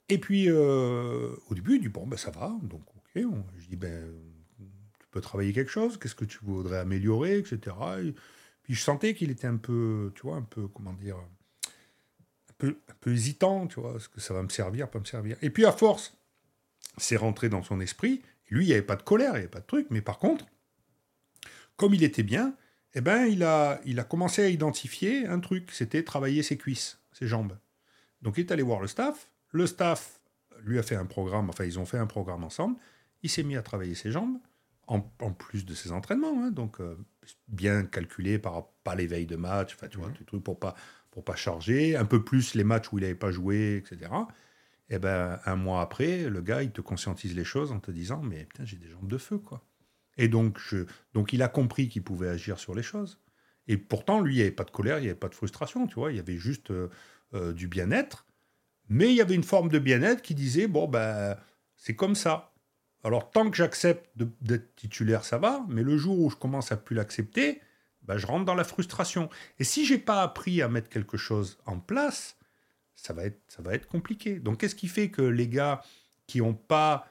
[0.09, 3.23] Et puis, euh, au début, il dit, bon, ben ça va, donc ok,
[3.59, 4.11] je dis, ben,
[4.99, 7.76] tu peux travailler quelque chose, qu'est-ce que tu voudrais améliorer, etc.
[8.63, 12.77] puis je sentais qu'il était un peu, tu vois, un peu, comment dire, un peu,
[12.89, 15.38] un peu hésitant, tu vois, est-ce que ça va me servir, pas me servir.
[15.43, 16.17] Et puis, à force,
[16.97, 19.47] c'est rentré dans son esprit, lui, il n'y avait pas de colère, il n'y avait
[19.47, 20.45] pas de truc, mais par contre,
[21.80, 22.56] comme il était bien,
[22.93, 26.99] eh ben, il, a, il a commencé à identifier un truc, c'était travailler ses cuisses,
[27.14, 27.57] ses jambes.
[28.22, 30.19] Donc il est allé voir le staff, le staff
[30.61, 32.77] lui a fait un programme, enfin ils ont fait un programme ensemble,
[33.23, 34.38] il s'est mis à travailler ses jambes,
[34.88, 34.99] en,
[35.31, 36.51] plus de ses entraînements, hein.
[36.51, 36.97] donc euh,
[37.47, 40.76] bien calculé par pas les veilles de match, enfin tu vois, tout truc pour pas
[41.11, 44.11] pour pas charger, un peu plus les matchs où il n'avait pas joué, etc.
[44.89, 47.91] Et eh ben un mois après, le gars il te conscientise les choses en te
[47.91, 49.64] disant mais putain j'ai des jambes de feu quoi.
[50.20, 50.60] Et donc,
[51.14, 53.20] donc il a compris qu'il pouvait agir sur les choses.
[53.70, 55.88] Et pourtant, lui, il n'y avait pas de colère, il n'y avait pas de frustration,
[55.88, 56.90] tu vois, il y avait juste euh,
[57.34, 58.26] euh, du bien-être.
[58.90, 61.38] Mais il y avait une forme de bien-être qui disait, bon, ben,
[61.78, 62.52] c'est comme ça.
[63.06, 64.10] Alors, tant que j'accepte
[64.41, 67.62] d'être titulaire, ça va, mais le jour où je commence à plus l'accepter,
[68.02, 69.30] ben, je rentre dans la frustration.
[69.58, 72.36] Et si j'ai pas appris à mettre quelque chose en place,
[72.96, 74.40] ça va être, ça va être compliqué.
[74.40, 75.82] Donc, qu'est-ce qui fait que les gars
[76.28, 77.08] qui n'ont pas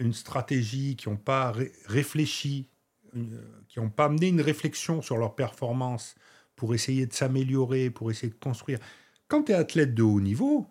[0.00, 1.52] une stratégie, qui n'ont pas
[1.86, 2.66] réfléchi,
[3.68, 6.14] qui n'ont pas amené une réflexion sur leur performance
[6.56, 8.78] pour essayer de s'améliorer, pour essayer de construire.
[9.28, 10.66] Quand tu es athlète de haut niveau,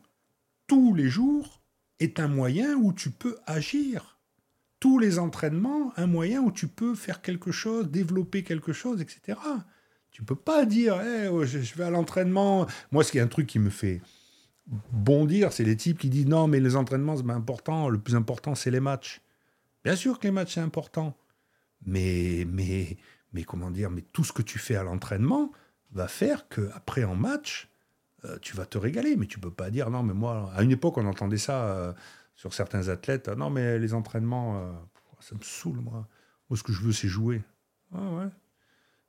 [0.68, 1.62] tous les jours
[2.00, 4.20] est un moyen où tu peux agir.
[4.80, 9.38] Tous les entraînements, un moyen où tu peux faire quelque chose, développer quelque chose, etc.
[10.12, 11.02] Tu peux pas dire,
[11.32, 12.66] oh, je vais à l'entraînement.
[12.92, 14.02] Moi, ce qui est un truc qui me fait
[14.92, 18.56] bondir, c'est les types qui disent non, mais les entraînements, c'est important, le plus important,
[18.56, 19.22] c'est les matchs.
[19.84, 21.16] Bien sûr que les matchs, c'est important.
[21.86, 22.98] Mais, mais,
[23.44, 25.52] comment dire, mais tout ce que tu fais à l'entraînement
[25.92, 27.70] va faire que après en match,
[28.26, 29.16] euh, tu vas te régaler.
[29.16, 31.94] Mais tu peux pas dire non, mais moi, à une époque, on entendait ça euh,
[32.36, 33.30] sur certains athlètes.
[33.30, 34.72] non, mais les entraînements, euh,
[35.20, 36.08] ça me saoule, moi.
[36.50, 37.44] Moi, ce que je veux, c'est jouer.
[37.94, 38.30] Ah.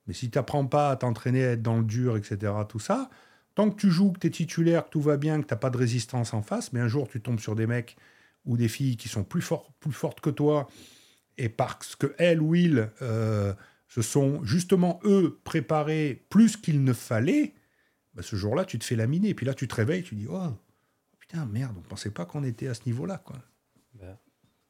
[0.07, 3.11] Mais si tu n'apprends pas à t'entraîner, à être dans le dur, etc., tout ça,
[3.61, 5.59] Tant que tu joues, que tu es titulaire, que tout va bien, que tu n'as
[5.59, 7.99] pas de résistance en face, mais un jour tu tombes sur des mecs
[8.47, 9.47] ou des filles qui sont plus,
[9.81, 10.67] plus fortes que toi,
[11.37, 13.53] et parce que elles ou ils euh,
[13.87, 17.53] se sont justement, eux, préparés plus qu'il ne fallait,
[18.15, 19.29] bah, ce jour-là, tu te fais laminer.
[19.29, 20.57] Et puis là, tu te réveilles, tu dis Oh,
[21.19, 23.19] putain, merde, on ne pensait pas qu'on était à ce niveau-là.
[23.19, 23.37] quoi.
[23.93, 24.19] Bah,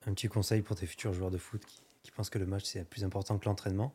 [0.05, 2.65] un petit conseil pour tes futurs joueurs de foot qui, qui pensent que le match,
[2.65, 3.95] c'est plus important que l'entraînement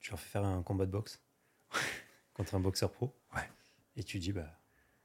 [0.00, 1.20] tu leur fais faire un combat de boxe
[2.34, 3.12] contre un boxeur pro.
[3.34, 3.48] Ouais.
[3.96, 4.60] Et tu dis, bah,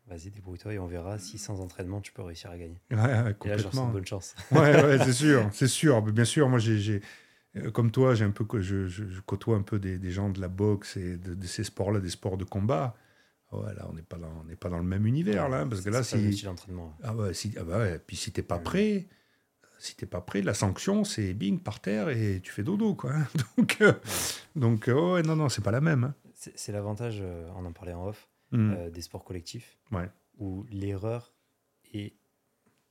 [0.07, 2.81] vas-y, débrouille-toi et on verra si sans entraînement, tu peux réussir à gagner.
[2.91, 3.45] Ouais, ouais complètement.
[3.45, 4.35] Et là, je une bonne chance.
[4.51, 6.01] ouais, ouais c'est sûr, c'est sûr.
[6.01, 7.01] Bien sûr, moi, j'ai,
[7.57, 10.39] euh, comme toi, j'ai un peu, je, je, côtoie un peu des, des, gens de
[10.39, 12.95] la boxe et de, ces sports-là, des sports de combat.
[13.51, 15.89] Ouais, là, on n'est pas dans, on pas dans le même univers là, parce que
[15.89, 16.41] là, si,
[17.03, 19.09] ah ouais, si, ah bah ouais, puis si t'es pas prêt,
[19.77, 23.11] si t'es pas prêt, la sanction, c'est bing par terre et tu fais dodo quoi.
[23.57, 23.91] donc, euh,
[24.55, 26.05] donc, oh, ouais, non, non, c'est pas la même.
[26.05, 26.15] Hein.
[26.33, 28.73] C'est l'avantage, euh, on en parlait en off, Mm.
[28.73, 29.77] Euh, des sports collectifs,
[30.37, 31.33] où l'erreur
[31.93, 32.13] est,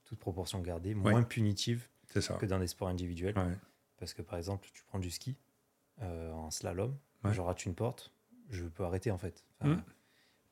[0.05, 3.35] toute proportion gardée, moins punitive que dans des sports individuels.
[3.99, 5.37] Parce que par exemple, tu prends du ski
[6.03, 6.97] euh, en slalom,
[7.31, 8.13] je rate une porte,
[8.49, 9.45] je peux arrêter en fait.
[9.63, 9.75] Mm.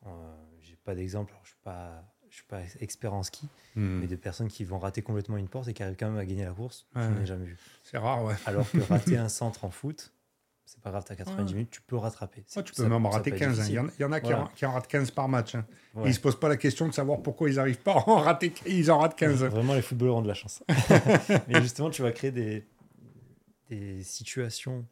[0.07, 0.11] Euh,
[0.61, 4.01] j'ai pas d'exemple, je suis pas je suis pas expert en ski, mm.
[4.01, 6.27] mais de personnes qui vont rater complètement une porte et qui arrivent quand même à
[6.27, 7.57] gagner la course, je n'ai jamais vu.
[7.85, 8.35] C'est rare, ouais.
[8.45, 10.13] Alors que rater un centre en foot,
[10.69, 12.45] c'est pas grave, tu as 90 minutes, tu peux rattraper.
[12.45, 13.61] tu peux même en rater 15.
[13.61, 13.65] Hein.
[13.69, 15.55] Il, y en, a qui, en, ratent 15 par match.
[15.55, 15.65] Hein.
[15.97, 18.17] Ils ne se posent pas la question de savoir pourquoi ils n'arrivent pas à en
[18.17, 19.45] rater, ils en ratent 15.
[19.45, 20.63] Vraiment, les footballeurs ont de la chance.
[21.49, 22.67] Mais justement, tu vas créer des,
[23.71, 24.85] des situations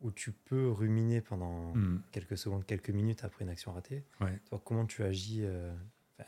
[0.00, 2.02] où tu peux ruminer pendant hmm.
[2.12, 4.04] quelques secondes, quelques minutes après une action ratée.
[4.48, 5.72] Toi, comment tu agis euh,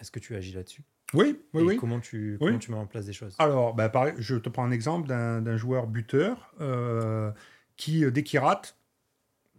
[0.00, 0.82] Est-ce que tu agis là-dessus?
[1.14, 1.76] Oui, oui, oui.
[1.76, 3.36] Comment tu, comment tu mets en place des choses?
[3.38, 6.52] Alors, bah, pareil, je te prends un exemple d'un joueur buteur.
[6.60, 7.30] Euh,
[7.76, 8.76] qui, euh, dès qu'il rate,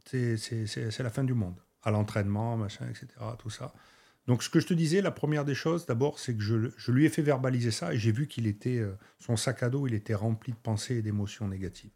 [0.06, 1.56] c'est la fin du monde.
[1.84, 3.08] À l'entraînement, machin, etc.
[3.40, 3.74] Tout ça.
[4.28, 7.06] Donc, ce que je te disais, la première des choses, d'abord, c'est que je, lui
[7.06, 9.94] ai fait verbaliser ça et j'ai vu qu'il était, euh, son sac à dos, il
[9.94, 11.92] était rempli de pensées et d'émotions négatives.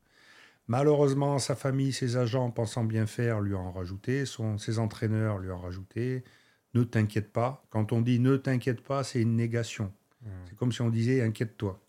[0.68, 5.50] Malheureusement, sa famille, ses agents, pensant bien faire, lui ont rajouté, son, ses entraîneurs lui
[5.50, 6.26] ont rajouté.
[6.74, 7.66] Ne t'inquiète pas.
[7.70, 9.94] Quand on dit ne t'inquiète pas, c'est une négation.
[10.22, 10.30] Mmh.
[10.50, 11.82] C'est comme si on disait inquiète-toi.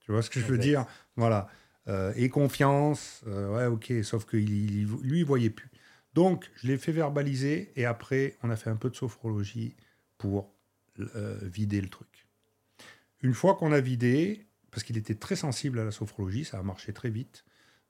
[0.00, 0.84] Tu vois ce que je veux dire?
[1.14, 1.48] Voilà.
[1.88, 5.70] Euh, et confiance, euh, ouais, ok, sauf que lui, il voyait plus.
[6.14, 9.76] Donc, je l'ai fait verbaliser et après, on a fait un peu de sophrologie
[10.18, 10.52] pour
[10.98, 12.26] euh, vider le truc.
[13.20, 16.62] Une fois qu'on a vidé, parce qu'il était très sensible à la sophrologie, ça a
[16.62, 17.44] marché très vite.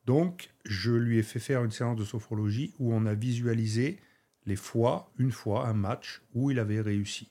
[0.05, 3.99] Donc, je lui ai fait faire une séance de sophrologie où on a visualisé
[4.45, 7.31] les fois, une fois, un match où il avait réussi,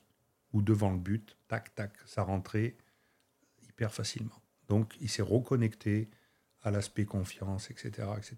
[0.52, 2.74] ou devant le but, tac, tac, ça rentrait
[3.68, 4.42] hyper facilement.
[4.68, 6.08] Donc, il s'est reconnecté
[6.70, 8.36] l'aspect confiance, etc., etc.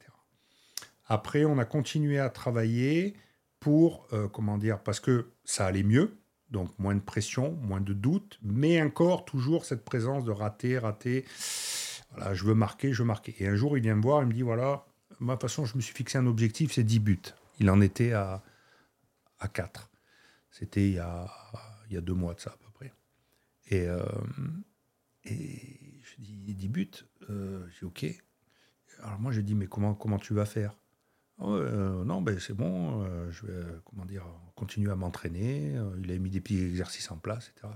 [1.06, 3.14] Après, on a continué à travailler
[3.60, 6.16] pour, euh, comment dire, parce que ça allait mieux,
[6.50, 11.24] donc moins de pression, moins de doute, mais encore toujours cette présence de rater, rater.
[12.10, 13.34] Voilà, je veux marquer, je veux marquer.
[13.38, 14.86] Et un jour, il vient me voir, il me dit voilà,
[15.20, 17.20] moi, de toute façon, je me suis fixé un objectif, c'est 10 buts.
[17.58, 18.42] Il en était à,
[19.40, 19.90] à 4.
[20.50, 21.26] C'était il, y a,
[21.88, 22.92] il y a deux mois de ça, à peu près.
[23.70, 24.02] Et, euh,
[25.24, 26.90] et je dis 10 buts.
[27.30, 28.06] Euh, j'ai OK.
[29.02, 30.76] Alors moi, je dis mais comment, comment tu vas faire?
[31.40, 34.24] Euh, non, ben c'est bon, euh, je vais comment dire,
[34.56, 35.76] continuer à m'entraîner.
[35.76, 37.72] Euh, il a mis des petits exercices en place, etc.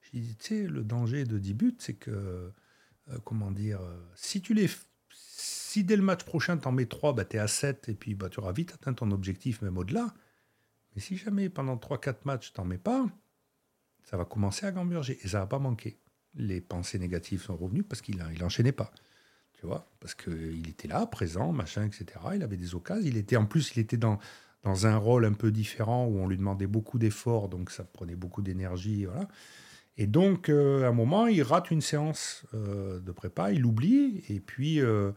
[0.00, 2.52] Je dis, tu sais, le danger de 10 buts, c'est que,
[3.24, 3.80] comment dire,
[4.14, 4.68] si tu les.
[5.10, 7.94] Si dès le match prochain, tu en mets 3, bah, tu es à 7 et
[7.94, 10.14] puis bah, tu auras vite atteint ton objectif, même au-delà.
[10.94, 13.06] Mais si jamais pendant 3-4 matchs, tu n'en mets pas,
[14.04, 15.98] ça va commencer à gamberger et ça va pas manquer.
[16.36, 18.92] Les pensées négatives sont revenues parce qu'il n'enchaînait pas
[20.00, 22.06] parce qu'il était là, présent, machin, etc.
[22.34, 23.02] Il avait des occasions.
[23.04, 24.18] Il était, en plus, il était dans,
[24.62, 28.16] dans un rôle un peu différent où on lui demandait beaucoup d'efforts, donc ça prenait
[28.16, 29.28] beaucoup d'énergie, voilà.
[29.96, 34.24] Et donc, euh, à un moment, il rate une séance euh, de prépa, il oublie,
[34.28, 35.12] et puis, euh,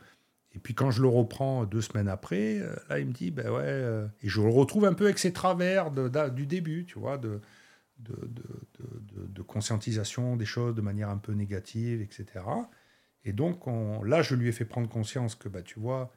[0.54, 4.08] et puis quand je le reprends deux semaines après, là, il me dit, ben ouais,
[4.22, 5.92] et je le retrouve un peu avec ses travers
[6.32, 7.42] du début, tu vois, de
[8.00, 12.46] de, conscientisation des choses de manière un peu négative, etc.
[13.24, 13.66] Et donc,
[14.04, 16.12] là, je lui ai fait prendre conscience que, bah, tu vois,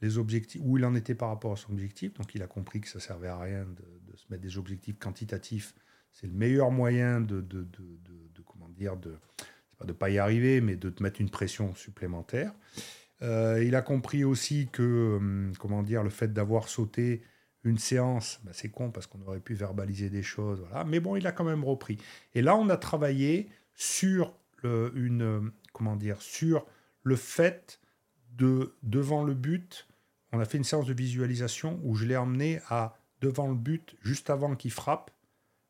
[0.00, 2.14] les objectifs, où il en était par rapport à son objectif.
[2.14, 5.74] Donc, il a compris que ça servait à rien de, se mettre des objectifs quantitatifs.
[6.12, 9.16] C'est le meilleur moyen de, de, de comment dire, de
[9.84, 12.52] ne pas y arriver, mais de te mettre une pression supplémentaire.
[13.22, 17.22] Euh, il a compris aussi que, hum, comment dire, le fait d'avoir sauté
[17.64, 20.84] une séance, bah, c'est con parce qu'on aurait pu verbaliser des choses, voilà.
[20.84, 21.98] Mais bon, il a quand même repris.
[22.34, 26.66] Et là, on a travaillé sur le, une, comment dire, sur
[27.02, 27.80] le fait
[28.36, 29.88] de, devant le but,
[30.32, 33.96] on a fait une séance de visualisation où je l'ai emmené à, devant le but,
[34.02, 35.10] juste avant qu'il frappe,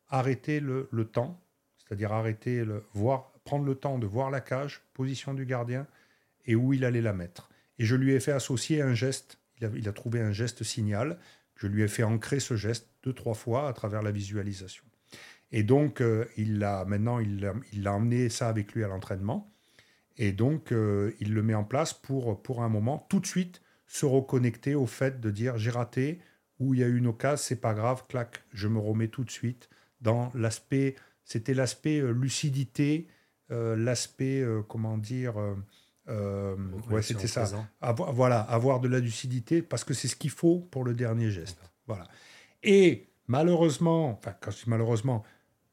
[0.08, 1.40] arrêter le, temps,
[1.78, 5.86] c'est-à-dire arrêter le, voir, prendre le temps de voir la cage, position du gardien
[6.46, 7.50] et où il allait la mettre.
[7.78, 10.64] Et je lui ai fait associer un geste, il a, il a trouvé un geste
[10.64, 11.18] signal,
[11.58, 14.84] je lui ai fait ancrer ce geste deux, trois fois à travers la visualisation.
[15.50, 19.52] Et donc, euh, il a, maintenant, il, a emmené ça avec lui à l'entraînement.
[20.16, 23.62] Et donc, euh, il le met en place pour, pour un moment, tout de suite,
[23.86, 26.20] se reconnecter au fait de dire j'ai raté
[26.58, 29.24] ou il y a eu une occasion, c'est pas grave, clac, je me remets tout
[29.24, 29.70] de suite
[30.00, 33.08] dans l'aspect, c'était l'aspect euh, lucidité,
[33.50, 35.36] l'aspect, comment dire,
[36.08, 37.48] ouais, c'était ça.
[37.80, 41.30] Avoir, voilà, avoir de la lucidité parce que c'est ce qu'il faut pour le dernier
[41.30, 41.58] geste.
[41.86, 42.06] Voilà.
[42.62, 45.24] Et malheureusement, enfin, quand je dis malheureusement,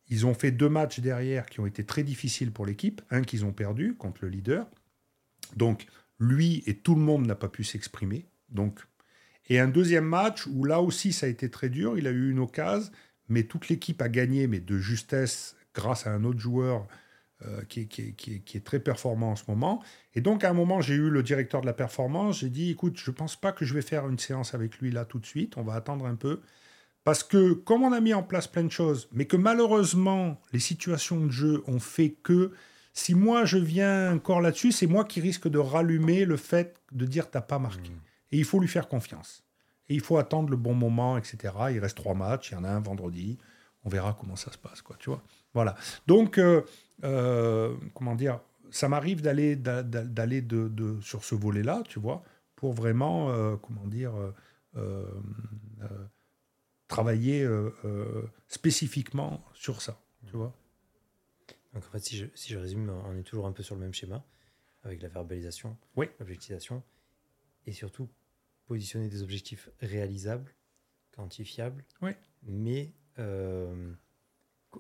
[0.08, 3.02] ils ont fait deux matchs derrière qui ont été très difficiles pour l'équipe.
[3.10, 4.68] Un qu'ils ont perdu contre le leader.
[5.56, 5.88] Donc,
[6.20, 8.28] lui et tout le monde n'a pas pu s'exprimer.
[8.50, 8.80] Donc,
[9.48, 11.98] et un deuxième match où là aussi ça a été très dur.
[11.98, 12.92] Il a eu une occasion,
[13.30, 16.88] mais toute l'équipe a gagné, mais de justesse grâce à un autre joueur
[17.48, 19.84] euh, qui, est, très performant en ce moment.
[20.14, 22.40] Et donc à un moment, j'ai eu le directeur de la performance.
[22.40, 24.92] J'ai dit, écoute, je ne pense pas que je vais faire une séance avec lui
[24.92, 25.58] là tout de suite.
[25.58, 26.42] On va attendre un peu.
[27.04, 30.60] Parce que comme on a mis en place plein de choses, mais que malheureusement les
[30.60, 32.52] situations de jeu ont fait que
[32.94, 37.06] si moi je viens encore là-dessus, c'est moi qui risque de rallumer le fait de
[37.06, 37.90] dire t'as pas marqué.
[37.90, 38.02] Mmh.
[38.32, 39.44] Et il faut lui faire confiance.
[39.88, 41.54] Et il faut attendre le bon moment, etc.
[41.72, 43.38] Il reste trois matchs, il y en a un vendredi.
[43.84, 44.96] On verra comment ça se passe, quoi.
[45.00, 45.22] Tu vois.
[45.54, 45.76] Voilà.
[46.08, 46.64] Donc, euh,
[47.04, 48.40] euh, comment dire,
[48.72, 52.24] ça m'arrive d'aller d'aller de, sur ce volet-là, tu vois,
[52.56, 54.14] pour vraiment, euh, comment dire
[56.88, 60.56] travailler euh, euh, spécifiquement sur ça, tu vois.
[61.74, 63.82] Donc en fait, si je, si je, résume, on est toujours un peu sur le
[63.82, 64.26] même schéma,
[64.84, 66.08] avec la verbalisation, oui.
[66.20, 66.84] l'objectivation,
[67.66, 68.10] et surtout
[68.66, 70.54] positionner des objectifs réalisables,
[71.16, 72.12] quantifiables, oui.
[72.44, 72.94] mais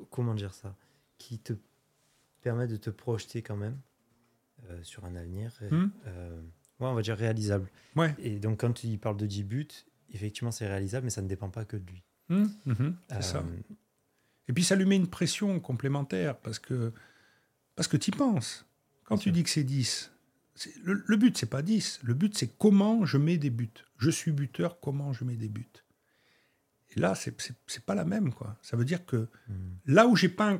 [0.09, 0.75] comment dire ça
[1.17, 1.53] Qui te
[2.45, 3.79] permet de te projeter quand même
[4.69, 6.39] euh, sur un avenir, euh,
[6.79, 7.71] ouais, on va dire réalisable.
[7.95, 8.13] Ouais.
[8.19, 9.67] Et donc, quand il parle de 10 buts,
[10.13, 12.03] effectivement, c'est réalisable, mais ça ne dépend pas que de lui.
[12.29, 13.43] Hmm, mhm, c'est ça.
[14.47, 16.93] Et puis, ça lui met une pression complémentaire parce que,
[17.75, 18.67] parce que tu y penses.
[19.05, 20.11] Quand tu dis que c'est 10,
[20.83, 22.01] le, le, but, c'est pas 10.
[22.03, 23.73] Le but, c'est comment je mets des buts.
[23.97, 25.65] Je suis buteur, comment je mets des buts.
[26.95, 28.31] Et là, c'est pas la même.
[28.31, 28.55] quoi.
[28.61, 29.77] Ça veut dire que hmm.
[29.87, 30.59] là où j'ai pas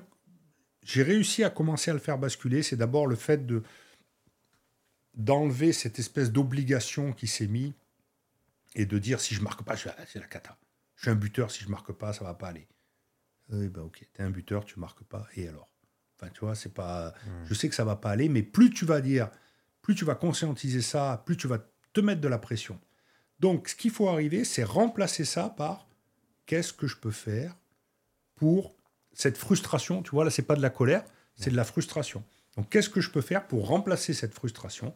[0.86, 3.64] j'ai réussi à commencer à le faire basculer, c'est d'abord le fait de
[5.16, 7.74] d'enlever cette espèce d'obligation qui s'est mise
[8.76, 10.58] et de dire si je marque pas, c'est la cata.
[10.96, 12.68] Je suis un buteur, si je marque pas, ça va pas aller.
[13.50, 15.70] Oui, bah ok, es un buteur, tu marques pas, et alors?
[16.18, 17.10] Enfin, tu vois, c'est pas.
[17.26, 17.46] Hmm.
[17.46, 19.30] Je sais que ça va pas aller, mais plus tu vas dire,
[19.82, 21.60] plus tu vas conscientiser ça, plus tu vas
[21.94, 22.80] te mettre de la pression.
[23.40, 25.88] Donc, ce qu'il faut arriver, c'est remplacer ça par
[26.46, 27.56] qu'est-ce que je peux faire
[28.36, 28.75] pour
[29.16, 30.04] cette frustration.
[30.04, 31.04] Tu vois, là, c'est pas de la colère,
[31.36, 32.24] c'est de la frustration.
[32.56, 34.94] Donc, qu'est-ce que je peux faire pour remplacer cette frustration?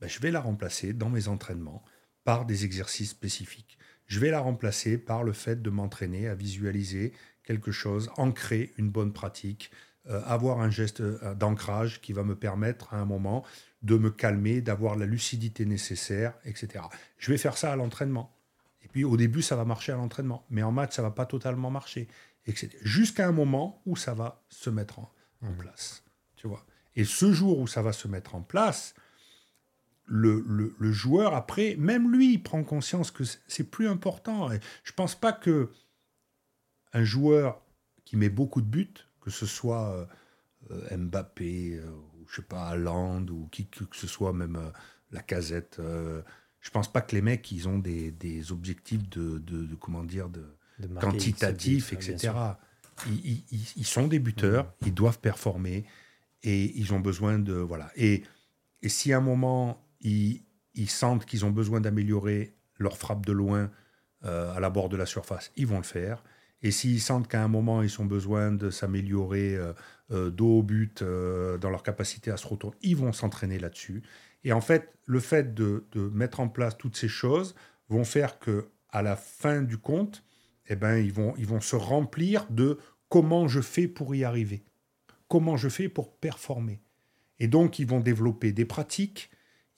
[0.00, 1.82] Ben, Je vais la remplacer dans mes entraînements
[2.24, 3.78] par des exercices spécifiques.
[4.06, 7.12] Je vais la remplacer par le fait de m'entraîner à visualiser
[7.44, 9.70] quelque chose, ancrer une bonne pratique,
[10.08, 13.44] euh, avoir un geste euh, d'ancrage qui va me permettre à un moment
[13.82, 16.84] de me calmer, d'avoir la lucidité nécessaire, etc.
[17.18, 18.34] Je vais faire ça à l'entraînement.
[18.82, 20.44] Et puis au début, ça va marcher à l'entraînement.
[20.50, 22.08] Mais en maths, ça va pas totalement marcher.
[22.82, 25.12] Jusqu'à un moment où ça va se mettre en,
[25.42, 25.56] mmh.
[25.58, 26.04] place.
[26.36, 26.64] Tu vois
[26.96, 28.94] Et ce jour où ça va se mettre en place,
[30.04, 30.44] le,
[30.78, 34.50] le, joueur, après, même lui, il prend conscience que c'est plus important.
[34.50, 35.70] Et je pense pas que
[36.92, 37.62] un joueur
[38.04, 40.08] qui met beaucoup de buts que ce soit
[40.70, 44.70] euh, Mbappé, euh, ou je sais pas, Hollande, ou qui que ce soit, même euh,
[45.10, 45.78] la casette.
[45.78, 50.28] je pense pas que les mecs, ils ont des, des objectifs de, de, comment dire,
[50.28, 50.56] de,
[51.00, 52.32] quantitatifs, etc.
[53.06, 55.84] Ils, ils, ils, sont des buteurs, ils doivent performer
[56.42, 57.90] et ils ont besoin de voilà.
[57.96, 58.22] Et,
[58.82, 60.42] et si à un moment ils,
[60.74, 63.70] ils sentent qu'ils ont besoin d'améliorer leur frappe de loin
[64.22, 66.22] à la bord de la surface, ils vont le faire.
[66.62, 69.72] Et s'ils sentent qu'à un moment, ils ont besoin de s'améliorer euh,
[70.12, 74.02] euh, dos au but euh, dans leur capacité à se retourner, ils vont s'entraîner là-dessus.
[74.44, 77.54] Et en fait, le fait de, mettre en place toutes ces choses
[77.88, 80.22] vont faire que à la fin du compte,
[80.66, 82.78] eh ben, ils, vont, ils vont se remplir de
[83.08, 84.64] comment je fais pour y arriver,
[85.28, 86.80] comment je fais pour performer.
[87.38, 89.30] Et donc, ils vont développer des pratiques,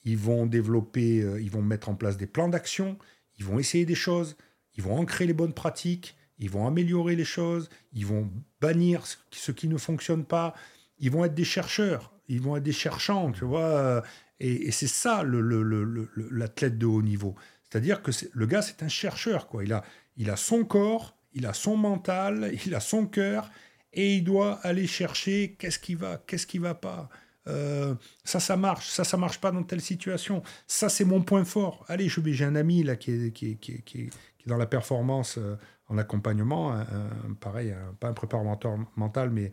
[0.03, 2.97] ils vont développer, ils vont mettre en place des plans d'action,
[3.37, 4.37] ils vont essayer des choses,
[4.75, 8.29] ils vont ancrer les bonnes pratiques, ils vont améliorer les choses, ils vont
[8.61, 10.53] bannir ce qui ne fonctionne pas,
[10.99, 14.03] ils vont être des chercheurs, ils vont être des cherchants, tu vois.
[14.39, 17.35] Et, c'est ça l'athlète de haut niveau.
[17.69, 19.63] C'est-à-dire que le gars, c'est un chercheur, quoi.
[19.63, 19.83] Il a,
[20.17, 23.49] il a son corps, il a son mental, il a son cœur,
[23.93, 27.09] et il doit aller chercher qu'est-ce qui va, qu'est-ce qui va pas.
[27.47, 27.93] Euh,
[28.23, 30.41] ça, ça marche, ça, ça marche pas dans telle situation.
[30.67, 31.85] Ça, c'est mon point fort.
[31.87, 35.37] Allez, j'ai un ami là qui est, qui, qui, qui, est dans la performance.
[35.37, 35.55] Euh,
[35.87, 39.51] en accompagnement, un, pareil, pas un préparateur mental, mais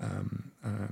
[0.00, 0.24] un,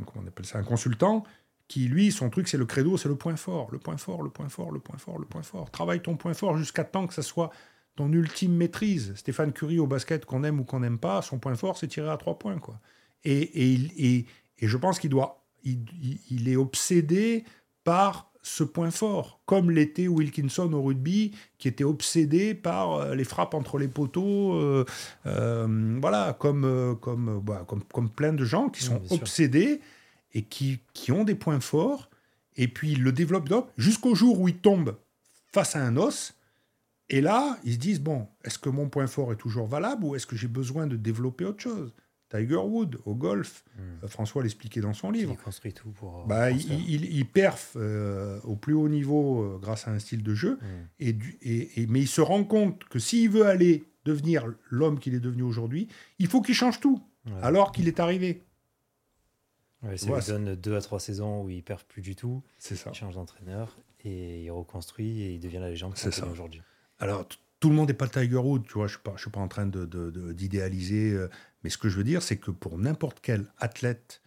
[0.06, 1.24] comment on appelle ça, un consultant,
[1.68, 4.30] qui lui, son truc, c'est le credo, c'est le point fort, le point fort, le
[4.30, 5.70] point fort, le point fort, le point fort.
[5.70, 7.50] Travaille ton point fort jusqu'à temps que ça soit
[7.96, 9.14] ton ultime maîtrise.
[9.16, 12.10] Stéphane Curie au basket, qu'on aime ou qu'on n'aime pas, son point fort, c'est tirer
[12.10, 12.58] à trois points.
[12.58, 12.78] Quoi.
[13.24, 14.26] Et, et, et,
[14.58, 15.80] et je pense qu'il doit, il,
[16.30, 17.44] il, est obsédé
[17.82, 23.24] par ce point fort, comme l'était Wilkinson au rugby, qui était obsédé par euh, les
[23.24, 24.84] frappes entre les poteaux, euh,
[25.26, 29.80] euh, voilà, comme, comme, bah, comme, comme, plein de gens qui sont obsédés
[30.36, 32.10] et qui, qui, ont des points forts,
[32.56, 34.96] et puis ils le développent jusqu'au jour où ils tombent
[35.50, 36.34] face à un os,
[37.08, 40.14] et là, ils se disent, bon, est-ce que mon point fort est toujours valable ou
[40.14, 41.94] est-ce que j'ai besoin de développer autre chose?
[42.28, 43.64] Tiger Wood au golf.
[43.76, 44.04] Hmm.
[44.04, 45.32] Euh, François l'expliquait dans son livre.
[45.32, 46.22] Il construit tout pour.
[46.22, 50.34] Euh, bah, il, il, perf euh, au plus haut niveau grâce à un style de
[50.34, 50.58] jeu.
[50.60, 50.86] Hmm.
[50.98, 55.14] Et, du, et, mais il se rend compte que s'il veut aller devenir l'homme qu'il
[55.14, 55.88] est devenu aujourd'hui,
[56.18, 57.00] il faut qu'il change tout,
[57.42, 58.42] alors qu'il est arrivé.
[59.82, 62.42] Ouais, ça lui donne deux à trois saisons où il perf plus du tout.
[62.58, 62.90] C'est ça.
[62.92, 66.62] Il change d'entraîneur et il reconstruit et il devient la légende qu'il est aujourd'hui.
[66.98, 67.26] Alors,
[67.60, 69.66] tout le monde n'est pas Tiger Wood, tu vois, je ne suis, pas en train
[69.66, 71.30] d'idéaliser, de,
[71.62, 74.22] mais ce que je veux dire, c'est que pour n'importe quel athlète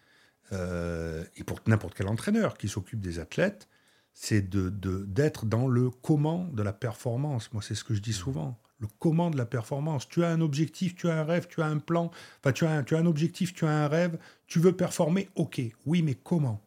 [0.51, 3.67] euh, et pour n'importe quel entraîneur qui s'occupe des athlètes,
[4.13, 7.53] c'est d'être dans le comment de la performance.
[7.53, 8.59] Moi, c'est ce que je dis souvent.
[8.79, 10.07] Le comment de la performance.
[10.07, 12.11] Tu as un objectif, tu as un rêve, tu as un plan.
[12.39, 14.17] Enfin, tu as un, un objectif, tu as un rêve.
[14.47, 15.61] Tu veux performer, ok.
[15.85, 16.61] Oui, mais comment?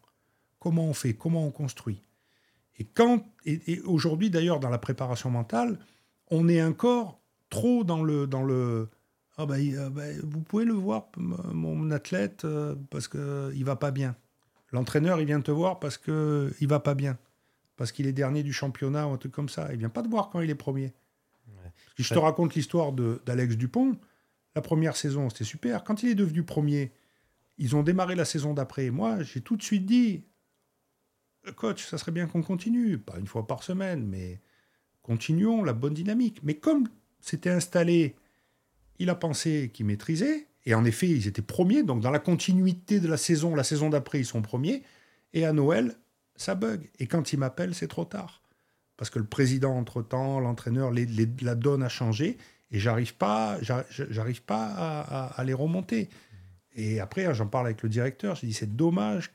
[0.59, 1.13] Comment on fait?
[1.13, 2.01] Comment on construit?
[2.77, 5.79] Et quand et, aujourd'hui, d'ailleurs, dans la préparation mentale,
[6.29, 7.19] on est encore
[7.49, 8.89] trop dans le dans le
[9.37, 9.55] ah bah,
[9.91, 12.45] bah, vous pouvez le voir, mon athlète,
[12.91, 14.15] parce qu'il va pas bien.
[14.71, 17.17] L'entraîneur, il vient te voir parce qu'il va pas bien.
[17.77, 19.69] Parce qu'il est dernier du championnat ou un truc comme ça.
[19.71, 20.93] Il vient pas te voir quand il est premier.
[21.95, 23.97] Je te raconte l'histoire d'Alex Dupont.
[24.55, 25.83] La première saison, c'était super.
[25.83, 26.91] Quand il est devenu premier,
[27.57, 28.89] ils ont démarré la saison d'après.
[28.89, 30.25] Moi, j'ai tout de suite dit,
[31.55, 34.41] coach, ça serait bien qu'on continue, pas une fois par semaine, mais
[35.01, 36.39] continuons la bonne dynamique.
[36.43, 36.87] Mais comme
[37.19, 38.15] c'était installé,
[38.99, 42.99] il a pensé qu'il maîtrisait, et en effet, ils étaient premiers, donc dans la continuité
[42.99, 44.83] de la saison, la saison d'après, ils sont premiers,
[45.33, 45.95] et à Noël,
[46.35, 46.89] ça bug.
[46.99, 48.42] Et quand il m'appelle, c'est trop tard.
[48.97, 52.37] Parce que le président, entre-temps, l'entraîneur, la donne a changé,
[52.71, 54.65] et j'arrive pas, j'arrive pas
[55.35, 56.09] à, les remonter.
[56.75, 59.31] Et après, j'en parle avec le directeur, je dis c'est dommage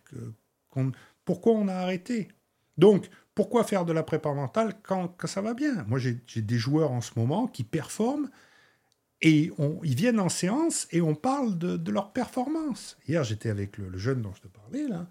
[1.25, 2.29] pourquoi on a arrêté?
[2.77, 5.85] Donc, pourquoi faire de la prépa mentale quand, ça va bien?
[5.85, 8.31] Moi, j'ai des joueurs en ce moment qui performent
[9.21, 9.53] et
[9.85, 12.97] ils viennent en séance et on parle de, leur performance.
[13.07, 15.07] Hier, j'étais avec le, jeune dont je te parlais, là,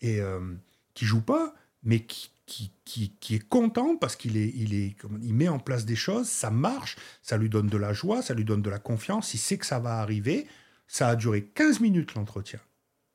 [0.00, 0.54] et euh,
[0.94, 5.48] qui joue pas, mais qui, qui, est content parce qu'il est, il est, il met
[5.48, 8.62] en place des choses, ça marche, ça lui donne de la joie, ça lui donne
[8.62, 10.46] de la confiance, il sait que ça va arriver.
[10.90, 12.60] Ça a duré 15 minutes l'entretien.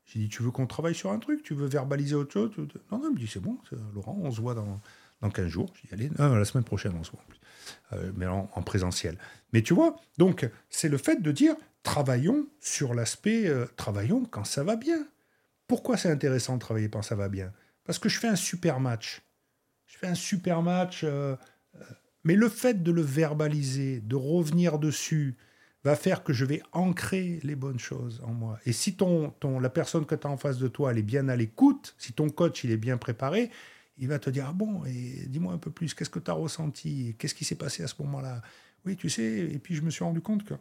[0.05, 1.41] J'ai dit, tu veux qu'on travaille sur un truc?
[1.41, 2.51] Tu veux verbaliser autre chose?
[2.91, 3.57] Non, non, il me dit, c'est bon,
[3.95, 4.79] Laurent, on se voit dans,
[5.21, 5.73] dans 15 jours.
[5.75, 7.39] J'ai dit, allez, la semaine prochaine, on se voit en plus.
[7.93, 9.17] Euh, mais en, présentiel.
[9.53, 14.43] Mais tu vois, donc, c'est le fait de dire, travaillons sur l'aspect, euh, travaillons quand
[14.43, 15.07] ça va bien.
[15.67, 17.51] Pourquoi c'est intéressant de travailler quand ça va bien?
[17.85, 19.21] Parce que je fais un super match.
[19.85, 21.35] Je fais un super match, euh,
[22.23, 25.37] mais le fait de le verbaliser, de revenir dessus,
[25.83, 28.59] va faire que je vais ancrer les bonnes choses en moi.
[28.65, 31.03] Et si ton, ton, la personne que tu as en face de toi, elle est
[31.03, 33.51] bien à l'écoute, si ton coach, il est bien préparé,
[33.97, 36.35] il va te dire, ah bon, et dis-moi un peu plus, qu'est-ce que tu as
[36.35, 38.41] ressenti Qu'est-ce qui s'est passé à ce moment-là?
[38.85, 40.53] Oui, tu sais, et puis je me suis rendu compte que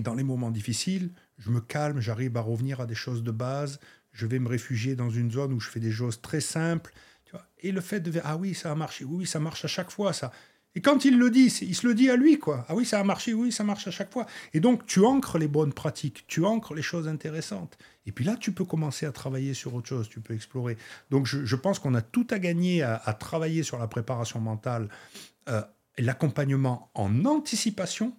[0.00, 3.80] dans les moments difficiles, je me calme, j'arrive à revenir à des choses de base,
[4.18, 6.92] je vais me réfugier dans une zone où je fais des choses très simples.
[7.24, 9.68] Tu vois et le fait de ah oui, ça a marché, oui, ça marche à
[9.68, 10.32] chaque fois, ça.
[10.74, 12.66] Et quand il le dit, il se le dit à lui, quoi.
[12.68, 14.26] Ah oui, ça a marché, oui, ça marche à chaque fois.
[14.54, 17.78] Et donc, tu ancres les bonnes pratiques, tu ancres les choses intéressantes.
[18.06, 20.76] Et puis là, tu peux commencer à travailler sur autre chose, tu peux explorer.
[21.10, 24.88] Donc, je, pense qu'on a tout à gagner à, travailler sur la préparation mentale
[25.48, 25.62] euh,
[25.96, 28.16] l'accompagnement en anticipation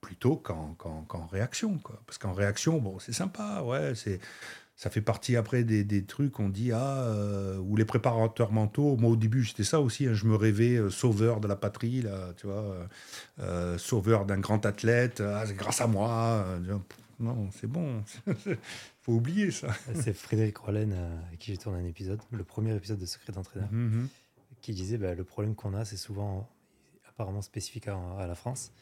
[0.00, 2.02] plutôt qu'en réaction, quoi.
[2.06, 4.20] Parce qu'en réaction, bon, c'est sympa, ouais, c'est
[4.76, 8.96] ça fait partie après des, des trucs on dit ah euh, ou les préparateurs mentaux.
[8.96, 12.02] Moi au début c'était ça aussi hein, je me rêvais euh, sauveur de la patrie
[12.02, 12.86] là tu vois
[13.40, 16.46] euh, sauveur d'un grand athlète ah, grâce à moi
[17.18, 18.04] non c'est bon.
[19.00, 19.68] Faut oublier ça.
[19.94, 20.92] C'est Frédéric Rollen
[21.28, 24.06] avec qui j'ai tourné un épisode le premier épisode de Secret d'entraîneur mm-hmm.
[24.60, 26.46] qui disait bah, le problème qu'on a c'est souvent
[27.08, 28.72] apparemment spécifique à, à la France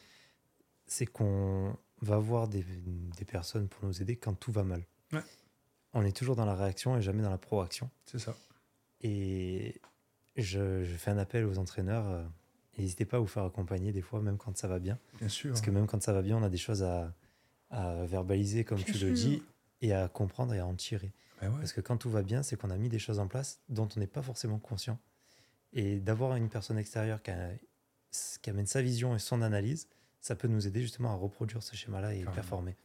[0.86, 2.64] c'est qu'on va voir des,
[3.16, 4.82] des personnes pour nous aider quand tout va mal.
[5.12, 5.20] Ouais
[5.94, 7.88] on est toujours dans la réaction et jamais dans la proaction.
[8.04, 8.36] C'est ça.
[9.00, 9.80] Et
[10.36, 12.06] je, fais un appel aux entraîneurs.
[12.08, 12.24] Euh,
[12.78, 14.98] n'hésitez pas à vous faire accompagner des fois, même quand ça va bien.
[15.18, 15.50] Bien sûr.
[15.50, 17.14] Parce que même quand ça va bien, on a des choses à,
[18.06, 19.42] verbaliser, comme tu le dis,
[19.80, 21.12] et à comprendre et à en tirer.
[21.40, 23.60] Ben Parce que quand tout va bien, c'est qu'on a mis des choses en place
[23.68, 24.96] dont on n'est pas forcément conscient.
[25.72, 27.32] Et d'avoir une personne extérieure qui,
[28.42, 29.88] qui, amène sa vision et son analyse,
[30.20, 32.76] ça peut nous aider justement à reproduire ce schéma-là et performer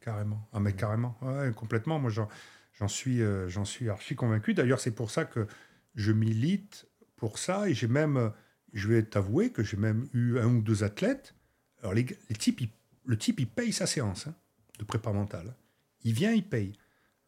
[0.00, 0.48] carrément.
[0.52, 0.76] Ah, mais mm.
[0.76, 1.18] carrément.
[1.54, 1.98] complètement.
[1.98, 4.54] Moi, j'en suis, euh, j'en suis archi convaincu.
[4.54, 5.46] D'ailleurs, c'est pour ça que
[5.94, 6.86] je milite
[7.16, 7.68] pour ça.
[7.68, 8.32] Et j'ai même,
[8.72, 11.34] je vais t'avouer que j'ai même eu un ou deux athlètes.
[11.80, 12.60] Alors, les, les types,
[13.04, 14.34] le type, il paye sa séance hein,
[14.78, 15.54] de prépa mentale.
[16.02, 16.72] Il vient, il paye.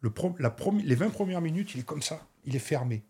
[0.01, 0.55] Le la
[0.85, 2.29] les 20 premières minutes, il est comme ça.
[2.45, 3.05] Il est fermé.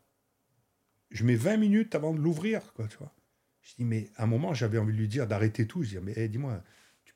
[1.11, 3.15] Je mets 20 minutes avant de l'ouvrir, quoi, tu vois.
[3.61, 5.83] Je dis, mais à un moment, j'avais envie de lui dire d'arrêter tout.
[5.83, 6.63] Je dis, mais eh, dis-moi,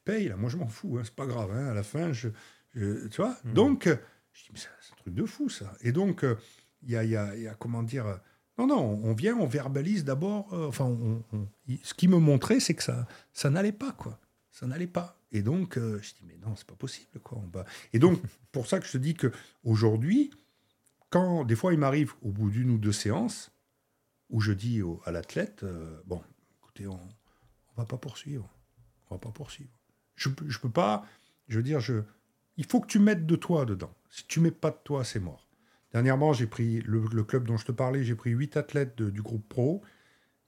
[0.05, 2.29] paye, là, moi je m'en fous, hein, c'est pas grave, hein, à la fin, je,
[2.75, 3.37] tu vois.
[3.45, 3.53] Hmm.
[3.53, 3.97] Donc, euh,
[4.33, 5.75] je dis, mais c'est un truc de fou, ça.
[5.81, 6.37] Et donc, euh,
[6.83, 8.17] il y, a, y, a, y, a, comment dire, euh,
[8.59, 11.23] non, non, on vient, on verbalise d'abord, enfin, on,
[11.83, 14.21] ce qui me montrait, c'est que ça, ça n'allait pas, quoi.
[14.51, 15.19] Ça n'allait pas.
[15.33, 17.39] Et donc, je dis, mais non, c'est pas possible, quoi.
[17.39, 17.65] On va...
[17.95, 18.21] Et donc,
[18.53, 19.33] pour ça que je te dis que
[19.65, 20.31] aujourd'hui,
[21.09, 23.51] quand des fois il m'arrive au bout d'une ou deux séances,
[24.29, 25.65] où je dis à l'athlète,
[26.05, 26.23] bon,
[26.61, 27.01] écoutez, on,
[27.77, 28.49] on va pas poursuivre,
[29.09, 29.73] on va pas poursuivre.
[30.23, 31.07] Je ne peux pas,
[31.49, 32.03] je veux dire, je,
[32.57, 33.95] il faut que tu mettes de toi dedans.
[34.11, 35.49] Si tu mets pas de toi, c'est mort.
[35.93, 39.47] Dernièrement, j'ai pris le, club dont je te parlais, j'ai pris huit athlètes du groupe
[39.49, 39.83] pro.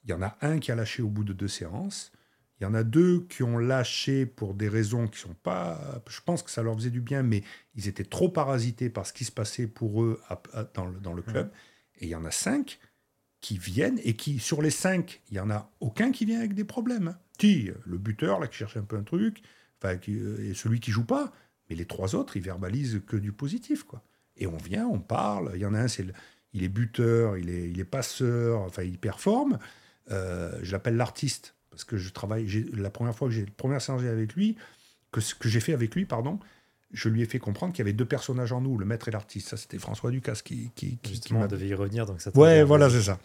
[0.05, 2.13] Il y en a un qui a lâché au bout de deux séances.
[2.61, 6.03] Il y en a deux qui ont lâché pour des raisons qui sont pas.
[6.09, 7.43] Je pense que ça leur faisait du bien, mais
[7.75, 10.21] ils étaient trop parasités par ce qui se passait pour eux
[10.75, 11.51] dans, le, dans le club.
[11.99, 12.79] Et il y en a cinq
[13.41, 16.55] qui viennent et qui, sur les cinq, il y en a aucun qui vient avec
[16.55, 17.09] des problèmes.
[17.09, 17.19] Hein.
[17.37, 19.43] Qui Le buteur, là, qui cherche un peu un truc.
[19.93, 21.33] Et celui qui joue pas.
[21.69, 24.03] Mais les trois autres, ils verbalisent que du positif, quoi.
[24.37, 25.53] Et on vient, on parle.
[25.55, 26.07] Il y en a un, c'est
[26.53, 29.59] il est buteur, il est, il est passeur, enfin, il performe.
[30.11, 32.47] Euh, je l'appelle l'artiste parce que je travaille.
[32.75, 34.57] La première fois que j'ai, première séance avec lui,
[35.11, 36.39] que ce que j'ai fait avec lui, pardon,
[36.93, 39.11] je lui ai fait comprendre qu'il y avait deux personnages en nous, le maître et
[39.11, 39.49] l'artiste.
[39.49, 42.07] Ça, c'était François Ducasse qui, qui, qui, Justement, devait y revenir.
[42.07, 43.19] Donc ça ouais, voilà, c'est ça.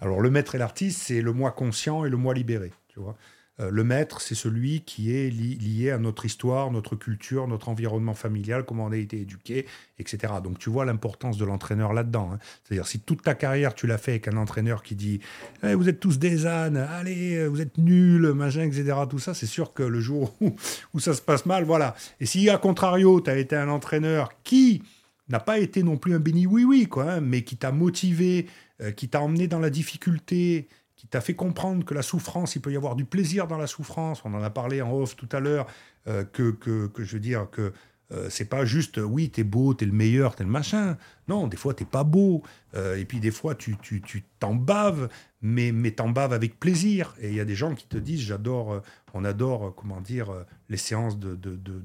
[0.00, 2.72] Alors, le maître et l'artiste, c'est le moi conscient et le moi libéré.
[2.88, 3.16] Tu vois
[3.58, 8.64] le maître, c'est celui qui est lié à notre histoire, notre culture, notre environnement familial,
[8.64, 9.66] comment on a été éduqué,
[9.98, 10.34] etc.
[10.42, 12.30] Donc tu vois l'importance de l'entraîneur là-dedans.
[12.32, 12.38] Hein.
[12.64, 15.20] C'est-à-dire si toute ta carrière tu l'as fait avec un entraîneur qui dit
[15.62, 18.96] eh, vous êtes tous des ânes, allez, vous êtes nuls, machin, etc.
[19.08, 21.94] Tout ça, c'est sûr que le jour où, ça se passe mal, voilà.
[22.20, 24.82] Et si à contrario, tu as été un entraîneur qui
[25.28, 28.46] n'a pas été non plus un béni oui-oui, quoi, hein, mais qui t'a motivé,
[28.80, 30.68] euh, qui t'a emmené dans la difficulté,
[31.02, 33.66] qui t'a fait comprendre que la souffrance, il peut y avoir du plaisir dans la
[33.66, 34.24] souffrance.
[34.24, 35.66] On en a parlé en off tout à l'heure,
[36.06, 37.72] euh, que, que, que, je veux dire que
[38.12, 40.96] euh, c'est pas juste oui, t'es beau, t'es le meilleur, t'es le machin.
[41.26, 42.44] Non, des fois t'es pas beau.
[42.76, 45.08] Euh, et puis des fois tu t'en tu, t'en baves,
[45.40, 47.16] mais, mais t'en baves avec plaisir.
[47.20, 48.80] Et il y a des gens qui te disent j'adore,
[49.12, 50.30] on adore, comment dire,
[50.68, 51.82] les séances de, de, de,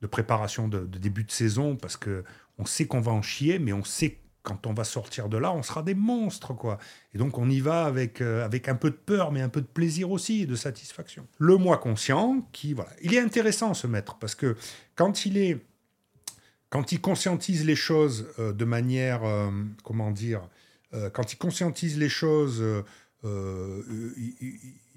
[0.00, 2.24] de préparation de, début de saison parce que
[2.58, 5.52] on sait qu'on va en chier, mais on sait quand on va sortir de là,
[5.52, 6.78] on sera des monstres, quoi.
[7.12, 9.60] Et donc on y va avec, euh, avec un peu de peur, mais un peu
[9.60, 11.26] de plaisir aussi et de satisfaction.
[11.38, 14.56] Le moi conscient, qui voilà, il est intéressant ce maître parce que
[14.94, 15.58] quand il est,
[16.70, 19.50] quand il conscientise les choses euh, de manière, euh,
[19.82, 20.48] comment dire,
[21.12, 22.64] quand il conscientise les choses,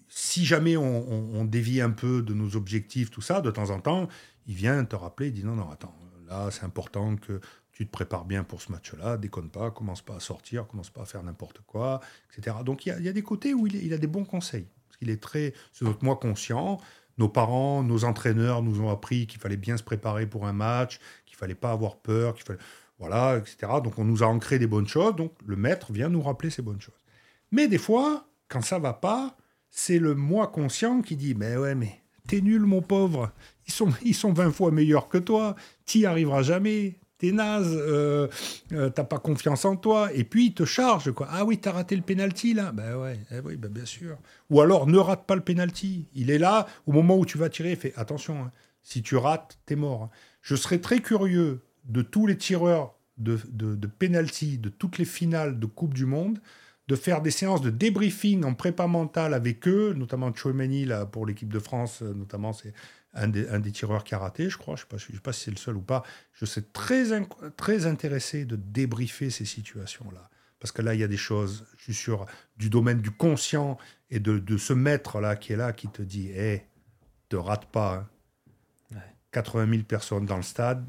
[0.07, 3.81] si jamais on, on, dévie un peu de nos objectifs, tout ça, de temps en
[3.81, 4.07] temps,
[4.47, 5.93] il vient te rappeler, il dit non non attends,
[6.29, 7.41] là c'est important que
[7.79, 11.03] tu te prépares bien pour ce match-là, déconne pas, commence pas à sortir, commence pas
[11.03, 12.57] à faire n'importe quoi, etc.
[12.65, 14.67] Donc il y, a des côtés où il, a des bons conseils.
[14.89, 16.77] Parce qu'il est très, c'est notre moi conscient.
[17.17, 20.99] Nos parents, nos entraîneurs nous ont appris qu'il fallait bien se préparer pour un match,
[21.25, 22.59] qu'il fallait pas avoir peur, qu'il fallait,
[22.97, 23.71] voilà, etc.
[23.81, 25.15] Donc on nous a ancré des bonnes choses.
[25.15, 27.05] Donc le maître vient nous rappeler ces bonnes choses.
[27.51, 29.37] Mais des fois, quand ça va pas,
[29.69, 33.31] c'est le moi conscient qui dit, mais ouais, mais t'es nul, mon pauvre.
[33.67, 35.55] Ils sont, ils sont 20 fois meilleurs que toi.
[35.85, 38.27] T'y arriveras jamais t'es naze, euh,
[38.71, 41.27] euh, t'as pas confiance en toi, et puis il te charge, quoi.
[41.29, 44.17] Ah oui, t'as raté le penalty là Ben ouais, eh oui, ben bien sûr.
[44.49, 46.07] Ou alors ne rate pas le penalty.
[46.15, 48.51] Il est là, au moment où tu vas tirer, fais attention, hein.
[48.81, 50.03] si tu rates, t'es mort.
[50.03, 50.09] Hein.
[50.41, 55.05] Je serais très curieux de tous les tireurs de, de, de penalty, de toutes les
[55.05, 56.39] finales de Coupe du Monde,
[56.89, 61.27] de faire des séances de débriefing en prépa mentale avec eux, notamment Chouameni là pour
[61.27, 62.73] l'équipe de France, euh, notamment c'est
[63.13, 64.75] un des, tireurs qui a raté, je crois.
[64.75, 66.03] Je ne sais, pas si c'est le seul ou pas.
[66.33, 67.05] Je suis très,
[67.57, 70.29] très intéressé de débriefer ces situations-là.
[70.59, 72.25] Parce que là, il y a des choses, je suis sûr,
[72.57, 73.77] du domaine du conscient
[74.09, 78.07] et de, ce maître-là qui est là, qui te dit Hé, ne te rate pas.
[79.31, 79.71] 80 hein.
[79.71, 80.85] 000 personnes dans le stade,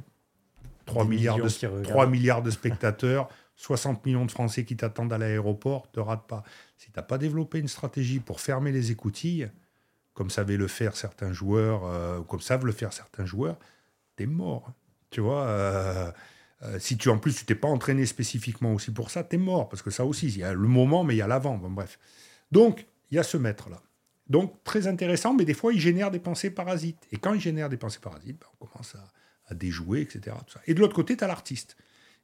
[0.86, 5.90] 3 milliards, de, 3 milliards de spectateurs, 60 millions de Français qui t'attendent à l'aéroport,
[5.90, 6.42] te rate pas.
[6.76, 9.50] Si tu n'as pas développé une stratégie pour fermer les écoutilles,
[10.20, 13.58] comme savaient le faire certains joueurs, euh, comme savent le faire certains joueurs,
[14.16, 14.70] t'es mort.
[15.08, 16.12] Tu vois, euh,
[16.62, 19.70] euh, si tu en plus tu t'es pas entraîné spécifiquement aussi pour ça, t'es mort
[19.70, 21.56] parce que ça aussi, il y a le moment, mais il y a l'avant.
[21.56, 21.98] Bon, bref.
[22.52, 23.80] Donc il y a ce maître là.
[24.26, 27.02] Donc très intéressant, mais des fois il génère des pensées parasites.
[27.12, 28.96] Et quand il génère des pensées parasites, ben, on commence
[29.48, 30.36] à, déjouer, etc.
[30.66, 31.78] Et de l'autre côté, tu as l'artiste.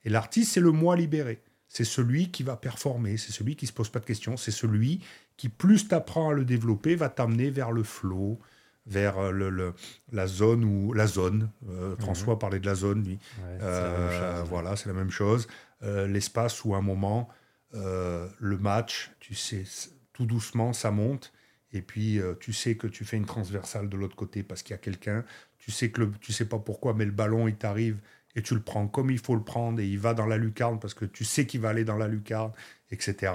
[0.04, 1.42] Et l'artiste, c'est le moi libéré.
[1.70, 5.00] C'est celui qui va performer, c'est celui qui se pose pas de questions, c'est celui
[5.36, 8.38] qui, plus tu apprends à le développer, va t'amener vers le flow,
[8.86, 9.74] vers euh, le,
[10.12, 11.50] la zone ou la zone.
[11.68, 11.96] Euh, mhm.
[11.98, 13.18] François parlait de la zone, lui.
[13.60, 15.46] Euh, voilà, c'est la même chose.
[15.82, 17.28] L'espace où un moment,
[17.72, 19.64] le match, tu sais,
[20.12, 21.32] tout doucement, ça monte.
[21.72, 24.74] Et puis, tu sais que tu fais une transversale de l'autre côté parce qu'il y
[24.74, 25.24] a quelqu'un.
[25.58, 27.98] Tu sais que le, tu sais pas pourquoi, mais le ballon, il t'arrive
[28.36, 30.78] et tu le prends comme il faut le prendre et il va dans la lucarne
[30.78, 32.52] parce que tu sais qu'il va aller dans la lucarne,
[32.90, 33.32] etc.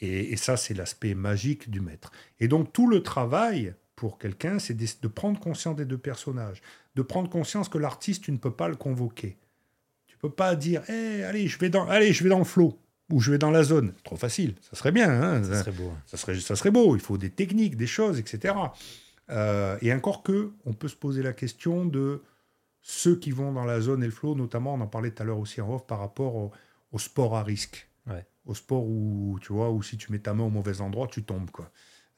[0.00, 2.12] Et, ça, c'est l'aspect magique du maître.
[2.38, 6.60] Et donc, tout le travail pour quelqu'un, c'est de, prendre conscience des deux personnages,
[6.94, 9.38] de prendre conscience que l'artiste, tu ne peux pas le convoquer.
[10.06, 12.78] Tu peux pas dire, hey, allez, je vais dans, allez, je vais dans le flot
[13.10, 13.94] ou je vais dans la zone.
[14.04, 14.54] Trop facile.
[14.60, 15.10] Ça serait bien.
[15.10, 15.92] Hein ça serait beau.
[16.06, 16.94] Ça serait, ça serait beau.
[16.94, 18.54] Il faut des techniques, des choses, etc.
[19.30, 22.22] Euh, et encore que, on peut se poser la question de
[22.82, 25.26] ceux qui vont dans la zone et le flow, notamment, on en parlait tout à
[25.26, 26.36] l'heure aussi en off, par rapport
[26.92, 27.88] au, sport à risque.
[28.46, 31.24] Au sport où, tu vois, où si tu mets ta main au mauvais endroit, tu
[31.24, 31.50] tombes.
[31.50, 31.70] Quoi.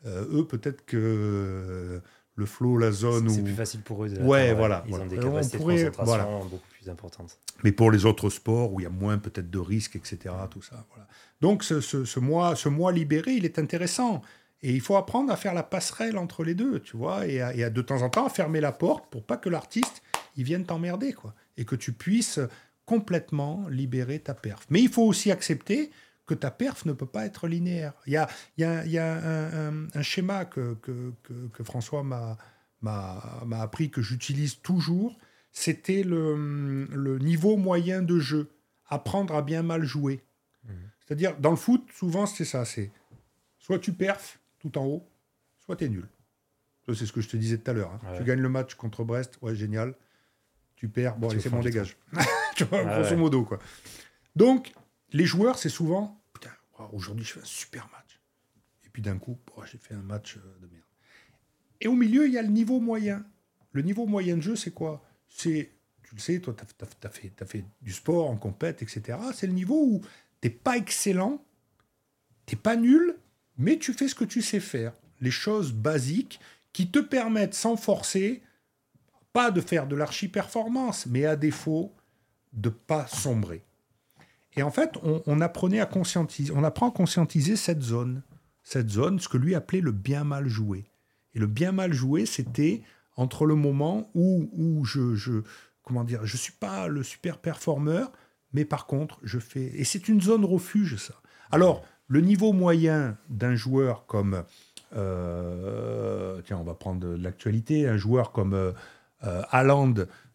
[0.06, 2.00] Euh, eux, peut-être que
[2.34, 3.28] le flow, la zone.
[3.28, 4.12] C'est plus facile pour eux.
[4.20, 4.84] ouais, voilà.
[4.86, 7.38] Ils ont des capacités de concentration beaucoup plus importantes.
[7.64, 10.62] Mais pour les autres sports où il y a moins peut-être de risques, etc., tout
[10.62, 10.86] ça.
[10.90, 11.08] Voilà.
[11.40, 14.22] Donc ce, ce, ce, mois, ce mois libéré, il est intéressant.
[14.62, 17.70] Et il faut apprendre à faire la passerelle entre les deux, tu vois, et à,
[17.70, 20.02] de temps en temps à fermer la porte pour pas que l'artiste
[20.36, 22.40] il vienne t'emmerder, quoi, et que tu puisses
[22.84, 24.66] complètement libérer ta perf.
[24.70, 25.90] Mais il faut aussi accepter
[26.28, 27.94] que ta perf ne peut pas être linéaire.
[28.06, 31.12] Il y a, il y a, y a un, schéma que, que,
[31.52, 32.38] que, François m'a
[33.52, 35.18] appris, que j'utilise toujours,
[35.50, 38.50] c'était le, le, niveau moyen de jeu,
[38.86, 40.22] apprendre à bien mal jouer.
[40.64, 40.72] Mmh.
[41.00, 42.92] C'est-à-dire, dans le foot, souvent, c'est ça, c'est
[43.58, 45.08] soit tu perfs tout en haut,
[45.64, 46.08] soit tu es nul.
[46.94, 47.92] C'est ce que je te disais tout à l'heure.
[47.92, 48.14] Hein.
[48.16, 49.94] Tu gagnes le match contre Brest, ouais, génial.
[50.76, 51.98] Tu perds, bon, allez, c'est bon, dégage.
[52.56, 53.58] tu vois, grosso modo, quoi.
[54.36, 54.72] Donc,
[55.12, 56.17] les joueurs, c'est souvent,
[56.78, 58.20] putain, aujourd'hui, je fais un super match.
[58.84, 59.38] Et puis d'un coup,
[59.70, 60.84] j'ai fait un match euh, de merde.
[61.80, 63.24] Et au milieu, il y a le niveau moyen.
[63.72, 65.04] Le niveau moyen de jeu, c'est quoi?
[65.28, 65.70] C'est,
[66.02, 69.18] tu le sais, toi, tu as, fait, as fait du sport en compète, etc.
[69.34, 70.00] C'est le niveau où
[70.40, 71.44] t'es pas excellent,
[72.46, 73.16] t'es pas nul,
[73.56, 74.92] mais tu fais ce que tu sais faire.
[75.20, 76.40] Les choses basiques
[76.72, 78.42] qui te permettent, sans forcer,
[79.32, 81.94] pas de faire de l'archi-performance, mais à défaut
[82.52, 83.62] de pas sombrer.
[84.58, 88.22] Et en fait, on, apprenait à conscientiser, on apprend à conscientiser cette zone,
[88.64, 90.90] cette zone, ce que lui appelait le bien mal joué.
[91.34, 92.82] Et le bien mal joué, c'était
[93.14, 95.42] entre le moment où, où je, je,
[95.84, 98.10] comment dire, je suis pas le super performeur,
[98.52, 99.70] mais par contre, je fais.
[99.78, 101.14] Et c'est une zone refuge, ça.
[101.52, 104.42] Alors, le niveau moyen d'un joueur comme.
[104.96, 107.86] Euh, tiens, on va prendre l'actualité.
[107.86, 108.72] Un joueur comme euh,
[109.22, 109.42] euh,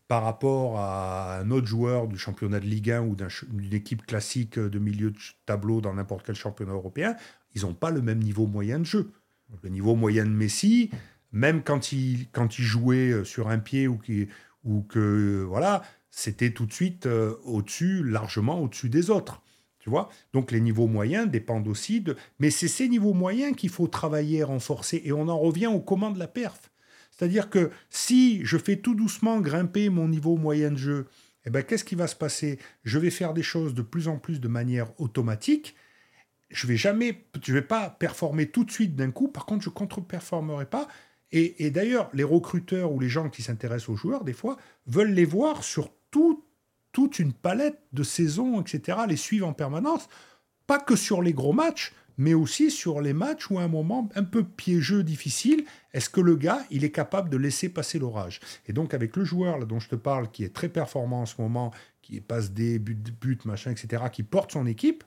[0.07, 4.59] par rapport à un autre joueur du championnat de Ligue 1 ou d'une équipe classique
[4.59, 7.15] de milieu de tableau dans n'importe quel championnat européen,
[7.55, 9.11] ils n'ont pas le même niveau moyen de jeu.
[9.61, 10.89] Le niveau moyen de Messi,
[11.31, 13.99] même quand il, quand il jouait sur un pied ou,
[14.81, 17.07] que voilà, c'était tout de suite
[17.43, 19.41] au-dessus, largement au-dessus des autres.
[19.80, 20.09] Tu vois?
[20.31, 22.15] Donc les niveaux moyens dépendent aussi de...
[22.39, 25.01] Mais c'est ces niveaux moyens qu'il faut travailler, renforcer.
[25.03, 26.71] Et on en revient au commandes de la perf.
[27.15, 31.07] C'est-à-dire que si je fais tout doucement grimper mon niveau moyen de jeu,
[31.45, 32.57] eh ben, qu'est-ce qui va se passer?
[32.84, 35.76] Je vais faire des choses de plus en plus de manière automatique.
[36.49, 39.27] Je vais jamais, je vais pas performer tout de suite d'un coup.
[39.27, 40.88] Par contre, je contre-performerai pas.
[41.35, 45.26] Et, d'ailleurs, les recruteurs ou les gens qui s'intéressent aux joueurs, des fois, veulent les
[45.26, 46.45] voir sur tout
[46.91, 50.07] toute une palette de saisons, etc., les suivre en permanence,
[50.68, 54.10] pas que sur les gros matchs, mais aussi sur les matchs où à un moment
[54.15, 58.40] un peu piégeux, difficile, est-ce que le gars, il est capable de laisser passer l'orage?
[58.68, 61.41] Et donc avec le joueur dont je te parle, qui est très performant en ce
[61.41, 61.72] moment,
[62.02, 65.03] qui passe des buts, buts, machin, etc., qui porte son équipe,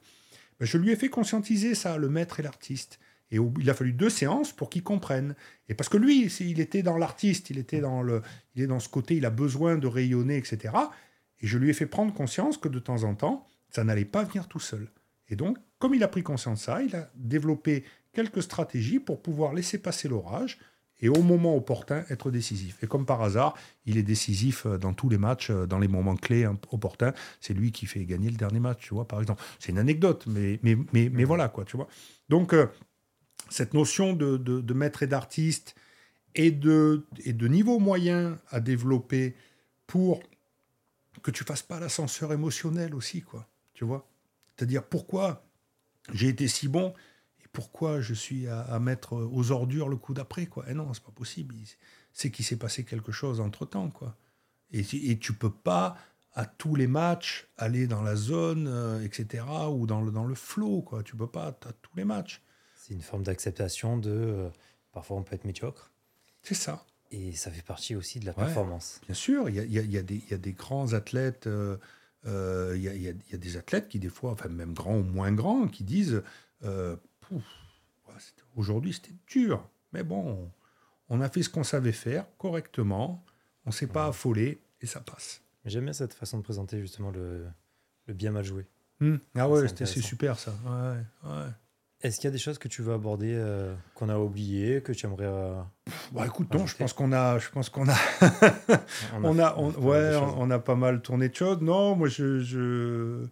[0.58, 2.98] ben, je lui ai fait conscientiser ça, le maître et l'artiste.
[3.30, 5.34] Et il a fallu deux séances pour qu'il comprenne.
[5.68, 8.22] Et parce que lui, il était dans l'artiste, il était dans le,
[8.54, 10.74] il est dans ce côté, il a besoin de rayonner, etc.
[11.40, 14.22] Et je lui ai fait prendre conscience que de temps en temps, ça n'allait pas
[14.22, 14.88] venir tout seul.
[15.28, 19.20] Et donc, comme il a pris conscience de ça, il a développé quelques stratégies pour
[19.20, 20.58] pouvoir laisser passer l'orage
[21.00, 22.82] et au moment opportun être décisif.
[22.82, 23.54] Et comme par hasard,
[23.84, 27.12] il est décisif euh, dans tous les matchs, euh, dans les moments clés hein, opportuns.
[27.40, 29.42] C'est lui qui fait gagner le dernier match, tu vois, par exemple.
[29.58, 31.88] C'est une anecdote, mais, mais, mais, mais voilà, quoi, tu vois.
[32.28, 32.66] Donc, euh,
[33.50, 35.74] cette notion de, de, maître et d'artiste
[36.34, 39.36] et de, et de niveau moyen à développer
[39.86, 40.20] pour
[41.22, 43.46] que tu fasses pas l'ascenseur émotionnel aussi, quoi.
[43.74, 44.08] Tu vois
[44.56, 45.45] C'est-à-dire pourquoi
[46.12, 46.94] j'ai été si bon
[47.40, 50.68] et pourquoi je suis à, mettre aux ordures le coup d'après, quoi.
[50.70, 51.54] Et non, c'est pas possible.
[52.12, 54.16] C'est qu'il s'est passé quelque chose entre temps, quoi.
[54.72, 54.80] Et,
[55.10, 55.96] et tu peux pas
[56.36, 60.34] à tous les matchs aller dans la zone, euh, etc., ou dans le, dans le
[60.34, 61.02] flow, quoi.
[61.02, 62.42] Tu peux pas à tous les matchs.
[62.76, 64.10] C'est une forme d'acceptation de.
[64.10, 64.48] Euh,
[64.92, 65.90] parfois, on peut être médiocre.
[66.42, 66.84] C'est ça.
[67.10, 69.00] Et ça fait partie aussi de la performance.
[69.06, 71.76] Bien sûr, il y a, y, a, y a, des grands athlètes, euh,
[72.26, 75.68] euh, il y, a, des athlètes qui des fois, enfin même grands ou moins grands,
[75.68, 76.22] qui disent,
[76.64, 76.96] euh,
[78.56, 80.50] aujourd'hui c'était dur, mais bon,
[81.08, 83.24] on a fait ce qu'on savait faire correctement,
[83.64, 85.42] on ne s'est pas affolé et ça passe.
[85.64, 87.46] J'aime bien cette façon de présenter justement le,
[88.06, 88.66] le bien mal joué.
[89.00, 89.16] Mmh.
[89.34, 90.52] Ah ouais, c'est super ça.
[90.64, 91.50] Ouais, ouais.
[92.02, 94.92] Est-ce qu'il y a des choses que tu veux aborder euh, qu'on a oubliées, que
[94.92, 95.54] tu aimerais euh,
[96.12, 97.96] bah, écoute, non, je pense qu'on a, je pense qu'on a,
[99.22, 101.62] on, a, ouais, on, a pas mal tourné de choses.
[101.62, 103.26] Non, moi je, je,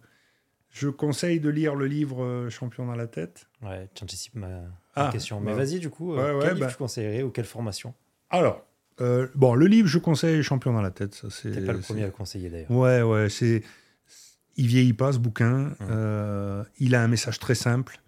[0.71, 3.47] je, conseille de lire le livre euh, Champion dans la tête.
[3.61, 4.63] Ouais, tu anticipes ma,
[4.95, 5.39] ah, question.
[5.39, 7.93] Mais bah, vas-y du coup, quel livre bah tu conseillerais ou quelle formation?
[8.31, 8.65] Alors,
[9.35, 11.13] bon, le livre je conseille Champion dans la tête.
[11.13, 11.63] Ça c'est.
[11.63, 12.71] pas le premier à le conseiller d'ailleurs.
[12.71, 13.61] Ouais, ouais, c'est,
[14.57, 15.75] il vieillit pas ce bouquin.
[15.81, 16.65] Hum.
[16.79, 17.99] il a un message très simple.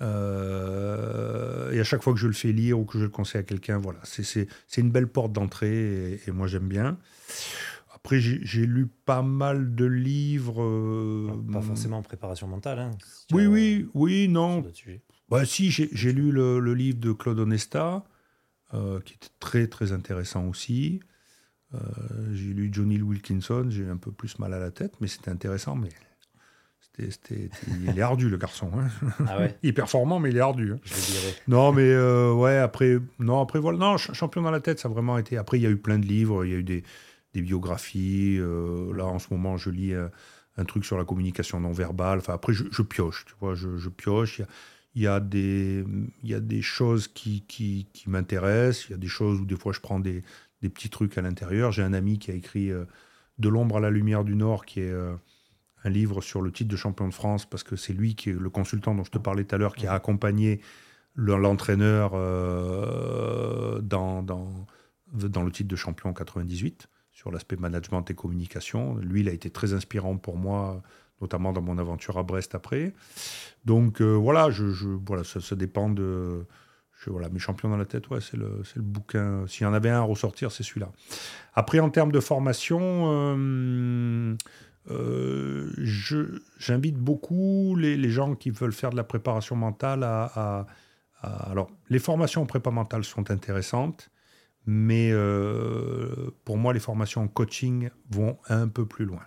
[0.00, 3.40] Euh, et à chaque fois que je le fais lire ou que je le conseille
[3.40, 4.46] à quelqu'un, voilà, c'est
[4.76, 6.98] une belle porte d'entrée et, moi j'aime bien.
[7.94, 10.62] Après, j'ai lu pas mal de livres.
[11.52, 12.78] pas, euh, forcément en préparation mentale.
[12.78, 12.90] Hein,
[13.32, 14.64] oui, oui, oui, non.
[15.28, 18.04] Bah, si, j'ai lu le, le, livre de Claude Onesta,
[19.04, 21.00] qui était très très intéressant aussi.
[22.32, 25.30] j'ai lu Johnny Wilkinson, j'ai eu un peu plus mal à la tête, mais c'était
[25.30, 25.74] intéressant.
[25.74, 25.90] Mais
[27.10, 27.50] c'était,
[27.84, 28.70] il est ardu, le garçon.
[28.76, 28.88] Hein.
[29.26, 29.56] Ah ouais.
[29.62, 30.72] il est performant, mais il est ardu.
[30.72, 30.80] Hein.
[30.84, 31.34] Je dirais.
[31.46, 33.78] Non, mais euh, ouais, après, non, après, voilà.
[33.78, 35.36] Non, champion dans la tête, ça a vraiment été.
[35.36, 36.82] Après, il y a eu plein de livres, il y a eu des,
[37.34, 38.36] des biographies.
[38.38, 40.08] Euh, là, en ce moment, je lis euh,
[40.56, 42.18] un, truc sur la communication non verbale.
[42.18, 44.42] Enfin, après, je, pioche, tu vois, je, je pioche.
[44.94, 45.84] Il y, a, des,
[46.24, 48.88] il y a des choses qui, qui, qui, m'intéressent.
[48.88, 50.22] Il y a des choses où, des fois, je prends des,
[50.62, 51.70] des petits trucs à l'intérieur.
[51.70, 52.72] J'ai un ami qui a écrit
[53.38, 54.92] De l'ombre à la lumière du Nord, qui est
[55.84, 58.38] un livre sur le titre de champion de France, parce que c'est lui qui est
[58.38, 60.60] le consultant dont je te parlais tout à l'heure, qui a accompagné
[61.16, 64.48] l'entraîneur euh, dans, dans,
[65.12, 68.96] dans, le titre de champion en 98, sur l'aspect management et communication.
[68.96, 70.82] Lui, il a été très inspirant pour moi,
[71.20, 72.94] notamment dans mon aventure à Brest après.
[73.64, 76.44] Donc euh, voilà, je, je, voilà ça, dépend de...
[77.00, 79.44] Je, voilà, mes champions dans la tête, ouais, c'est le, le bouquin.
[79.46, 80.90] S'il y en avait un à ressortir, c'est celui-là.
[81.54, 82.78] Après, en termes de formation...
[82.82, 84.36] Euh,
[84.90, 85.70] euh,
[86.58, 90.66] j'invite beaucoup les, gens qui veulent faire de la préparation mentale à,
[91.20, 94.10] alors, les formations en prépa mentale sont intéressantes,
[94.66, 99.22] mais euh, pour moi, les formations en coaching vont un peu plus loin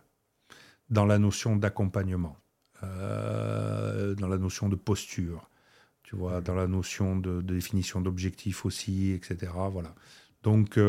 [0.90, 2.38] dans la notion d'accompagnement,
[2.84, 5.50] euh, dans la notion de posture,
[6.04, 9.52] tu vois, dans la notion de, définition d'objectifs aussi, etc.
[9.70, 9.94] Voilà.
[10.44, 10.80] Donc,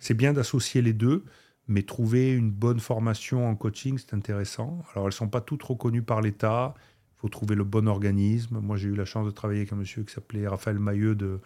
[0.00, 1.24] c'est bien d'associer les deux.
[1.68, 4.82] Mais trouver une bonne formation en coaching, c'est intéressant.
[4.92, 6.74] Alors, elles ne sont pas toutes reconnues par l'État.
[7.16, 8.58] Il faut trouver le bon organisme.
[8.58, 11.40] Moi, j'ai eu la chance de travailler avec un monsieur qui s'appelait Raphaël Mailleux de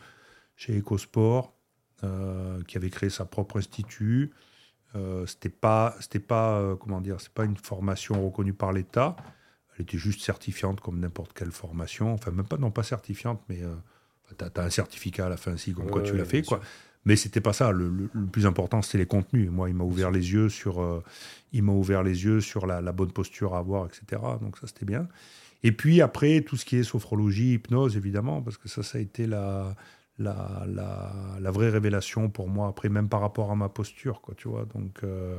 [0.56, 1.52] chez EcoSport,
[2.02, 4.32] euh, qui avait créé sa propre institut.
[4.96, 9.16] Euh, c'était pas, c'était pas, euh, comment dire, c'est pas une formation reconnue par l'État.
[9.74, 12.14] Elle était juste certifiante comme n'importe quelle formation.
[12.14, 13.74] Enfin, même pas, non pas certifiante, mais euh,
[14.38, 16.42] tu as, un certificat à la fin, si, comme quoi tu l'as fait.
[16.42, 16.60] Quoi.
[17.06, 17.70] Mais c'était pas ça.
[17.70, 19.48] Le, plus important, c'était les contenus.
[19.50, 21.02] Moi, il m'a ouvert les yeux sur, euh,
[21.52, 24.20] il m'a ouvert les yeux sur la, bonne posture à avoir, etc.
[24.42, 25.08] Donc ça, c'était bien.
[25.62, 29.00] Et puis après, tout ce qui est sophrologie, hypnose, évidemment, parce que ça, ça a
[29.00, 29.76] été la,
[30.18, 32.66] la, la, vraie révélation pour moi.
[32.66, 34.64] Après, même par rapport à ma posture, quoi, tu vois.
[34.74, 35.38] Donc euh,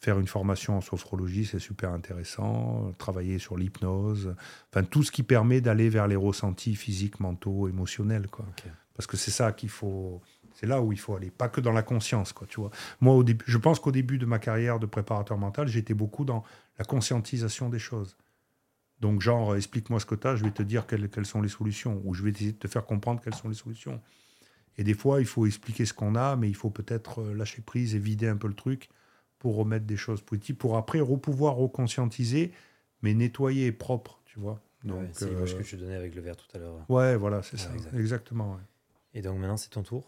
[0.00, 2.92] faire une formation en sophrologie, c'est super intéressant.
[2.98, 4.34] Travailler sur l'hypnose,
[4.72, 8.44] enfin tout ce qui permet d'aller vers les ressentis physiques, mentaux, émotionnels, quoi.
[8.96, 10.22] Parce que c'est ça qu'il faut
[10.56, 12.70] c'est là où il faut aller, pas que dans la conscience, quoi, tu vois.
[13.02, 16.24] Moi, au début, je pense qu'au début de ma carrière de préparateur mental, j'étais beaucoup
[16.24, 16.44] dans
[16.78, 18.16] la conscientisation des choses.
[19.00, 22.00] Donc, genre, explique-moi ce que tu as, je vais te dire quelles, sont les solutions,
[22.04, 24.00] ou je vais essayer de te faire comprendre quelles sont les solutions.
[24.78, 27.60] Et des fois, il faut expliquer ce qu'on a, mais il faut peut-être euh, lâcher
[27.60, 28.88] prise et vider un peu le truc
[29.38, 32.52] pour remettre des choses positives, pour après pouvoir reconscientiser,
[33.02, 34.62] mais nettoyer propre, tu vois.
[35.12, 36.74] c'est l'image euh, que je donnais avec le verre tout à l'heure.
[36.88, 38.58] Ouais, voilà, c'est ça, exactement.
[39.12, 40.06] Et donc maintenant, c'est ton tour.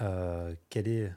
[0.00, 1.12] Euh, quelle est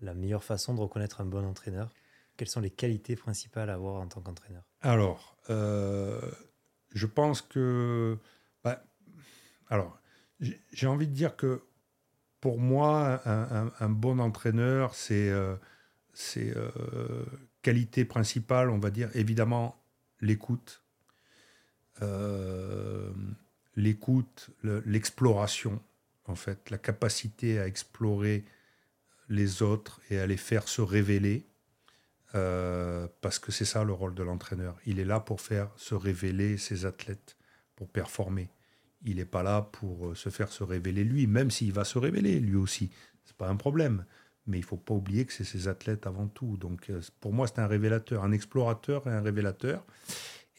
[0.00, 1.90] la meilleure façon de reconnaître un bon entraîneur?
[2.36, 4.64] Quelles sont les qualités principales à avoir en tant qu'entraîneur?
[4.80, 6.20] Alors, euh,
[6.94, 8.18] je pense que...
[8.64, 8.82] Bah,
[9.68, 9.98] alors,
[10.40, 11.62] j'ai envie de dire que
[12.40, 15.54] pour moi, un, bon entraîneur, c'est euh,
[16.36, 17.24] euh,
[17.62, 19.80] qualité principale, on va dire, évidemment,
[20.20, 20.82] l'écoute.
[23.76, 25.80] l'écoute, l'exploration
[26.26, 28.44] en fait, la capacité à explorer
[29.28, 31.46] les autres et à les faire se révéler,
[32.34, 34.76] euh, parce que c'est ça le rôle de l'entraîneur.
[34.86, 37.36] Il est là pour faire se révéler ses athlètes,
[37.76, 38.50] pour performer.
[39.04, 41.98] Il n'est pas là pour euh, se faire se révéler lui, même s'il va se
[41.98, 42.90] révéler lui aussi.
[43.24, 44.04] C'est pas un problème.
[44.46, 46.56] Mais il faut pas oublier que c'est ses athlètes avant tout.
[46.56, 49.84] Donc euh, pour moi, c'est un révélateur, un explorateur et un révélateur.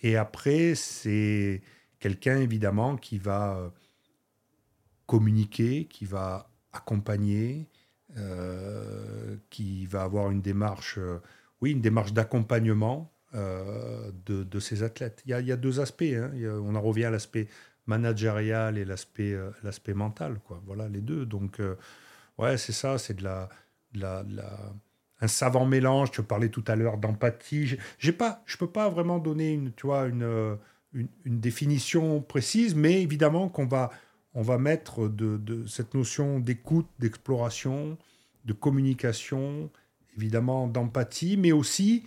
[0.01, 1.61] Et après, c'est
[1.99, 3.71] quelqu'un évidemment qui va
[5.05, 7.69] communiquer, qui va accompagner,
[8.17, 11.17] euh, qui va avoir une démarche, euh,
[11.61, 15.23] oui, une démarche d'accompagnement euh, de, de, ces athlètes.
[15.25, 16.03] Il y a, il y a deux aspects.
[16.03, 16.31] Hein.
[16.63, 17.47] on en revient à l'aspect
[17.87, 20.61] managérial et l'aspect l'aspect mental, quoi.
[20.65, 21.25] Voilà les deux.
[21.25, 21.59] Donc,
[22.37, 23.49] ouais, c'est ça, c'est de la,
[23.95, 24.23] la,
[25.19, 26.11] un savant mélange.
[26.11, 27.77] Tu parlais tout à l'heure d'empathie.
[27.97, 30.57] J'ai pas, je peux pas vraiment donner une, tu vois, une,
[30.93, 33.89] une définition précise, mais évidemment qu'on va
[34.35, 37.97] on va mettre de, cette notion d'écoute, d'exploration,
[38.45, 39.69] de communication,
[40.17, 42.03] évidemment d'empathie, mais aussi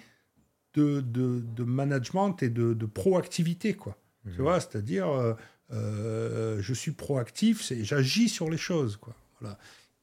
[0.75, 3.75] de, management et de, proactivité.
[3.75, 3.97] Quoi.
[4.25, 4.43] Tu mmh.
[4.43, 5.35] vois, c'est-à-dire, euh,
[5.73, 8.97] euh, je suis proactif, j'agis sur les choses.
[8.97, 9.15] Quoi.
[9.41, 9.59] Voilà.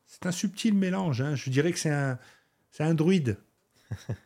[0.05, 1.21] C'est un subtil mélange.
[1.21, 1.35] Hein.
[1.35, 2.17] Je dirais que c'est un,
[2.71, 3.37] c'est un druide.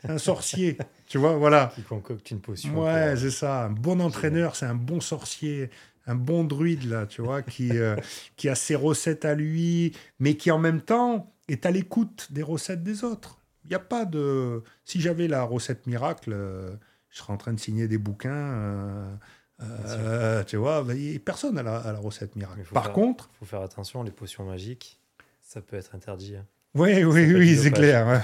[0.01, 1.71] C'est un sorcier, tu vois, voilà.
[1.75, 2.83] Qui concocte une potion.
[2.83, 3.65] Ouais, c'est ça.
[3.65, 5.69] Un bon entraîneur, c'est un bon sorcier
[6.07, 7.95] un bon druide, là, tu vois, qui, euh,
[8.37, 12.43] qui a ses recettes à lui, mais qui en même temps est à l'écoute des
[12.43, 13.39] recettes des autres.
[13.65, 14.63] Il n'y a pas de.
[14.85, 16.71] Si j'avais la recette miracle, euh,
[17.09, 19.19] je serais en train de signer des bouquins.
[19.61, 20.85] Euh, tu vois,
[21.25, 22.61] personne n'a la, la, recette miracle.
[22.71, 23.29] Par contre.
[23.33, 24.99] Il faut faire attention, les potions magiques,
[25.41, 26.37] ça peut être interdit.
[26.37, 26.45] Hein.
[26.75, 28.23] Oui, oui, oui, c'est clair.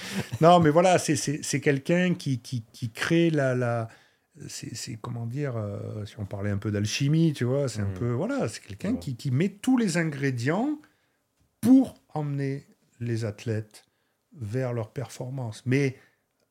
[0.40, 3.54] non, mais voilà, c'est quelqu'un qui, qui, qui, crée la.
[3.54, 3.88] la
[4.48, 7.94] c'est comment dire, euh, si on parlait un peu d'alchimie, tu vois, c'est un mm.
[7.94, 8.10] peu.
[8.12, 10.78] Voilà, c'est quelqu'un qui, qui met tous les ingrédients
[11.60, 12.66] pour emmener
[13.00, 13.84] les athlètes
[14.34, 15.62] vers leur performance.
[15.66, 15.96] Mais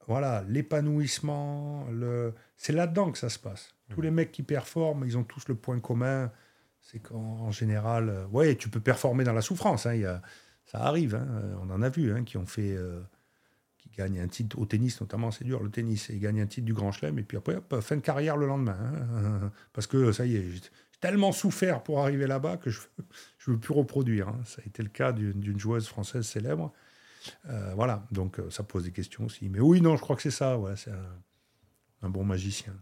[0.08, 2.34] voilà, l'épanouissement, le...
[2.58, 3.74] c'est là-dedans que ça se passe.
[3.90, 4.04] Tous mm.
[4.04, 6.32] les mecs qui performent, ils ont tous le point commun.
[6.82, 9.86] C'est qu'en général, euh, ouais, tu peux performer dans la souffrance.
[9.86, 10.22] Hein, il y a
[10.72, 11.28] ça arrive, hein,
[11.62, 13.02] on en a vu, hein, qui ont fait, euh,
[13.92, 16.48] qui gagnent un titre au tennis notamment, c'est dur le tennis, et ils gagnent un
[16.48, 20.12] titre du Grand Chelem, et puis après, fin de carrière le lendemain, hein, parce que
[20.12, 20.62] ça y est, j'ai
[21.00, 22.80] tellement souffert pour arriver là-bas que je
[23.48, 24.34] ne veux plus reproduire.
[24.46, 26.72] Ça a été le cas d'une joueuse française célèbre.
[27.50, 29.50] Euh, voilà, donc euh, ça pose des questions aussi.
[29.50, 30.92] Mais oui, non, je crois que c'est ça, ouais, c'est
[32.02, 32.74] un, bon magicien.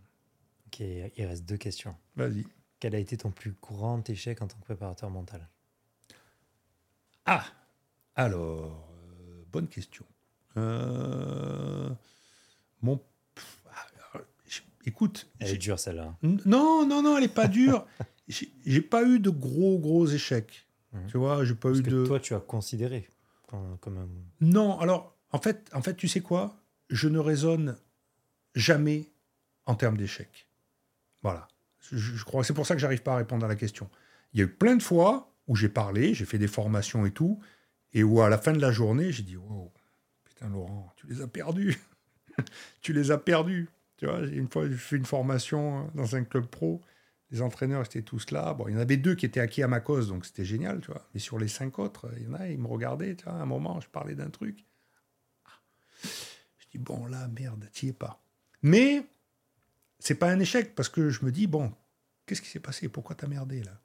[0.68, 1.96] Ok, il reste deux questions.
[2.16, 2.46] Vas-y.
[2.80, 5.50] Quel a été ton plus grand échec en tant que préparateur mental?
[7.26, 7.44] Ah
[8.20, 10.06] alors, euh, bonne question.
[10.58, 11.90] Euh,
[12.82, 13.02] mon,
[14.86, 16.18] écoute, elle est dure celle-là.
[16.24, 17.86] Non, non, non, elle est pas dure.
[18.28, 20.68] j'ai pas eu de gros, gros échecs.
[20.94, 21.08] Mhm.
[21.08, 22.06] Tu vois, j'ai pas eu que de.
[22.06, 23.08] Toi, tu as considéré
[23.48, 24.08] comme un.
[24.42, 26.58] Non, alors, en fait, en fait, tu sais quoi?
[26.90, 27.78] Je ne raisonne
[28.56, 29.12] jamais
[29.66, 30.48] en termes d'échecs.
[31.22, 31.48] Voilà.
[31.80, 33.90] Je, je crois c'est pour ça que j'arrive pas à répondre à la question.
[34.34, 37.12] Il y a eu plein de fois où j'ai parlé, j'ai fait des formations et
[37.12, 37.40] tout,
[37.94, 39.72] et où à la fin de la journée, j'ai dit Wow,
[40.48, 41.78] Laurent, tu les as perdus.
[42.82, 43.70] tu les as perdus.
[43.98, 46.82] Tu vois, une fois, j'ai fait une formation dans un club pro.
[47.32, 48.54] Les entraîneurs étaient tous là.
[48.54, 50.80] Bon, il y en avait deux qui étaient acquis à ma cause, donc c'était génial,
[50.80, 51.08] tu vois.
[51.14, 53.34] Mais sur les cinq autres, il y en a, ils me regardaient, tu vois.
[53.34, 54.66] À un moment, je parlais d'un truc.
[56.04, 58.24] Je dis, bon, là, merde, t'y es pas.
[58.62, 59.06] Mais
[60.00, 61.74] c'est pas un échec, parce que je me dis, bon,
[62.26, 62.88] qu'est-ce qui s'est passé?
[62.88, 63.82] Pourquoi t'as merdé, là?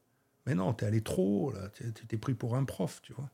[0.46, 1.70] Mais non, t'es allé trop haut, là.
[1.70, 3.30] T'es pris pour un prof, tu vois.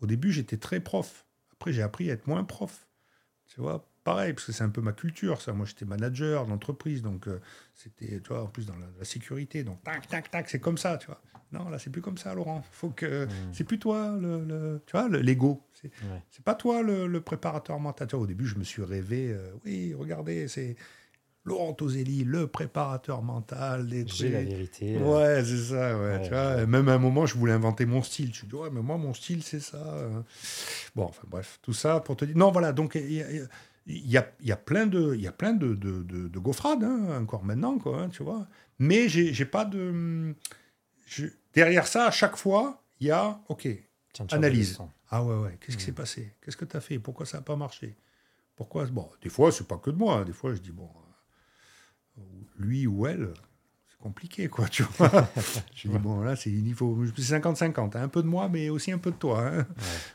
[0.00, 1.25] Au début, j'étais très prof.
[1.58, 2.86] Après, j'ai appris à être moins prof.
[3.46, 5.52] Tu vois, pareil, parce que c'est un peu ma culture, ça.
[5.52, 7.40] Moi, j'étais manager d'entreprise, donc euh,
[7.74, 9.64] c'était, tu vois, en plus dans la, sécurité.
[9.64, 11.20] Donc, tac, tac, tac, c'est comme ça, tu vois.
[11.52, 12.64] Non, là, c'est plus comme ça, Laurent.
[12.72, 13.26] Faut que.
[13.26, 13.28] Mmh.
[13.52, 15.62] C'est plus toi, le, tu vois, l'ego.
[15.74, 15.90] C'est
[16.30, 18.08] c'est pas toi le, préparateur mental.
[18.14, 20.76] au début, je me suis rêvé, euh, oui, regardez, c'est
[21.46, 24.98] Laurent Toselli, le préparateur mental des J'ai la vérité.
[24.98, 25.96] Ouais, c'est ça.
[25.96, 28.34] Ouais, tu vois, même à un moment, je voulais inventer mon style.
[28.34, 29.78] Je me dis, ouais, mais moi, mon style, c'est ça.
[30.96, 32.36] Bon, enfin bref, tout ça pour te dire.
[32.36, 33.26] Non, voilà, donc il y a,
[33.86, 37.44] y, a, y a, plein de, y a plein de, de, de, gaufrades, hein, encore
[37.44, 38.48] maintenant, quoi, hein, tu vois.
[38.80, 40.34] Mais j'ai pas de.
[41.54, 43.68] Derrière ça, à chaque fois, il y a, OK,
[44.32, 44.78] analyse.
[45.10, 46.34] Ah ouais, ouais, qu'est-ce qui s'est passé?
[46.42, 46.98] Qu'est-ce que tu as fait?
[46.98, 47.96] Pourquoi ça n'a pas marché?
[48.56, 50.24] Pourquoi Bon, des fois, c'est pas que de moi.
[50.24, 50.88] Des fois, je dis, bon
[52.58, 53.32] lui ou elle,
[53.88, 55.28] c'est compliqué, quoi, tu vois.
[55.74, 58.02] je dis, bon, là, c'est niveau 50-50, hein.
[58.02, 59.46] un peu de moi, mais aussi un peu de toi.
[59.46, 59.66] Hein.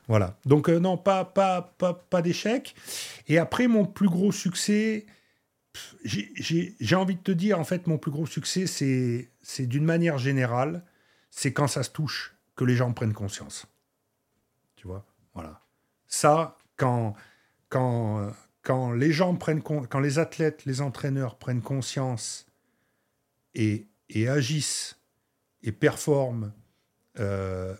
[0.07, 0.37] Voilà.
[0.45, 2.75] Donc, euh, non, pas, pas, pas, pas d'échec.
[3.27, 5.05] Et après, mon plus gros succès,
[6.03, 10.83] j'ai envie de te dire, en fait, mon plus gros succès, c'est d'une manière générale,
[11.29, 13.65] c'est quand ça se touche, que les gens prennent conscience.
[14.75, 15.05] Tu vois?
[15.33, 15.61] Voilà.
[16.07, 17.15] Ça, quand,
[17.69, 18.31] quand,
[18.61, 22.45] quand les gens prennent quand les athlètes, les entraîneurs prennent conscience
[23.55, 24.99] et, et agissent
[25.63, 26.53] et performent,
[27.19, 27.75] euh,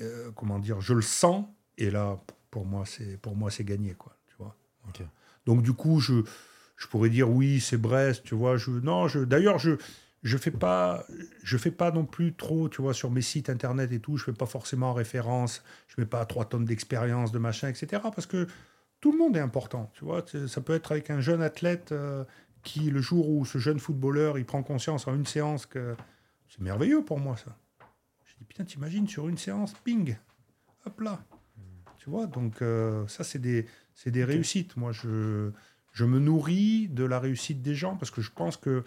[0.00, 1.46] euh, comment dire, je le sens
[1.78, 4.56] et là pour moi c'est pour moi c'est gagné quoi, tu vois.
[5.44, 6.22] Donc du coup je
[6.76, 8.56] je pourrais dire oui c'est Brest, tu vois.
[8.56, 9.76] Je non je d'ailleurs je
[10.22, 11.06] je fais pas
[11.42, 14.24] je fais pas non plus trop tu vois sur mes sites internet et tout je
[14.24, 18.48] fais pas forcément référence je mets pas trois tonnes d'expérience de machin etc parce que
[19.00, 19.90] tout le monde est important.
[19.94, 22.24] Tu vois, ça peut être avec un jeune athlète euh,
[22.62, 25.94] qui, le jour où ce jeune footballeur, il prend conscience en une séance que
[26.48, 27.56] c'est merveilleux pour moi ça.
[28.24, 30.16] Je dis putain, t'imagines sur une séance, ping,
[30.84, 31.20] hop là.
[31.98, 34.76] Tu vois, donc euh, ça c'est des, c'est des réussites.
[34.76, 35.50] Moi, je,
[35.92, 38.84] je me nourris de la réussite des gens parce que je pense que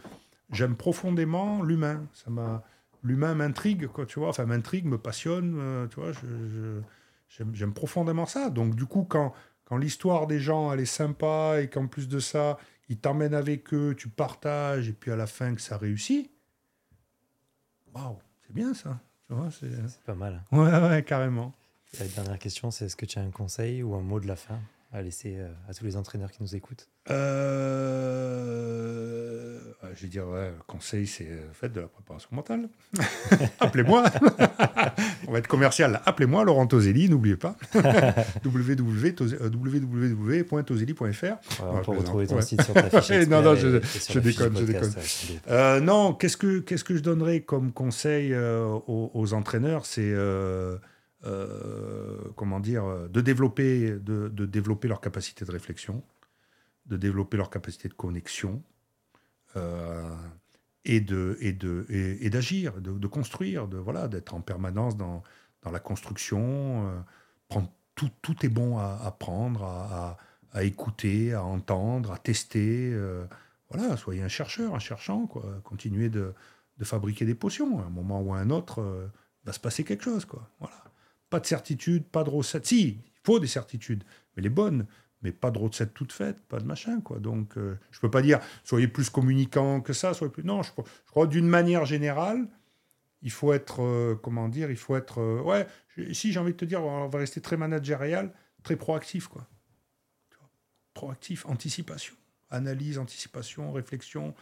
[0.51, 2.07] j'aime profondément l'humain.
[2.13, 2.63] Ça m'a,
[3.03, 4.05] l'humain m'intrigue, quoi.
[4.05, 5.55] Tu vois, enfin m'intrigue, me passionne.
[5.57, 6.81] Euh, tu vois, je,
[7.27, 8.49] j'aime, j'aime profondément ça.
[8.49, 9.33] Donc du coup, quand
[9.69, 12.57] quand l'histoire des gens, elle est sympa et qu'en plus de ça,
[12.89, 16.31] ils t'emmènent avec eux, tu partages et puis à la fin que ça réussit,
[17.93, 18.99] waouh, c'est bien ça.
[19.51, 20.43] C'est pas mal.
[20.51, 21.53] Ouais, ouais, carrément.
[21.99, 24.35] la dernière question, c'est est-ce que tu as un conseil ou un mot de la
[24.35, 24.59] fin?
[24.91, 28.29] À laisser euh, à tous les entraîneurs qui nous écoutent euh,
[29.95, 32.69] je vais dire, ouais, le conseil, c'est euh, faites de la préparation mentale.
[33.59, 34.03] appelez-moi.
[35.27, 35.99] On va être commercial.
[36.05, 37.55] Appelez-moi, Laurent Toselli, n'oubliez pas.
[38.45, 41.35] www.toselli.fr.
[41.61, 43.27] on peut retrouver ton site sur ta fiche.
[43.27, 43.79] non, non, je,
[44.09, 44.93] je déconne, je déconne.
[45.49, 49.85] Euh, non, qu'est-ce que, qu'est-ce que je donnerais comme conseil euh, aux, aux, entraîneurs?
[49.85, 50.13] C'est.
[51.21, 56.03] Comment dire, de développer, de, développer leur capacité de réflexion,
[56.85, 58.63] de développer leur capacité de connexion,
[59.55, 60.15] euh,
[60.85, 65.23] et de et de et, d'agir, de, construire, de voilà, d'être en permanence dans,
[65.61, 66.87] dans la construction.
[66.87, 66.99] Euh,
[67.47, 70.17] prendre, tout, tout est bon à, à prendre, à,
[70.53, 72.91] à, écouter, à entendre, à tester.
[72.93, 73.25] Euh,
[73.69, 75.43] voilà, soyez un chercheur, un cherchant, quoi.
[75.63, 76.33] Continuez de,
[76.77, 77.79] de fabriquer des potions.
[77.81, 79.09] À un moment ou à un autre,
[79.43, 80.49] va se passer quelque chose, quoi.
[80.59, 80.88] Voilà.
[81.29, 82.65] Pas de certitude, pas de recettes.
[82.65, 84.03] Si, il faut des certitudes,
[84.35, 84.85] mais les bonnes
[85.21, 87.19] mais pas de recette toute faite, pas de machin, quoi.
[87.19, 90.43] Donc, euh, je peux pas dire soyez plus communicant que ça, soyez plus.
[90.43, 90.71] Non, je,
[91.07, 92.47] crois d'une manière générale,
[93.21, 95.67] il faut être, euh, comment dire, il faut être, euh, ouais.
[96.13, 98.33] Si j'ai envie de te dire, on va rester très managérial,
[98.63, 99.47] très proactif, quoi.
[100.93, 102.15] Proactif, anticipation,
[102.49, 104.33] analyse, anticipation, réflexion.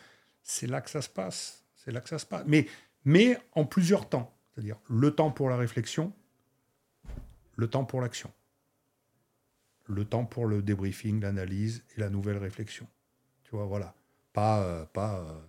[0.43, 1.65] C'est là que ça se passe.
[1.75, 2.43] C'est là que ça se passe.
[2.47, 2.67] Mais,
[3.03, 6.13] mais en plusieurs temps, c'est-à-dire le temps pour la réflexion,
[7.57, 8.31] le temps pour l'action
[9.87, 12.87] le temps pour le débriefing, l'analyse et la nouvelle réflexion.
[13.43, 13.95] Tu vois, voilà.
[14.33, 15.39] Pas, euh, pas, euh,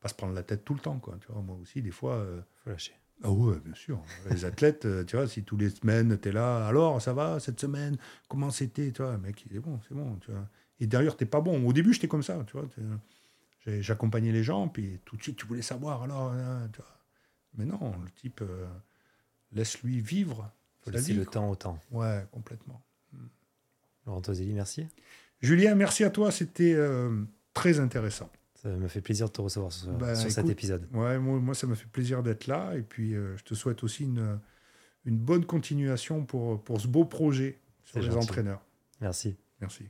[0.00, 1.16] pas se prendre la tête tout le temps, quoi.
[1.20, 2.14] Tu vois, moi aussi, des fois.
[2.14, 2.94] Euh, Faut lâcher.
[3.22, 4.02] Ah ouais, bien sûr.
[4.28, 7.60] Les athlètes, tu vois, si tous les semaines, tu es là, alors, ça va, cette
[7.60, 7.96] semaine,
[8.28, 10.48] comment c'était, tu vois, mec, c'est bon, c'est bon, tu vois.
[10.80, 11.64] Et derrière, t'es pas bon.
[11.64, 12.68] Au début, j'étais comme ça, tu vois.
[13.66, 16.34] J'accompagnais les gens, puis tout de suite, tu voulais savoir, alors,
[16.72, 16.98] tu vois.
[17.56, 18.42] Mais non, le type,
[19.52, 20.52] laisse-lui vivre.
[20.84, 21.78] Faut laisser le temps au temps.
[21.90, 22.82] Ouais, complètement.
[24.06, 24.86] Laurent Toselli, merci.
[25.40, 27.24] Julien, merci à toi, c'était euh,
[27.54, 28.30] très intéressant.
[28.54, 30.86] Ça me fait plaisir de te recevoir sur, ben, cet épisode.
[30.92, 32.74] Ouais, moi, ça me fait plaisir d'être là.
[32.76, 34.38] Et puis, euh, je te souhaite aussi une,
[35.04, 38.64] une bonne continuation pour, pour ce beau projet sur les entraîneurs.
[39.00, 39.36] Merci.
[39.60, 39.84] Merci.